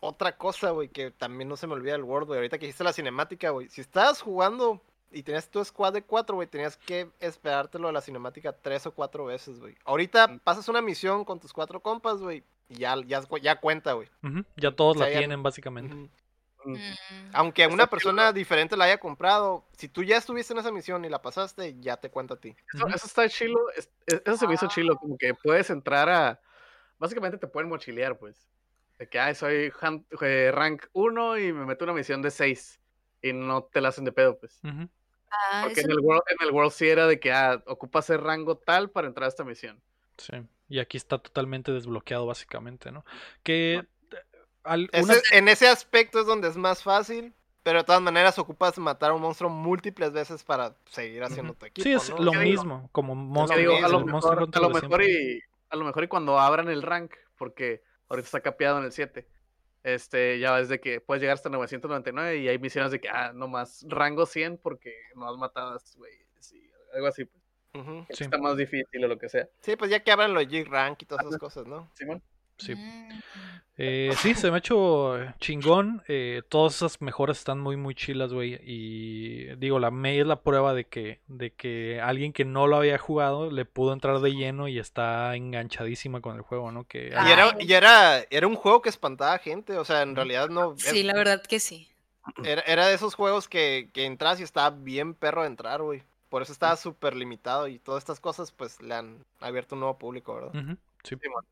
[0.00, 2.38] otra cosa, güey, que también no se me olvida del World, güey.
[2.38, 3.68] Ahorita que hiciste la cinemática, güey.
[3.68, 8.00] Si estabas jugando y tenías tu squad de cuatro, güey, tenías que esperártelo de la
[8.00, 9.76] cinemática tres o cuatro veces, güey.
[9.84, 14.08] Ahorita pasas una misión con tus cuatro compas, güey, y ya, ya, ya cuenta, güey.
[14.56, 15.94] Ya todos o sea, la ya- tienen, básicamente.
[15.94, 16.08] Ujú.
[16.64, 16.72] Mm.
[16.72, 17.30] Mm.
[17.34, 21.08] Aunque una persona diferente la haya comprado, si tú ya estuviste en esa misión y
[21.08, 22.54] la pasaste, ya te cuenta a ti.
[22.74, 26.40] Eso, está chilo, es- es- eso se me hizo chilo, como que puedes entrar a,
[26.98, 28.50] básicamente te pueden mochilear, pues,
[28.98, 29.72] de que, ay, soy
[30.20, 32.80] eh, rank 1 y me meto una misión de 6
[33.22, 34.88] y no te la hacen de pedo, pues, Ujú.
[35.30, 38.22] Ah, porque en el, world, en el World sí era de que, ah, ocupa ser
[38.22, 39.80] rango tal para entrar a esta misión.
[40.16, 40.32] Sí,
[40.68, 43.04] y aquí está totalmente desbloqueado básicamente, ¿no?
[43.42, 43.84] Que
[44.92, 49.10] Ese- en ese aspecto es donde es más fácil, pero de todas maneras ocupas matar
[49.10, 51.84] a un monstruo múltiples veces para seguir haciendo tu equipo.
[51.84, 52.18] sí es ¿no?
[52.18, 55.84] lo mismo, como monstruo, digo, a lo el mejor, a lo mejor y a lo
[55.84, 59.28] mejor y cuando abran el rank, porque ahorita está capeado en el 7.
[59.82, 63.32] Este, ya es de que puedes llegar hasta 999 y hay misiones de que, ah,
[63.32, 67.42] nomás rango 100 porque no has matado a estos güeyes y algo así, pues.
[68.10, 68.24] Sí.
[68.24, 69.48] Está más difícil o lo que sea.
[69.60, 71.88] Sí, pues ya que abran los G-Rank y todas esas cosas, ¿no?
[71.94, 72.20] Simón.
[72.20, 72.37] Sí.
[72.76, 73.08] Mm.
[73.80, 76.02] Eh, sí, se me ha hecho eh, chingón.
[76.08, 78.58] eh, todas esas mejoras están muy, muy chilas, güey.
[78.64, 82.76] Y digo, la May es la prueba de que, de que alguien que no lo
[82.78, 86.84] había jugado le pudo entrar de lleno y está enganchadísima con el juego, ¿no?
[86.88, 90.16] Que Y era, y era, era un juego que espantaba a gente, o sea, en
[90.16, 90.72] realidad no.
[90.72, 91.88] es- Sí, la verdad que sí.
[92.44, 96.02] Era, era de esos juegos que, que entras y estaba bien perro de entrar, güey.
[96.30, 99.96] Por eso estaba súper limitado y todas estas cosas, pues, le han abierto un nuevo
[99.98, 100.50] público, ¿verdad?
[101.04, 101.44] Sí, Simón.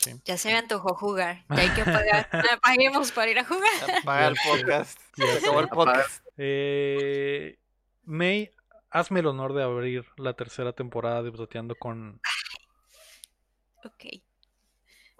[0.00, 0.20] Sí.
[0.24, 1.44] Ya se me antojó jugar.
[1.48, 2.28] Ya hay que pagar.
[2.62, 3.98] Paguemos para ir a jugar.
[4.02, 4.98] Apaga el podcast.
[5.16, 6.24] ya Se acabó el podcast.
[6.36, 7.58] Eh,
[8.04, 8.50] May,
[8.90, 12.20] hazme el honor de abrir la tercera temporada de Boteando con.
[13.84, 14.04] Ok.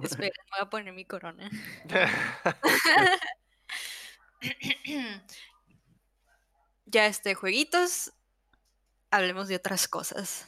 [0.03, 1.51] Espera, me voy a poner mi corona.
[6.87, 8.13] ya este, jueguitos,
[9.11, 10.47] hablemos de otras cosas.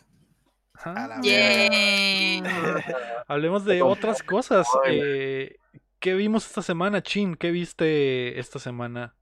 [0.84, 1.04] Ajá.
[1.04, 2.42] A la Yay.
[3.28, 4.66] Hablemos de otras cosas.
[4.86, 5.56] Eh,
[5.98, 7.36] ¿Qué vimos esta semana, Chin?
[7.36, 9.14] ¿Qué viste esta semana?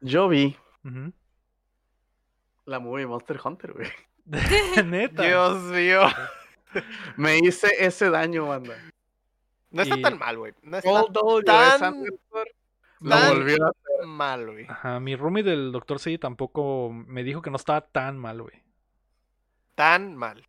[0.00, 0.56] Yo vi
[2.66, 3.88] la movie Monster Hunter, güey.
[4.86, 5.22] Neta.
[5.22, 6.02] Dios mío.
[7.16, 8.74] Me hice ese daño, banda.
[9.70, 10.54] No está Y- tan mal, güey.
[10.62, 12.04] No está Todo tan-
[13.00, 14.66] la volvió a mal, güey.
[14.66, 15.98] Ajá, mi roomie del Dr.
[15.98, 18.62] C tampoco me dijo que no estaba tan mal, güey.
[19.74, 20.46] Tan mal.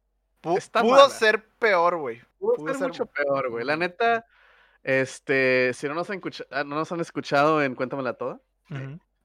[0.57, 1.09] Está pudo mala.
[1.09, 2.21] ser peor, güey.
[2.39, 3.65] Pudo Pudo ser ser- mucho peor, güey.
[3.65, 4.25] La neta,
[4.83, 6.21] este, si no nos han,
[6.51, 8.39] ah, no nos han escuchado en Cuéntamela Toda,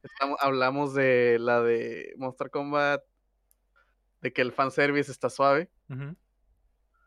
[0.03, 3.03] estamos- hablamos de la de Monster Kombat,
[4.23, 5.69] de que el fanservice está suave.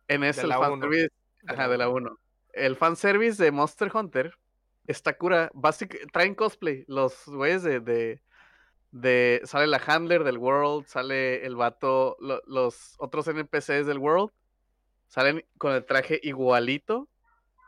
[0.07, 0.59] En ese, De el uno.
[0.69, 1.09] fanservice,
[1.43, 2.09] De ajá, de la uno.
[2.11, 2.19] 1.
[2.53, 4.37] El fanservice de Monster Hunter
[4.85, 5.49] está cura.
[5.53, 6.83] Basic, traen cosplay.
[6.87, 8.21] Los güeyes de, de,
[8.93, 14.31] de- Sale la handler del World, sale el vato, lo- los otros NPCs del World.
[15.07, 17.09] Salen con el traje igualito.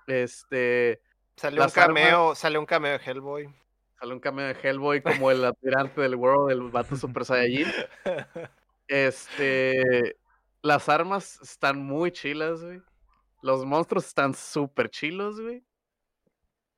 [0.07, 1.01] Este.
[1.35, 3.53] Salió un Las armas- cameo, salió un cameo de Hellboy.
[3.99, 7.65] Sale un cameo de Hellboy como el aspirante del World, el vato Super Saiyajin.
[8.87, 10.17] Este.
[10.61, 12.81] Las armas están muy chilas, güey.
[13.41, 15.63] Los monstruos están súper chilos, güey.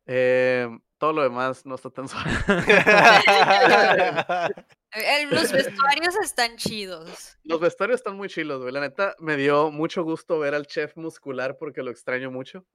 [0.05, 2.31] Eh, todo lo demás no está tan suave.
[4.93, 7.37] Eh, Los vestuarios están chidos.
[7.43, 8.73] Los vestuarios están muy chilos, güey.
[8.73, 12.65] La neta, me dio mucho gusto ver al chef muscular porque lo extraño mucho.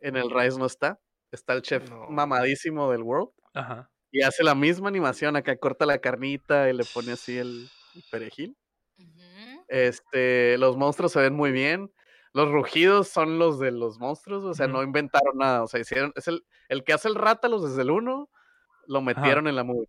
[0.00, 1.00] En el Rise no está.
[1.30, 2.08] Está el chef No.
[2.10, 3.30] mamadísimo del World.
[3.54, 3.90] Ajá.
[4.10, 5.36] Y hace la misma animación.
[5.36, 8.56] Acá corta la carnita y le pone así el, el perejil.
[9.68, 11.90] Este, los monstruos se ven muy bien.
[12.34, 15.62] Los rugidos son los de los monstruos, o sea, no inventaron nada.
[15.62, 18.30] O sea, hicieron, es el, el que hace el rátalos desde el 1,
[18.86, 19.88] lo metieron en la movie.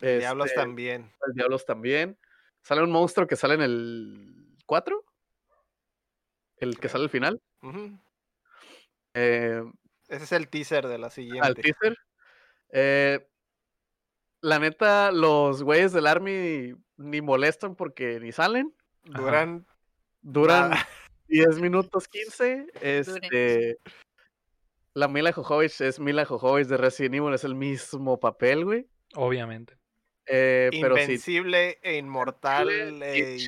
[0.00, 1.12] Diablos Este, también.
[1.26, 2.18] el Diablos también.
[2.62, 5.04] Sale un monstruo que sale en el 4.
[6.56, 7.42] El que sale al final.
[9.14, 9.62] Eh,
[10.08, 11.54] Ese es el teaser de la al siguiente.
[11.62, 11.96] teaser.
[12.70, 13.28] Eh,
[14.40, 18.74] la neta, los güeyes del Army ni molestan porque ni salen.
[19.04, 19.66] Duran
[20.22, 20.72] Duran.
[21.28, 22.66] 10 minutos 15.
[22.80, 23.78] Este.
[24.94, 28.86] La Mila Jojovich es Mila Jojovich de Resident Evil, es el mismo papel, güey.
[29.14, 29.76] Obviamente.
[30.26, 31.02] Eh, pero sí.
[31.02, 32.68] invencible e inmortal.
[33.02, 33.38] eh,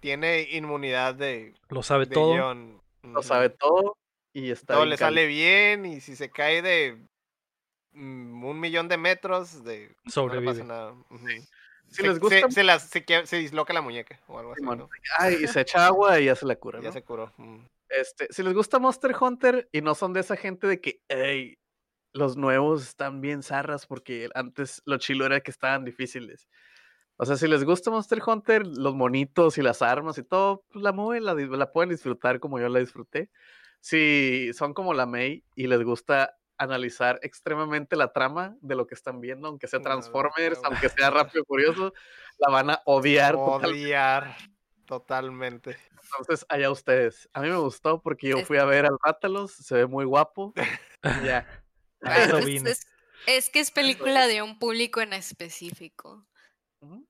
[0.00, 2.32] tiene inmunidad de, Lo sabe de todo.
[2.34, 2.82] guion.
[3.02, 3.96] lo sabe todo.
[4.32, 6.98] Y está Todo bien le sale bien y si se cae de
[7.92, 10.52] mm, un millón de metros, de, no le Sobrevive.
[10.52, 10.92] pasa nada.
[10.92, 11.26] Ujú.
[11.88, 14.62] Si Se- les gusta, se, las- se quie- se disloca la muñeca o algo así.
[14.62, 14.88] ¿no?
[15.18, 16.92] ay, y se echa agua y ya se la cura, Ya ¿no?
[16.92, 17.32] se curó.
[17.36, 17.58] mm.
[17.88, 21.58] Este, si les gusta Monster Hunter y no son de esa gente de que, "Ey,
[22.12, 26.48] los nuevos están bien zarras porque antes lo chilo era que estaban difíciles.
[27.18, 30.82] O sea, si les gusta Monster Hunter, los monitos y las armas y todo, pues
[30.82, 33.30] la movie la, la pueden disfrutar como yo la disfruté.
[33.80, 38.94] Si son como la May y les gusta analizar extremadamente la trama de lo que
[38.94, 40.68] están viendo, aunque sea No, no, Transformers, no.
[40.68, 41.92] aunque sea Rápido y Furioso,
[42.38, 43.34] la van a odiar.
[43.34, 43.66] totalmente.
[43.68, 44.36] Odiar
[44.86, 45.76] totalmente.
[45.90, 47.28] Entonces, allá ustedes.
[47.32, 50.54] A mí me gustó porque yo fui a ver al Rátalos, se ve muy guapo.
[51.22, 51.46] y ya.
[52.66, 52.86] Es,
[53.26, 56.26] es que es película de un público en específico.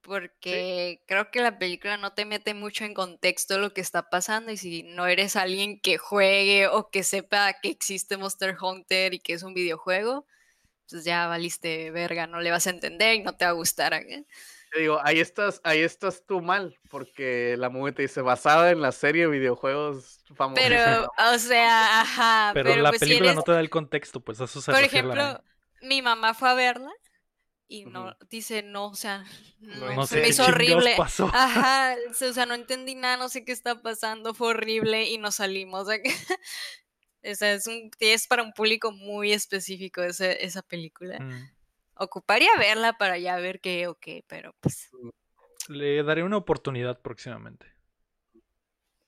[0.03, 4.53] Porque creo que la película no te mete mucho en contexto lo que está pasando
[4.53, 9.19] y si no eres alguien que juegue o que sepa que existe Monster Hunter y
[9.19, 10.25] que es un videojuego,
[10.91, 13.95] pues ya valiste verga, no le vas a entender y no te va a gustar.
[13.95, 14.27] ¿eh?
[14.73, 18.81] Te digo, ahí estás, ahí estás tú mal, porque la movie te dice basada en
[18.81, 20.61] la serie de videojuegos famosa.
[20.61, 22.53] Pero, o sea, ajá.
[22.55, 24.81] Pero, la pues, si película eres- no te da el contexto, pues eso se Por
[24.81, 25.43] la ejemplo,
[25.83, 26.91] mi mamá fue a verla
[27.69, 29.25] y no, dice, no, o sea,
[29.61, 30.95] no, No sé me hizo horrible.
[30.97, 31.29] pasó.
[31.33, 35.37] Ajá, o sea, no entendí nada, no sé qué está pasando, fue horrible y nos
[35.37, 35.83] salimos.
[35.83, 36.15] O sea, que-
[37.31, 41.19] o sea, es, un, es para un público muy específico ese- esa película.
[41.19, 41.51] Mm.
[41.97, 44.91] Ocuparía verla para ya ver qué o qué, pero pues...
[45.69, 47.67] Le daré una oportunidad próximamente.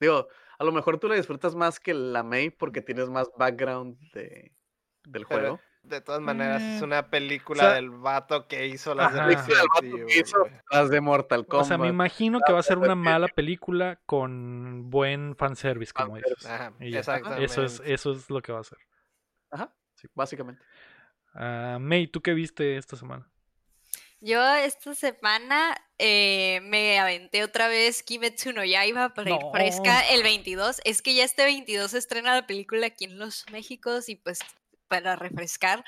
[0.00, 0.26] Digo,
[0.58, 4.52] a lo mejor tú la disfrutas más que la May porque tienes más background de,
[5.04, 5.60] del Pero, juego.
[5.82, 6.84] De todas maneras, es Mm.
[6.84, 9.28] una película sea, del vato que hizo las de Ajá.
[9.28, 10.52] Película del Resident vato Evil, que hizo güey.
[10.70, 11.66] las de Mortal O Kombat.
[11.68, 16.44] sea, me imagino que va a ser una mala película con buen fanservice, como dices.
[16.44, 17.44] Ajá, exactamente.
[17.44, 18.78] Eso es, eso es lo que va a ser.
[19.50, 20.62] Ajá, sí, básicamente.
[21.32, 23.30] Ah, May, ¿tú qué viste esta semana?
[24.20, 29.52] Yo esta semana eh, me aventé otra vez Kimetsu no Yaiba para ir No.
[29.52, 30.80] fresca el 22.
[30.84, 34.40] Es que ya este 22 se estrena la película aquí en los Méxicos y pues
[34.88, 35.84] para refrescar.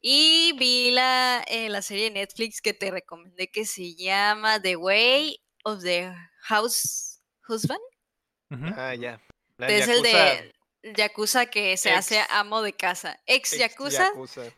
[0.00, 4.76] Y vi la, eh, la serie de Netflix que te recomendé que se llama The
[4.76, 6.12] Way of the
[6.42, 7.80] House Husband.
[8.76, 9.20] Ah, ya.
[9.56, 10.52] La Es el de
[10.94, 13.18] Yakuza que se hace amo de casa.
[13.26, 14.10] Ex Yakuza.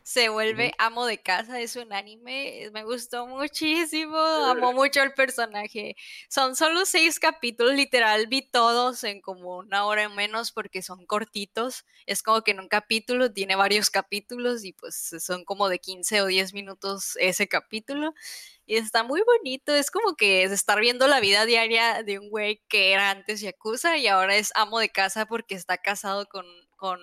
[0.03, 1.59] se vuelve amo de casa.
[1.59, 2.69] Es un anime.
[2.73, 4.17] Me gustó muchísimo.
[4.17, 5.95] Amo mucho el personaje.
[6.27, 7.73] Son solo seis capítulos.
[7.73, 11.85] Literal, vi todos en como una hora o menos porque son cortitos.
[12.05, 16.21] Es como que en un capítulo tiene varios capítulos y pues son como de 15
[16.21, 18.13] o 10 minutos ese capítulo.
[18.69, 19.73] Y está muy bonito.
[19.73, 23.41] Es como que es estar viendo la vida diaria de un güey que era antes
[23.41, 26.99] Yakuza y ahora es amo de casa porque está casado con, con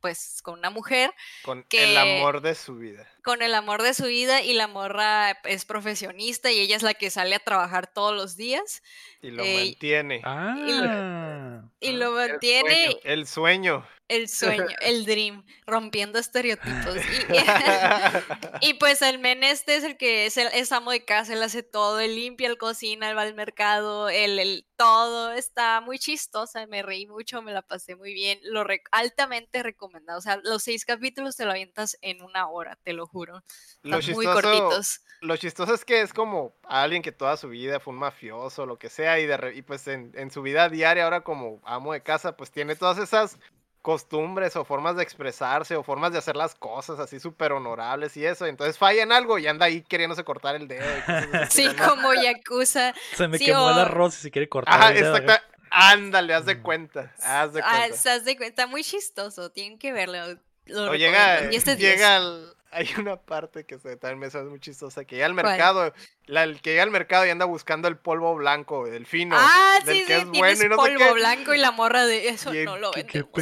[0.00, 1.12] pues, con una mujer
[1.44, 3.08] Con que- el amor de su vida.
[3.22, 6.94] con el amor de su vida y la morra es profesionista y ella es la
[6.94, 8.82] que sale a trabajar todos los días
[9.22, 10.20] Y lo Eh, mantiene.
[10.24, 10.54] Ah.
[10.58, 13.86] y Ah, lo el mantiene El sueño.
[14.08, 16.96] El sueño, el dream, rompiendo estereotipos.
[16.96, 17.26] Y,
[18.70, 21.42] y pues el men este es el que es, el, es amo de casa, él
[21.42, 25.98] hace todo, él limpia, él cocina, él va al mercado, él, él- todo, está muy
[25.98, 30.38] chistosa, me reí mucho, me la pasé muy bien, lo rec- altamente recomendado, o sea,
[30.44, 33.42] los seis capítulos te lo avientas en una hora, te lo juro,
[33.82, 35.00] Lo están muy chistoso, cortitos.
[35.20, 38.78] lo chistoso es que es como alguien que toda su vida fue un mafioso, lo
[38.78, 41.92] que sea, y, de re- y pues en, en su vida diaria, ahora como amo
[41.92, 43.36] de casa, pues tiene todas esas
[43.82, 48.24] costumbres o formas de expresarse o formas de hacer las cosas así súper honorables y
[48.26, 48.46] eso.
[48.46, 50.84] Entonces falla en algo y anda ahí queriéndose cortar el dedo.
[50.84, 51.88] y cosas así, Sí, ¿no?
[51.88, 52.94] como Yakuza.
[53.16, 54.74] Se me Sí, quemó el o- arroz y se quiere cortar.
[54.74, 55.44] Ajá, el dedo, exacta.
[55.70, 57.12] Ándale, haz de cuenta.
[57.22, 57.96] Haz de Ah, cuenta.
[57.96, 60.38] se haz de cuenta, muy chistoso, tienen que verlo.
[60.66, 61.92] lo O llega, recomiendo, 10 de 10.
[61.94, 65.34] llega al- hay una parte que se, también me hace muy chistosa, que llega al
[65.34, 65.92] mercado,
[66.26, 69.78] la, el que llega al mercado y anda buscando el polvo blanco, el fino, Ah,
[69.84, 71.12] del sí, que sí, es bueno y no sé polvo qué.
[71.14, 73.24] blanco y la morra de eso Y no el- lo qué- qué.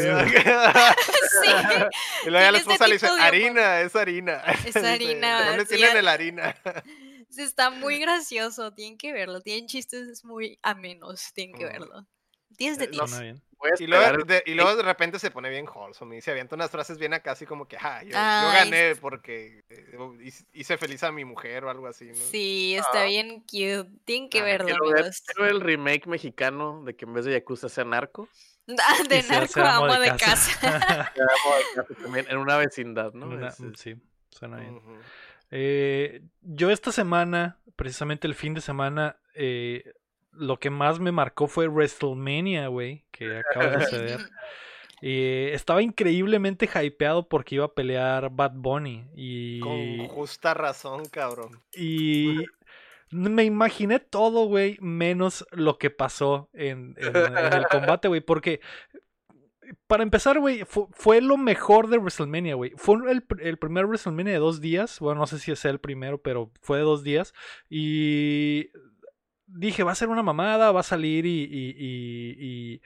[1.43, 1.51] Sí,
[2.25, 4.43] y luego ya la esposa le dice, harina, es harina.
[4.67, 6.55] Es harina, ¿de ¿Dónde sí, tienen a- el harina?
[7.37, 9.41] está muy gracioso, tienen que verlo.
[9.41, 11.69] Tienen chistes muy amenos, tienen que Mm.
[11.69, 12.07] verlo.
[12.59, 13.11] 10 de Eh, no 10.
[13.11, 13.43] Suena bien.
[13.59, 16.31] Voy a Y luego, de, y luego de repente se pone bien wholesome y se
[16.31, 19.97] avienta unas frases bien acá, así como que, ah, yo, gané porque eh,
[20.53, 22.15] hice- feliz a mi mujer o algo así, ¿no?
[22.15, 23.89] Sí, está bien cute.
[24.05, 27.33] Tienen que Ah, verlo, Quiero ver, quiero el remake mexicano de que en vez de
[27.33, 28.29] Yakuza sea narco.
[28.69, 30.51] Ah, De narco a amo de casa.
[31.15, 33.27] de casa también en una vecindad, ¿no?
[33.27, 33.95] Una- Es- es- sí,
[34.29, 34.81] suena bien.
[35.51, 39.95] Eh, yo esta semana, precisamente el fin de semana, eh,
[40.39, 44.21] lo que más me marcó fue WrestleMania, güey, que acaba de suceder.
[45.03, 51.61] Eh, estaba increíblemente hypeado porque iba a pelear Bad Bunny y, Con justa razón, cabrón.
[51.77, 52.39] y
[53.11, 58.61] me imaginé todo, güey, menos lo que pasó en, en- en el combate, güey, porque
[59.87, 62.73] para empezar, güey, fu- fue, lo mejor de WrestleMania, güey.
[62.77, 64.99] Fue el, el primer WrestleMania de dos días.
[65.01, 67.35] Bueno, no sé si sea el primero, pero fue de dos días.
[67.69, 68.71] Y
[69.47, 72.37] dije, va a ser una mamada, va a salir y, y, y-
[72.75, 72.81] y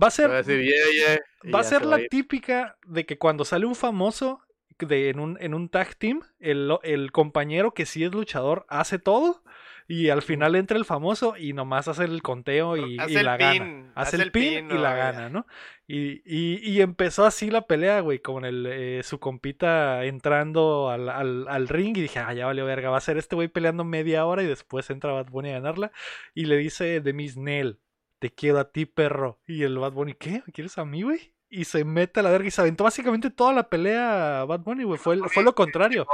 [0.00, 0.30] va a ser...
[0.30, 2.08] va a decir, "Yeah, yeah", y Va a ya ser se la ir.
[2.08, 4.40] típica de que cuando sale un famoso
[4.78, 8.98] de, en, un, en un tag team, el, el compañero que sí es luchador hace
[8.98, 9.42] todo
[9.86, 13.24] y al final entra el famoso y nomás hace el conteo y, Hace y el
[13.26, 13.92] la pin, gana.
[13.94, 15.28] hace Hace el pin, pin, y la gana.
[15.28, 15.46] ¿no?
[15.86, 21.08] Y, y, y empezó así la pelea, güey, con el, eh, su compita entrando al,
[21.10, 23.84] al, al ring y dije, ah, ya valió verga, va a ser este güey peleando
[23.84, 25.92] media hora y después entra Bad Bunny a ganarla
[26.34, 27.78] y le dice de Miss Nell,
[28.18, 29.40] te quiero a ti, perro.
[29.46, 30.42] Y el Bad Bunny, ¿qué?
[30.46, 31.34] ¿Me quieres a mí, güey?
[31.50, 34.60] Y se mete a la verga y se aventó básicamente toda la pelea a Bad
[34.60, 34.98] Bunny, güey.
[34.98, 36.06] Fue, fue lo contrario.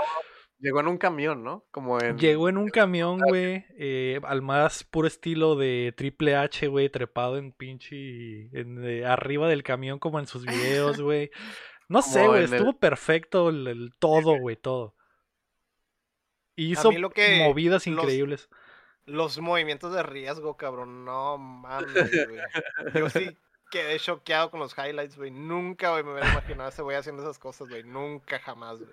[0.60, 1.64] Llegó en un camión, ¿no?
[1.70, 2.18] Como en.
[2.18, 7.38] Llegó en un camión, güey, eh, al más puro estilo de Triple H, güey, trepado
[7.38, 11.30] en pinche, en, eh, arriba del camión como en sus videos, güey.
[11.88, 14.94] No sé, güey, el- estuvo perfecto el, el todo, güey, todo.
[16.56, 18.48] Hizo mí lo que- movidas los- increíbles.
[19.06, 22.38] Los movimientos de riesgo, cabrón, no mames, güey.
[22.94, 23.36] Yo sí
[23.70, 25.30] quedé choqueado con los highlights, güey.
[25.30, 27.82] Nunca, güey, me hubiera imaginado a ese güey haciendo esas cosas, güey.
[27.82, 28.90] Nunca, jamás, güey.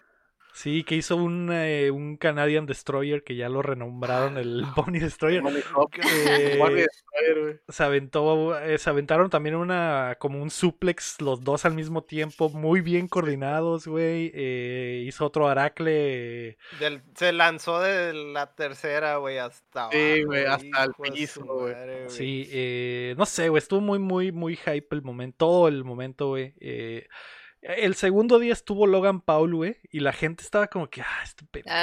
[0.57, 5.43] Sí, que hizo un, eh, un Canadian Destroyer que ya lo renombraron el Bonnie Destroyer.
[5.45, 5.45] Eh,
[6.57, 7.59] Money Destroyer, güey.
[7.69, 12.49] se aventó, eh, se aventaron también una, como un suplex los dos al mismo tiempo,
[12.49, 14.31] muy bien coordinados, güey.
[14.34, 16.57] eh, hizo otro Aracle.
[16.79, 21.75] Del- se lanzó de la tercera, güey, hasta Sí, güey, hasta el piso, güey.
[22.07, 26.29] Sí, eh, no sé, güey, estuvo muy, muy, muy hype el momento, todo el momento,
[26.29, 26.55] güey.
[27.76, 31.44] El segundo día estuvo Logan Paul, güey, y la gente estaba como que, ah, este
[31.45, 31.76] pendejo,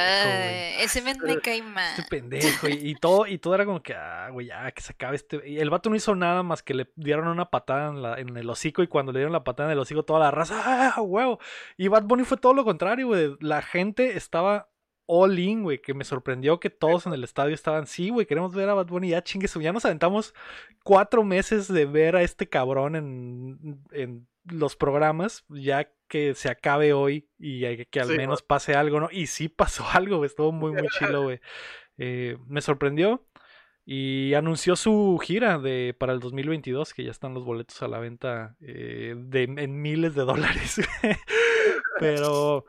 [0.84, 1.90] ese men me cae mal.
[1.98, 4.92] Este pendejo, y, y todo, y todo era como que, ah, güey, ya, que se
[4.94, 5.46] acabe este.
[5.46, 8.34] Y el vato no hizo nada más que le dieron una patada en, la- en
[8.36, 10.62] el hocico, y cuando le dieron la patada en el hocico, toda la raza,
[10.96, 11.38] ah, huevo.
[11.76, 13.36] Y Bad Bunny fue todo lo contrario, güey.
[13.40, 14.70] La gente estaba
[15.06, 18.54] all in, güey, que me sorprendió que todos en el estadio estaban, sí, güey, queremos
[18.54, 20.32] ver a Bad Bunny, ya chingue su- ya nos aventamos
[20.82, 26.92] cuatro meses de ver a este cabrón en, en los programas, ya que se acabe
[26.92, 29.08] hoy y hay- que al Sí, menos pase algo, ¿no?
[29.10, 31.40] Y sí pasó algo, güey, estuvo muy, muy chilo, güey.
[31.98, 33.26] Eh, me sorprendió
[33.86, 37.98] y anunció su gira de para el 2022, que ya están los boletos a la
[37.98, 40.80] venta eh, de, en miles de dólares.
[42.00, 42.64] Pero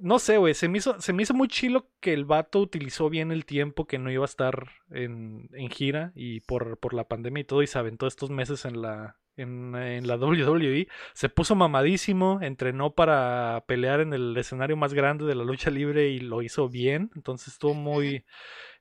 [0.00, 3.10] no sé, güey, se me hizo, se me hizo muy chilo que el vato utilizó
[3.10, 7.08] bien el tiempo que no iba a estar en, en gira y por, por la
[7.08, 10.88] pandemia y todo, y se aventó estos meses en la, en, en la WWE.
[11.14, 16.08] Se puso mamadísimo, entrenó para pelear en el escenario más grande de la lucha libre
[16.08, 17.10] y lo hizo bien.
[17.16, 18.24] Entonces estuvo muy,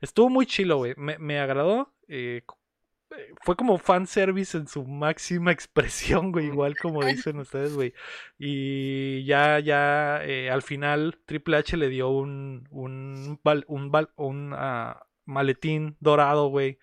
[0.01, 0.93] estuvo muy chilo, güey.
[0.97, 1.93] Me, me agradó.
[2.07, 2.41] eh,
[3.11, 7.93] eh, fue como fanservice en su máxima expresión, güey, igual como dicen ustedes, güey.
[8.37, 15.07] Y ya, ya, eh, al final Triple H le dio un, un, un, un ah,
[15.25, 16.79] maletín dorado, güey.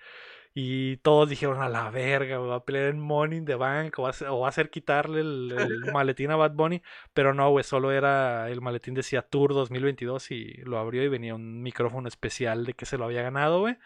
[0.59, 4.05] Y todos dijeron a la verga, va a pelear en Money in the Bank o
[4.05, 6.83] va a hacer, o va a hacer quitarle el, el maletín a Bad Bunny.
[7.12, 11.35] Pero no, güey, solo era el maletín decía Tour 2022 y lo abrió y venía
[11.35, 13.74] un micrófono especial de que se lo había ganado, güey.
[13.74, 13.78] Y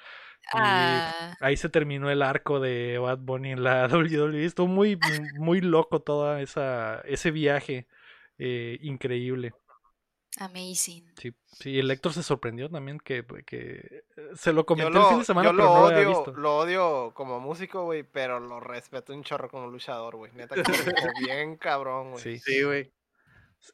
[0.53, 4.45] Ah, ahí se terminó el arco de Bad Bunny en la WWE.
[4.45, 4.97] Estuvo muy,
[5.39, 7.89] muy loco toda esa ese viaje
[8.39, 9.55] eh, increíble.
[10.39, 11.05] Amazing.
[11.17, 15.05] Sí, sí, el Héctor se sorprendió también que, que eh, se lo Yo comenté el
[15.05, 16.33] fin de semana, yo pero lo no lo había odio, visto.
[16.33, 20.33] lo odio como músico, güey, pero lo respeto un chorro como luchador, güey.
[20.33, 20.63] Neta, que
[21.25, 22.23] bien cabrón, güey.
[22.23, 22.39] Sí.
[22.39, 22.93] Sí, güey.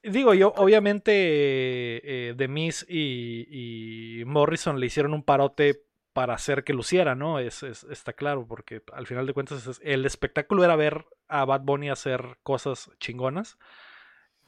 [0.03, 6.65] Digo, yo, obviamente, eh, The Miz y, y Morrison le hicieron un parote para hacer
[6.65, 7.39] que luciera, ¿no?
[7.39, 11.45] Es, es- está claro, porque al final de cuentas es- el espectáculo era ver a
[11.45, 13.59] Bad Bunny hacer cosas chingonas.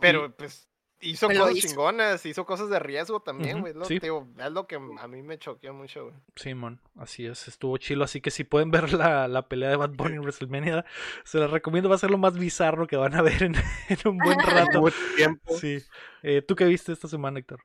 [0.01, 0.68] Pero, pues,
[1.01, 1.69] hizo cosas hizo.
[1.69, 3.73] chingonas, hizo cosas de riesgo también, güey.
[3.85, 4.01] sí.
[4.01, 6.15] te digo, es lo que a mí me choqueó mucho, güey.
[6.37, 8.05] Simón, así es, estuvo chilo.
[8.05, 10.85] Así que si pueden ver la, la pelea de Bad Bunny en WrestleMania,
[11.25, 11.89] se las recomiendo.
[11.89, 13.55] Va a ser lo más bizarro que van a ver en,
[13.89, 14.85] en un buen rato.
[15.16, 15.57] Tiempo.
[15.57, 15.79] Sí.
[16.23, 17.65] Eh, ¿Tú qué viste esta semana, Héctor?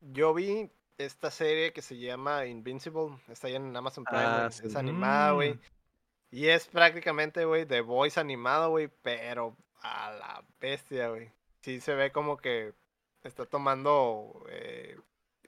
[0.00, 4.66] Yo vi esta serie que se llama Invincible, está ahí en Amazon Prime, Ah, sí.
[4.66, 5.54] es animada, güey.
[5.54, 5.60] Mm.
[6.30, 11.30] Y es prácticamente, güey, The Voice animado, güey, pero a la bestia, güey.
[11.66, 12.74] Sí se ve como que
[13.24, 14.96] está tomando, eh,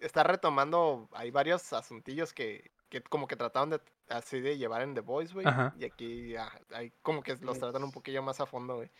[0.00, 4.94] está retomando, hay varios asuntillos que, que como que trataron de así de llevar en
[4.94, 5.46] The Voice, güey.
[5.78, 8.90] Y aquí ah, hay como que los tratan un poquillo más a fondo, güey.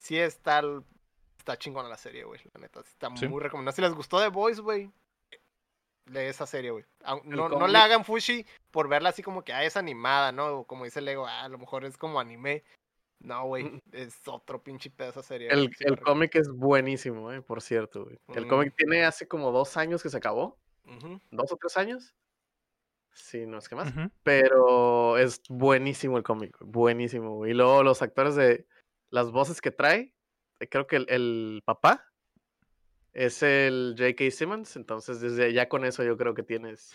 [0.00, 0.82] Sí está, el-
[1.38, 2.80] está chingona la serie, güey, la neta.
[2.80, 3.28] Está Sí.
[3.28, 3.72] muy recomendada.
[3.76, 4.90] Si les gustó The Voice, güey,
[6.06, 6.84] de esa serie, güey.
[7.22, 10.46] No, no le hagan fushi por verla así como que, ah, es animada, ¿no?
[10.58, 12.64] O como dice Lego, ah, a lo mejor es como anime.
[13.18, 15.48] No, güey, es otro pinche pedazo de serie.
[15.50, 18.18] El, sí el cómic es buenísimo, eh, por cierto, güey.
[18.28, 18.48] El Mm.
[18.48, 20.58] cómic tiene hace como dos años que se acabó.
[21.30, 22.14] ¿Dos o tres años?
[23.12, 23.92] Sí, no es que más.
[24.22, 27.36] Pero es buenísimo el cómic, güey, buenísimo.
[27.36, 27.52] güey.
[27.52, 28.66] Y luego los actores de
[29.10, 30.14] las voces que trae,
[30.60, 32.04] eh, creo que el, el papá
[33.14, 34.30] es el J.K.
[34.30, 36.94] Simmons, entonces desde ya con eso yo creo que tienes,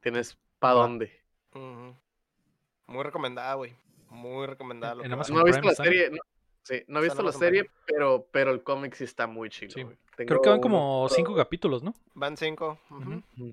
[0.00, 1.10] tienes pa' dónde.
[1.54, 3.74] Muy recomendada, güey.
[4.10, 5.04] Muy recomendada.
[5.04, 6.18] Amazon No he Prime visto la serie, no,
[6.62, 9.72] sí, no he visto la serie, pero, pero el cómic sí está muy chido.
[9.72, 9.84] Sí.
[10.16, 11.94] Creo que van uno- como cinco capítulos, ¿no?
[12.14, 12.78] Van cinco.
[12.90, 13.22] ujú.
[13.36, 13.52] Ujú.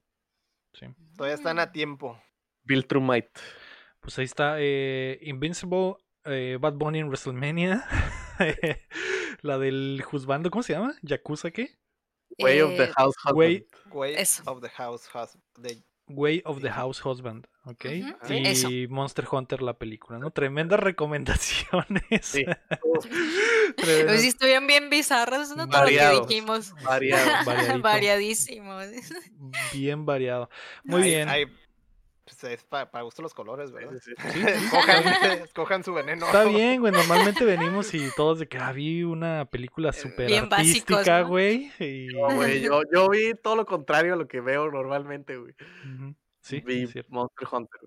[0.73, 0.87] Sí.
[1.15, 2.19] Todavía están a tiempo.
[2.63, 3.27] Bill True Might.
[3.99, 7.85] Pues ahí está eh, Invincible, eh, Bad Bunny en WrestleMania.
[9.41, 10.95] la del juzgando, ¿cómo se llama?
[11.01, 11.77] ¿Yakuza qué?
[12.39, 13.37] Way of the Eh, House Husband.
[13.37, 14.15] Way, Way
[14.45, 15.09] of the House
[15.57, 17.85] de Way of the House Husband, ¿ok?
[18.29, 18.69] Y eso.
[18.89, 20.31] Monster Hunter, la película, ¿no?
[20.31, 22.03] Tremendas recomendaciones.
[22.21, 22.43] Sí.
[23.75, 25.67] Pues Tremendas- sí estuvieron bien bizarros, ¿no?
[25.67, 26.27] Todo lo que Variados.
[26.27, 26.73] dijimos.
[26.83, 27.25] Variado.
[27.45, 27.81] Variadito.
[27.81, 28.85] Variadísimos.
[29.73, 30.49] Bien variado.
[30.83, 31.29] Muy Hay- bien.
[31.29, 31.45] hay-
[32.25, 33.91] pues es pa- para gusto los colores, ¿verdad?
[34.01, 34.39] Sí, sí, sí.
[34.47, 36.25] escojan, escojan su veneno.
[36.27, 36.93] Está bien, güey.
[36.93, 41.27] Normalmente venimos y todos de que ah, vi una película súper Bien básicos, artística, ¿no?
[41.29, 41.71] güey.
[41.79, 45.53] y- No, güey, yo, yo vi todo lo contrario a lo que veo normalmente, güey.
[46.43, 46.87] Sí, vi.
[47.07, 47.81] Monster Hunter.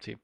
[0.00, 0.16] Sí.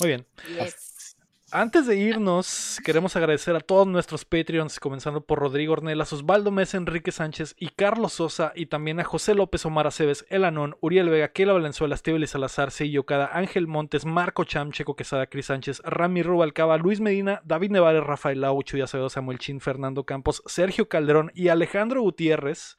[0.00, 0.26] Muy bien.
[0.48, 1.16] Yes.
[1.50, 6.76] Antes de irnos, queremos agradecer a todos nuestros Patreons, comenzando por Rodrigo Ornelas, Osvaldo Mesa,
[6.76, 11.28] Enrique Sánchez y Carlos Sosa, y también a José López, Omar Aceves, Elanón, Uriel Vega,
[11.32, 16.22] Kela Valenzuela, Esteve Salazar, Seillo Cada, Ángel Montes, Marco Cham, Checo Quesada, Cris Sánchez, Rami
[16.22, 21.32] Rubalcaba, Luis Medina, David Nevares, Rafael Lau, Chuy Acevedo, Samuel Chin, Fernando Campos, Sergio Calderón
[21.34, 22.76] y Alejandro Gutiérrez.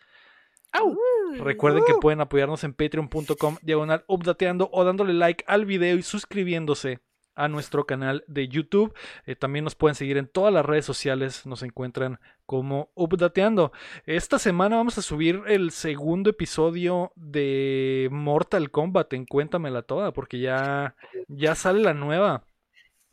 [1.37, 6.99] Recuerden que pueden apoyarnos en patreon.com diagonal updateando o dándole like al video y suscribiéndose
[7.35, 8.93] a nuestro canal de YouTube.
[9.25, 13.71] Eh, también nos pueden seguir en todas las redes sociales, nos encuentran como Updateando.
[14.05, 20.39] Esta semana vamos a subir el segundo episodio de Mortal Kombat en Cuéntamela Toda, porque
[20.39, 20.95] ya,
[21.29, 22.43] ya sale la nueva.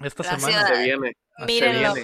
[0.03, 0.67] Esta semana.
[0.67, 1.17] Se viene.
[1.47, 1.95] Mírenlo,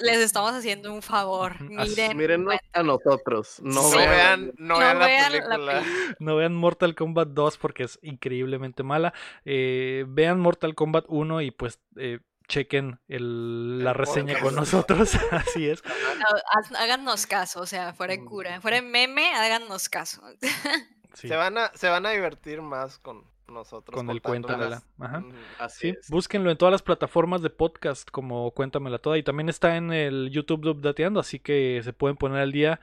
[0.00, 1.60] les estamos haciendo un favor.
[1.62, 3.56] Miren, Mírenos a nosotros.
[3.62, 4.52] No, vean.
[4.58, 5.82] no no vean la vean la película.
[6.18, 9.14] No vean Mortal Kombat 2 porque es increíblemente mala.
[9.44, 14.42] Eh, vean Mortal Kombat 1 y pues eh, chequen el- la El reseña podcast.
[14.42, 15.10] con nosotros.
[15.30, 15.82] Así es.
[15.84, 20.22] no, háganos caso, o sea, fuera de cura, fuera de meme, háganos caso.
[21.14, 23.96] Sí, Se, van a, se van a divertir más con nosotros.
[23.96, 24.22] con el.
[24.22, 24.82] Cuéntamela.
[24.98, 25.24] Ajá.
[25.58, 26.08] Así Sí, es.
[26.10, 30.30] búsquenlo en todas las plataformas de podcast como Cuéntamela Toda y también está en el
[30.30, 32.80] YouTube de Updateando, así que se pueden poner al día.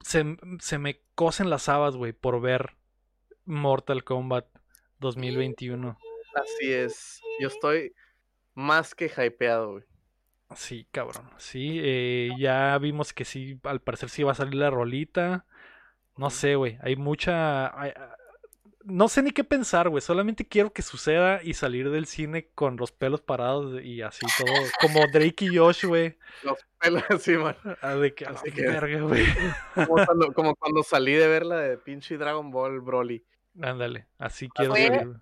[0.00, 2.74] Se, se me cosen las habas, güey, por ver
[3.44, 4.46] Mortal Kombat
[5.00, 5.98] 2021.
[6.34, 7.20] Así es.
[7.40, 7.92] Yo estoy
[8.54, 9.84] más que hypeado, güey.
[10.56, 11.30] Sí, cabrón.
[11.38, 15.46] Sí, eh, ya vimos que sí, al parecer sí va a salir la rolita.
[16.16, 16.78] No sé, güey.
[16.82, 17.78] Hay mucha...
[17.80, 17.92] hay-
[18.84, 20.00] no sé ni qué pensar, güey.
[20.00, 24.52] Solamente quiero que suceda y salir del cine con los pelos parados y así todo.
[24.80, 26.16] Como Drake y Josh, güey.
[26.42, 27.56] Los pelos así, man.
[27.82, 29.26] Ah, de que, Así ah, que- verga, güey.
[29.74, 33.24] Como cuando, como cuando salí de ver la de pinche Dragon Ball Broly.
[33.62, 35.14] Ándale, así quiero salir.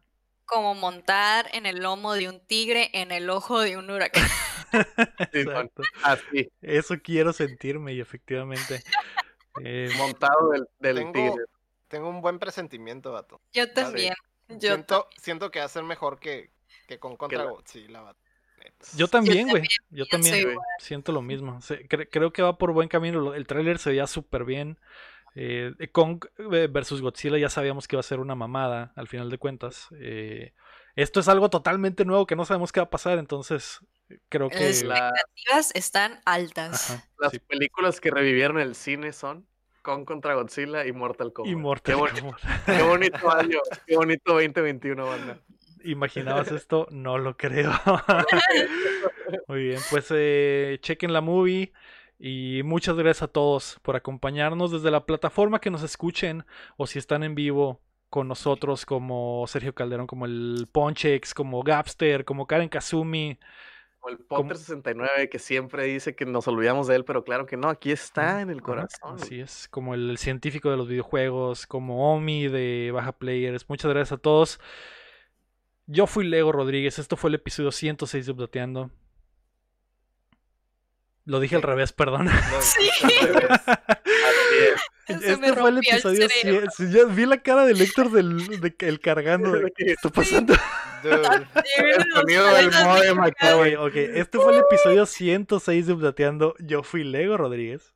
[0.45, 4.25] Como montar en el lomo de un tigre en el ojo de un huracán.
[4.73, 5.41] Sí.
[5.41, 5.83] Exacto.
[6.03, 8.83] Así, Eso quiero sentirme y efectivamente.
[9.63, 11.45] eh, montado del, del Tengo- tigre.
[11.93, 13.39] Tengo un buen presentimiento, vato.
[13.53, 14.15] Yo también.
[14.49, 16.51] Yo siento, siento que va a ser mejor que,
[16.89, 18.19] que con Contra la- Godzilla, vato.
[18.97, 19.65] Yo también, güey.
[19.91, 21.61] Yo también güey, siento lo mismo.
[21.61, 23.35] Se- cre- creo que va por buen camino.
[23.35, 24.79] El tráiler se veía súper bien.
[25.35, 29.29] Eh, Kong eh, versus Godzilla ya sabíamos que iba a ser una mamada al final
[29.29, 29.89] de cuentas.
[30.01, 30.55] Eh,
[30.97, 33.81] esto es algo totalmente nuevo que no sabemos qué va a pasar, entonces
[34.31, 34.71] creo que...
[34.71, 36.91] Es- La- expectativas están altas.
[36.91, 37.39] Ajá, las sí.
[37.41, 39.47] películas que revivieron el cine son
[39.83, 41.53] Kong contra Godzilla y Mortal Kombat.
[41.53, 42.41] Y Mortal Qué, boni- Kombat.
[42.67, 45.39] qué bonito año, qué bonito 2021, banda.
[45.85, 46.87] ¿Imaginabas esto?
[46.91, 47.73] No lo creo.
[49.49, 51.73] Muy bien, pues eh, chequen la movie
[52.19, 56.45] y muchas gracias a todos por acompañarnos desde la plataforma que nos escuchen
[56.77, 57.81] o si están en vivo
[58.11, 63.39] con nosotros como Sergio Calderón, como el Ponchex, como Gapster, como Karen Kazumi.
[64.03, 67.57] Como el Potter 69 que siempre dice que nos olvidamos de él, pero claro que
[67.57, 69.15] no, aquí está en el corazón.
[69.15, 73.69] Así es, como el científico de los videojuegos, como Omi de Baja Players.
[73.69, 74.59] Muchas gracias a todos.
[75.87, 78.91] Yo fui Lego Rodríguez, esto fue el episodio 106 de Updateando.
[81.25, 82.25] Lo dije al revés, perdón.
[82.25, 82.91] No, Sí.
[83.21, 83.61] al revés.
[83.69, 84.83] Así es.
[85.07, 86.71] Se me Este fue el el episodio cerebro.
[86.71, 86.91] 100.
[86.91, 89.53] Sí, ya vi la cara del Héctor del de el cargando.
[89.53, 90.55] de, ¿Qué está pasando?
[91.05, 91.11] El
[94.15, 96.55] este fue el episodio 106 de Updateando.
[96.61, 97.93] Yo fui Lego Rodríguez.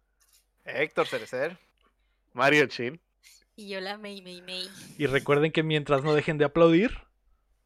[0.65, 1.57] Héctor Cerecer.
[2.33, 3.01] Mario Chin.
[3.55, 4.69] Y yo la Mei Mei Mei.
[4.99, 6.99] Y recuerden que mientras no dejen de aplaudir.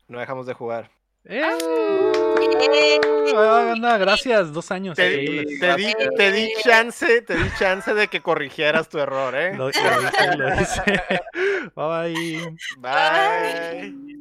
[0.09, 0.91] No dejamos de jugar.
[1.25, 2.10] ¡Eh!
[3.37, 4.97] Ah, anda, gracias, dos años.
[4.97, 5.59] Te, di,
[6.17, 9.55] te di chance, te di chance de que corrigieras tu error, ¿eh?
[9.57, 10.83] Lo, lo hice, lo hice.
[11.75, 12.57] Bye bye.
[12.79, 14.20] Bye.